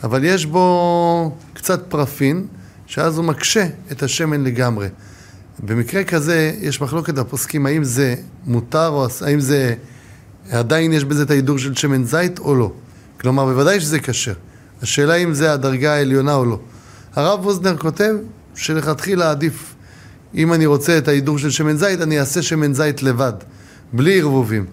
אבל 0.04 0.24
יש 0.24 0.46
בו 0.46 1.32
קצת 1.54 1.82
פרפין, 1.88 2.46
שאז 2.86 3.18
הוא 3.18 3.24
מקשה 3.24 3.66
את 3.92 4.02
השמן 4.02 4.44
לגמרי. 4.44 4.88
במקרה 5.58 6.04
כזה, 6.04 6.52
יש 6.60 6.80
מחלוקת 6.80 7.14
בפוסקים 7.14 7.66
האם 7.66 7.84
זה 7.84 8.14
מותר 8.46 8.88
או 8.88 9.06
האם 9.26 9.40
זה, 9.40 9.74
עדיין 10.50 10.92
יש 10.92 11.04
בזה 11.04 11.22
את 11.22 11.30
ההידור 11.30 11.58
של 11.58 11.74
שמן 11.74 12.04
זית 12.04 12.38
או 12.38 12.54
לא. 12.54 12.72
כלומר, 13.20 13.44
בוודאי 13.44 13.80
שזה 13.80 13.98
כשר. 13.98 14.32
השאלה 14.82 15.14
אם 15.14 15.34
זה 15.34 15.52
הדרגה 15.52 15.94
העליונה 15.94 16.34
או 16.34 16.44
לא. 16.44 16.58
הרב 17.14 17.46
ווזנר 17.46 17.76
כותב 17.76 18.14
שלכתחילה 18.54 19.30
עדיף, 19.30 19.74
אם 20.34 20.52
אני 20.52 20.66
רוצה 20.66 20.98
את 20.98 21.08
ההידור 21.08 21.38
של 21.38 21.50
שמן 21.50 21.76
זית, 21.76 22.00
אני 22.00 22.20
אעשה 22.20 22.42
שמן 22.42 22.74
זית 22.74 23.02
לבד, 23.02 23.32
בלי 23.92 24.20
ערבובים. 24.20 24.66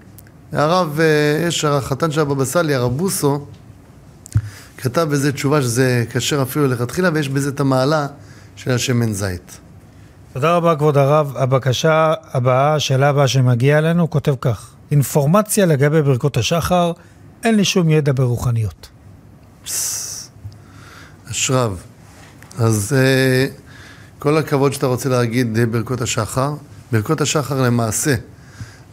הרב, 0.52 1.00
אה, 1.00 1.48
יש 1.48 1.66
החתן 1.66 2.12
של 2.12 2.22
הבבא 2.22 2.46
סאלי, 2.46 2.76
הרב 2.76 2.98
בוסו, 2.98 3.46
כתב 4.78 5.08
בזה 5.12 5.32
תשובה 5.32 5.62
שזה 5.62 6.06
כשר 6.12 6.42
אפילו 6.42 6.68
לכתחילה, 6.68 7.10
ויש 7.14 7.30
בזה 7.30 7.50
את 7.50 7.60
המעלה 7.60 8.08
של 8.56 8.72
השמן 8.72 9.14
זית. 9.14 9.60
תודה 10.34 10.56
רבה, 10.56 10.76
כבוד 10.76 10.98
הרב. 10.98 11.34
הבקשה 11.36 12.14
הבאה, 12.32 12.76
השאלה 12.76 13.10
הבאה 13.10 13.28
שמגיעה 13.28 13.80
אלינו, 13.80 14.10
כותב 14.10 14.36
כך: 14.42 14.73
אינפורמציה 14.94 15.66
לגבי 15.66 16.02
ברכות 16.02 16.38
השחר, 16.38 16.92
אין 17.44 17.56
לי 17.56 17.66
שום 17.66 17.90
ידע 17.90 18.12
ברוחניות. 18.16 18.90
אשריו. 21.32 21.76
אז 22.58 22.96
אה, 22.98 23.48
כל 24.20 24.38
הכבוד 24.38 24.74
שאתה 24.74 24.86
רוצה 24.86 25.10
להגיד 25.10 25.58
אה, 25.58 25.66
ברכות 25.66 26.02
השחר. 26.02 26.54
ברכות 26.92 27.22
השחר 27.22 27.62
למעשה 27.62 28.16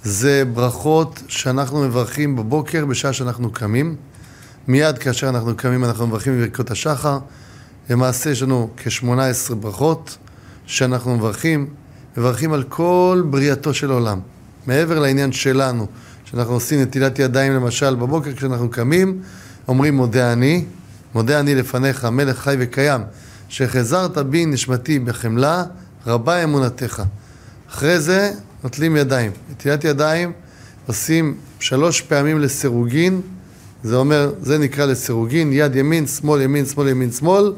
זה 0.03 0.42
ברכות 0.53 1.22
שאנחנו 1.28 1.80
מברכים 1.80 2.36
בבוקר 2.36 2.86
בשעה 2.86 3.12
שאנחנו 3.12 3.53
קמים. 3.53 3.96
מיד 4.68 4.98
כאשר 4.98 5.28
אנחנו 5.28 5.57
קמים 5.57 5.84
אנחנו 5.84 6.07
מברכים 6.07 6.38
בברכות 6.38 6.70
השחר. 6.70 7.18
למעשה 7.90 8.30
יש 8.30 8.42
לנו 8.42 8.70
כ-18 8.76 9.55
ברכות 9.55 10.16
שאנחנו 10.66 11.16
מברכים. 11.16 11.66
מברכים 12.16 12.53
על 12.53 12.62
כל 12.62 13.22
בריאתו 13.30 13.74
של 13.74 13.90
עולם. 13.90 14.20
מעבר 14.66 14.98
לעניין 14.98 15.32
שלנו, 15.32 15.86
שאנחנו 16.24 16.54
עושים 16.54 16.80
נטילת 16.80 17.18
ידיים 17.18 17.52
למשל 17.52 17.94
בבוקר 17.94 18.32
כשאנחנו 18.32 18.70
קמים, 18.70 19.22
אומרים 19.68 19.96
מודה 19.96 20.32
אני, 20.32 20.64
מודה 21.14 21.40
אני 21.40 21.54
לפניך, 21.54 22.04
מלך 22.04 22.38
חי 22.38 22.56
וקיים, 22.58 23.00
שחזרת 23.48 24.18
בי 24.18 24.46
נשמתי 24.46 24.98
בחמלה, 24.98 25.64
רבה 26.06 26.44
אמונתך. 26.44 27.02
אחרי 27.70 28.00
זה 28.00 28.32
נוטלים 28.64 28.96
ידיים. 28.96 29.32
נטילת 29.50 29.84
ידיים 29.84 30.32
עושים 30.86 31.36
שלוש 31.61 32.00
פעמים 32.00 32.38
לסירוגין, 32.38 33.20
זה 33.82 33.96
אומר, 33.96 34.32
זה 34.40 34.58
נקרא 34.58 34.84
לסירוגין, 34.84 35.52
יד 35.52 35.76
ימין, 35.76 36.06
שמאל, 36.06 36.40
ימין, 36.40 36.66
שמאל, 36.66 36.88
ימין, 36.88 37.12
שמאל, 37.12 37.52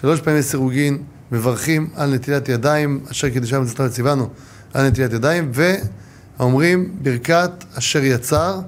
שלוש 0.00 0.20
פעמים 0.20 0.38
לסירוגין, 0.38 0.98
מברכים 1.32 1.90
על 1.94 2.14
נטילת 2.14 2.48
ידיים, 2.48 3.00
אשר 3.10 3.30
קידשם 3.30 3.62
מצוותיו 3.62 3.86
וציוונו 3.86 4.28
על 4.74 4.88
נטילת 4.88 5.12
ידיים, 5.12 5.50
ואומרים 6.38 6.88
ברכת 7.02 7.50
אשר 7.74 8.04
יצר, 8.04 8.60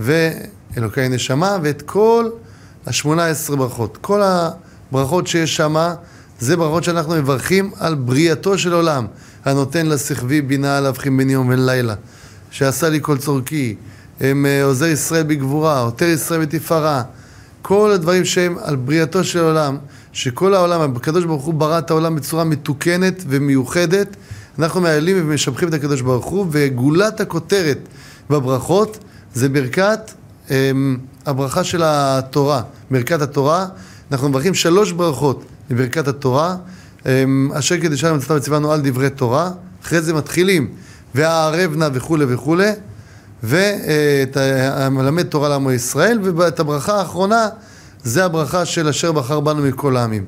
ואלוקי 0.00 1.08
נשמה, 1.08 1.58
ואת 1.62 1.82
כל 1.82 2.30
השמונה 2.86 3.26
עשרה 3.26 3.56
ברכות. 3.56 3.98
כל 4.00 4.22
הברכות 4.22 5.26
שיש 5.26 5.56
שם, 5.56 5.94
זה 6.40 6.56
ברכות 6.56 6.84
שאנחנו 6.84 7.14
מברכים 7.14 7.70
על 7.78 7.94
בריאתו 7.94 8.58
של 8.58 8.72
עולם, 8.72 9.06
הנותן 9.44 9.86
לשכבי 9.86 10.40
בינה 10.40 10.80
להבחין 10.80 11.16
בין 11.16 11.30
יום 11.30 11.48
ולילה, 11.48 11.94
שעשה 12.50 12.88
לי 12.88 12.98
כל 13.02 13.18
צורכי, 13.18 13.76
הם 14.20 14.46
אה, 14.46 14.64
עוזר 14.64 14.86
ישראל 14.86 15.22
בגבורה, 15.22 15.80
עותר 15.80 16.04
ישראל 16.04 16.40
בתפארה, 16.40 17.02
כל 17.62 17.90
הדברים 17.94 18.24
שהם 18.24 18.56
על 18.62 18.76
בריאתו 18.76 19.24
של 19.24 19.38
עולם, 19.38 19.78
שכל 20.12 20.54
העולם, 20.54 20.96
הקדוש 20.96 21.24
ברוך 21.24 21.44
הוא 21.44 21.54
ברא 21.54 21.78
את 21.78 21.90
העולם 21.90 22.16
בצורה 22.16 22.44
מתוקנת 22.44 23.22
ומיוחדת, 23.28 24.16
אנחנו 24.58 24.80
מעלים 24.80 25.16
ומשבחים 25.20 25.68
את 25.68 25.74
הקדוש 25.74 26.00
ברוך 26.00 26.26
הוא, 26.26 26.46
וגולת 26.50 27.20
הכותרת 27.20 27.78
בברכות 28.30 28.98
זה 29.34 29.48
ברכת 29.48 30.00
אמ, 30.50 30.96
הברכה 31.26 31.64
של 31.64 31.82
התורה, 31.84 32.62
ברכת 32.90 33.22
התורה. 33.22 33.66
אנחנו 34.12 34.28
מברכים 34.28 34.54
שלוש 34.54 34.92
ברכות 34.92 35.44
בברכת 35.70 36.08
התורה, 36.08 36.56
אמ, 37.06 37.50
אשר 37.54 37.76
קדשנו 37.76 38.14
מצוותיו 38.14 38.36
וציוונו 38.36 38.72
על 38.72 38.80
דברי 38.84 39.10
תורה, 39.10 39.50
אחרי 39.84 40.00
זה 40.02 40.14
מתחילים, 40.14 40.68
והערב 41.14 41.76
נא 41.76 41.88
וכולי 41.92 42.24
וכולי, 42.28 42.70
ואת 43.42 44.36
ה- 44.36 44.86
המלמד 44.86 45.22
תורה 45.26 45.48
לעמו 45.48 45.72
ישראל, 45.72 46.18
ואת 46.36 46.60
הברכה 46.60 46.98
האחרונה 46.98 47.48
זה 48.04 48.24
הברכה 48.24 48.64
של 48.64 48.88
אשר 48.88 49.12
בחר 49.12 49.40
בנו 49.40 49.62
מכל 49.62 49.96
העמים. 49.96 50.24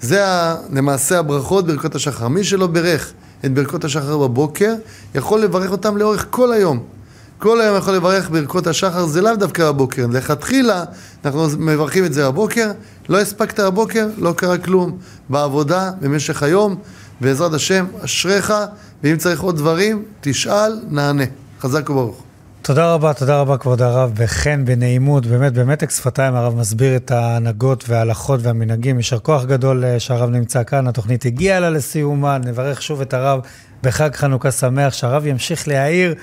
זה 0.00 0.24
למעשה 0.72 1.18
הברכות 1.18 1.66
ברכות 1.66 1.94
השחר. 1.94 2.28
מי 2.28 2.44
שלא 2.44 2.66
בירך 2.66 3.12
את 3.44 3.54
ברכות 3.54 3.84
השחר 3.84 4.18
בבוקר, 4.18 4.74
יכול 5.14 5.40
לברך 5.40 5.70
אותם 5.70 5.96
לאורך 5.96 6.26
כל 6.30 6.52
היום. 6.52 6.82
כל 7.38 7.60
היום 7.60 7.76
יכול 7.76 7.94
לברך 7.94 8.30
ברכות 8.30 8.66
השחר, 8.66 9.06
זה 9.06 9.22
לאו 9.22 9.36
דווקא 9.36 9.72
בבוקר. 9.72 10.06
לכתחילה 10.12 10.84
אנחנו 11.24 11.46
מברכים 11.58 12.04
את 12.04 12.12
זה 12.12 12.28
בבוקר, 12.28 12.70
לא 13.08 13.20
הספקת 13.20 13.60
בבוקר, 13.60 14.06
לא 14.18 14.32
קרה 14.36 14.58
כלום. 14.58 14.98
בעבודה, 15.28 15.90
במשך 16.00 16.42
היום, 16.42 16.76
בעזרת 17.20 17.52
השם, 17.52 17.86
אשריך, 18.00 18.54
ואם 19.02 19.16
צריך 19.16 19.40
עוד 19.40 19.56
דברים, 19.56 20.02
תשאל, 20.20 20.80
נענה. 20.88 21.24
חזק 21.60 21.90
וברוך. 21.90 22.25
תודה 22.66 22.94
רבה, 22.94 23.14
תודה 23.14 23.40
רבה, 23.40 23.58
כבוד 23.58 23.82
הרב, 23.82 24.12
בחן, 24.14 24.64
בנעימות, 24.64 25.26
באמת, 25.26 25.52
במתק 25.52 25.90
שפתיים 25.90 26.34
הרב 26.34 26.56
מסביר 26.56 26.96
את 26.96 27.10
ההנהגות 27.10 27.84
וההלכות 27.88 28.40
והמנהגים. 28.42 28.96
יישר 28.96 29.18
כוח 29.18 29.44
גדול 29.44 29.84
אה, 29.84 30.00
שהרב 30.00 30.30
נמצא 30.30 30.64
כאן, 30.64 30.86
התוכנית 30.86 31.26
הגיעה 31.26 31.60
לה 31.60 31.70
לסיומה, 31.70 32.38
נברך 32.38 32.82
שוב 32.82 33.00
את 33.00 33.14
הרב 33.14 33.40
בחג 33.82 34.14
חנוכה 34.14 34.50
שמח, 34.50 34.92
שהרב 34.92 35.26
ימשיך 35.26 35.68
להעיר. 35.68 36.14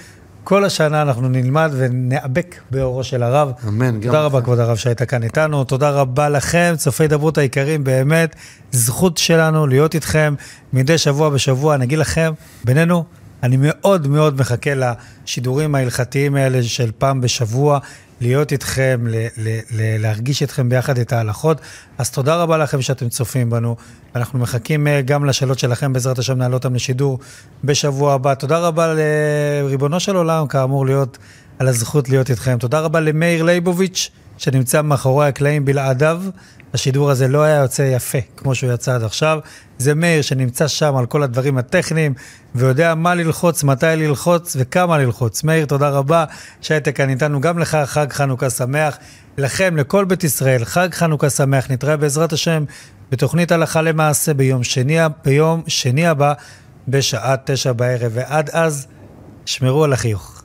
כל 0.43 0.65
השנה 0.65 1.01
אנחנו 1.01 1.29
נלמד 1.29 1.71
ונאבק 1.73 2.55
באורו 2.71 3.03
של 3.03 3.23
הרב. 3.23 3.51
אמן, 3.67 3.99
תודה 4.01 4.21
רבה, 4.21 4.37
לכם. 4.37 4.45
כבוד 4.45 4.59
הרב, 4.59 4.75
שהיית 4.75 5.01
כאן 5.01 5.23
איתנו. 5.23 5.63
תודה 5.63 5.89
רבה 5.89 6.29
לכם, 6.29 6.73
צופי 6.77 7.07
דברות 7.07 7.37
היקרים, 7.37 7.83
באמת, 7.83 8.35
זכות 8.71 9.17
שלנו 9.17 9.67
להיות 9.67 9.95
איתכם 9.95 10.35
מדי 10.73 10.97
שבוע 10.97 11.29
בשבוע. 11.29 11.75
אני 11.75 11.85
אגיד 11.85 11.99
לכם, 11.99 12.33
בינינו, 12.65 13.03
אני 13.43 13.57
מאוד 13.59 14.07
מאוד 14.07 14.39
מחכה 14.39 14.71
לשידורים 14.73 15.75
ההלכתיים 15.75 16.35
האלה 16.35 16.63
של 16.63 16.91
פעם 16.97 17.21
בשבוע, 17.21 17.79
להיות 18.21 18.51
איתכם, 18.51 19.05
ל- 19.07 19.27
ל- 19.37 19.59
ל- 19.71 20.01
להרגיש 20.01 20.41
איתכם 20.41 20.69
ביחד 20.69 20.97
את 20.97 21.13
ההלכות. 21.13 21.61
אז 21.97 22.11
תודה 22.11 22.35
רבה 22.35 22.57
לכם 22.57 22.81
שאתם 22.81 23.09
צופים 23.09 23.49
בנו. 23.49 23.75
אנחנו 24.15 24.39
מחכים 24.39 24.87
אה, 24.87 25.01
גם 25.01 25.25
לשאלות 25.25 25.59
שלכם, 25.59 25.93
בעזרת 25.93 26.19
השם 26.19 26.37
נעלה 26.37 26.53
אותם 26.53 26.75
לשידור 26.75 27.19
בשבוע 27.63 28.13
הבא. 28.13 28.33
תודה 28.33 28.59
רבה 28.59 28.93
לריבונו 28.93 29.99
של 29.99 30.15
עולם, 30.15 30.47
כאמור, 30.47 30.85
להיות, 30.85 31.17
על 31.59 31.67
הזכות 31.67 32.09
להיות 32.09 32.29
איתכם. 32.29 32.57
תודה 32.57 32.79
רבה 32.79 32.99
למאיר 32.99 33.43
לייבוביץ', 33.43 34.09
שנמצא 34.37 34.81
מאחורי 34.81 35.27
הקלעים 35.27 35.65
בלעדיו. 35.65 36.21
השידור 36.73 37.11
הזה 37.11 37.27
לא 37.27 37.43
היה 37.43 37.61
יוצא 37.61 37.81
יפה 37.81 38.17
כמו 38.37 38.55
שהוא 38.55 38.73
יצא 38.73 38.95
עד 38.95 39.03
עכשיו. 39.03 39.39
זה 39.77 39.95
מאיר 39.95 40.21
שנמצא 40.21 40.67
שם 40.67 40.95
על 40.95 41.05
כל 41.05 41.23
הדברים 41.23 41.57
הטכניים 41.57 42.13
ויודע 42.55 42.95
מה 42.95 43.15
ללחוץ, 43.15 43.63
מתי 43.63 43.85
ללחוץ 43.85 44.55
וכמה 44.59 44.97
ללחוץ. 44.97 45.43
מאיר, 45.43 45.65
תודה 45.65 45.89
רבה 45.89 46.25
שהיית 46.61 46.89
כאן 46.89 47.09
איתנו. 47.09 47.41
גם 47.41 47.59
לך 47.59 47.77
חג 47.85 48.07
חנוכה 48.13 48.49
שמח. 48.49 48.97
לכם, 49.37 49.77
לכל 49.77 50.05
בית 50.05 50.23
ישראל, 50.23 50.65
חג 50.65 50.93
חנוכה 50.93 51.29
שמח. 51.29 51.71
נתראה 51.71 51.97
בעזרת 51.97 52.33
השם 52.33 52.63
בתוכנית 53.11 53.51
הלכה 53.51 53.81
למעשה 53.81 54.33
ביום 54.33 54.63
שני, 54.63 54.97
ביום 55.25 55.63
שני 55.67 56.07
הבא 56.07 56.33
בשעה 56.87 57.35
תשע 57.45 57.71
בערב. 57.71 58.11
ועד 58.13 58.49
אז, 58.49 58.87
שמרו 59.45 59.83
על 59.83 59.93
החיוך. 59.93 60.42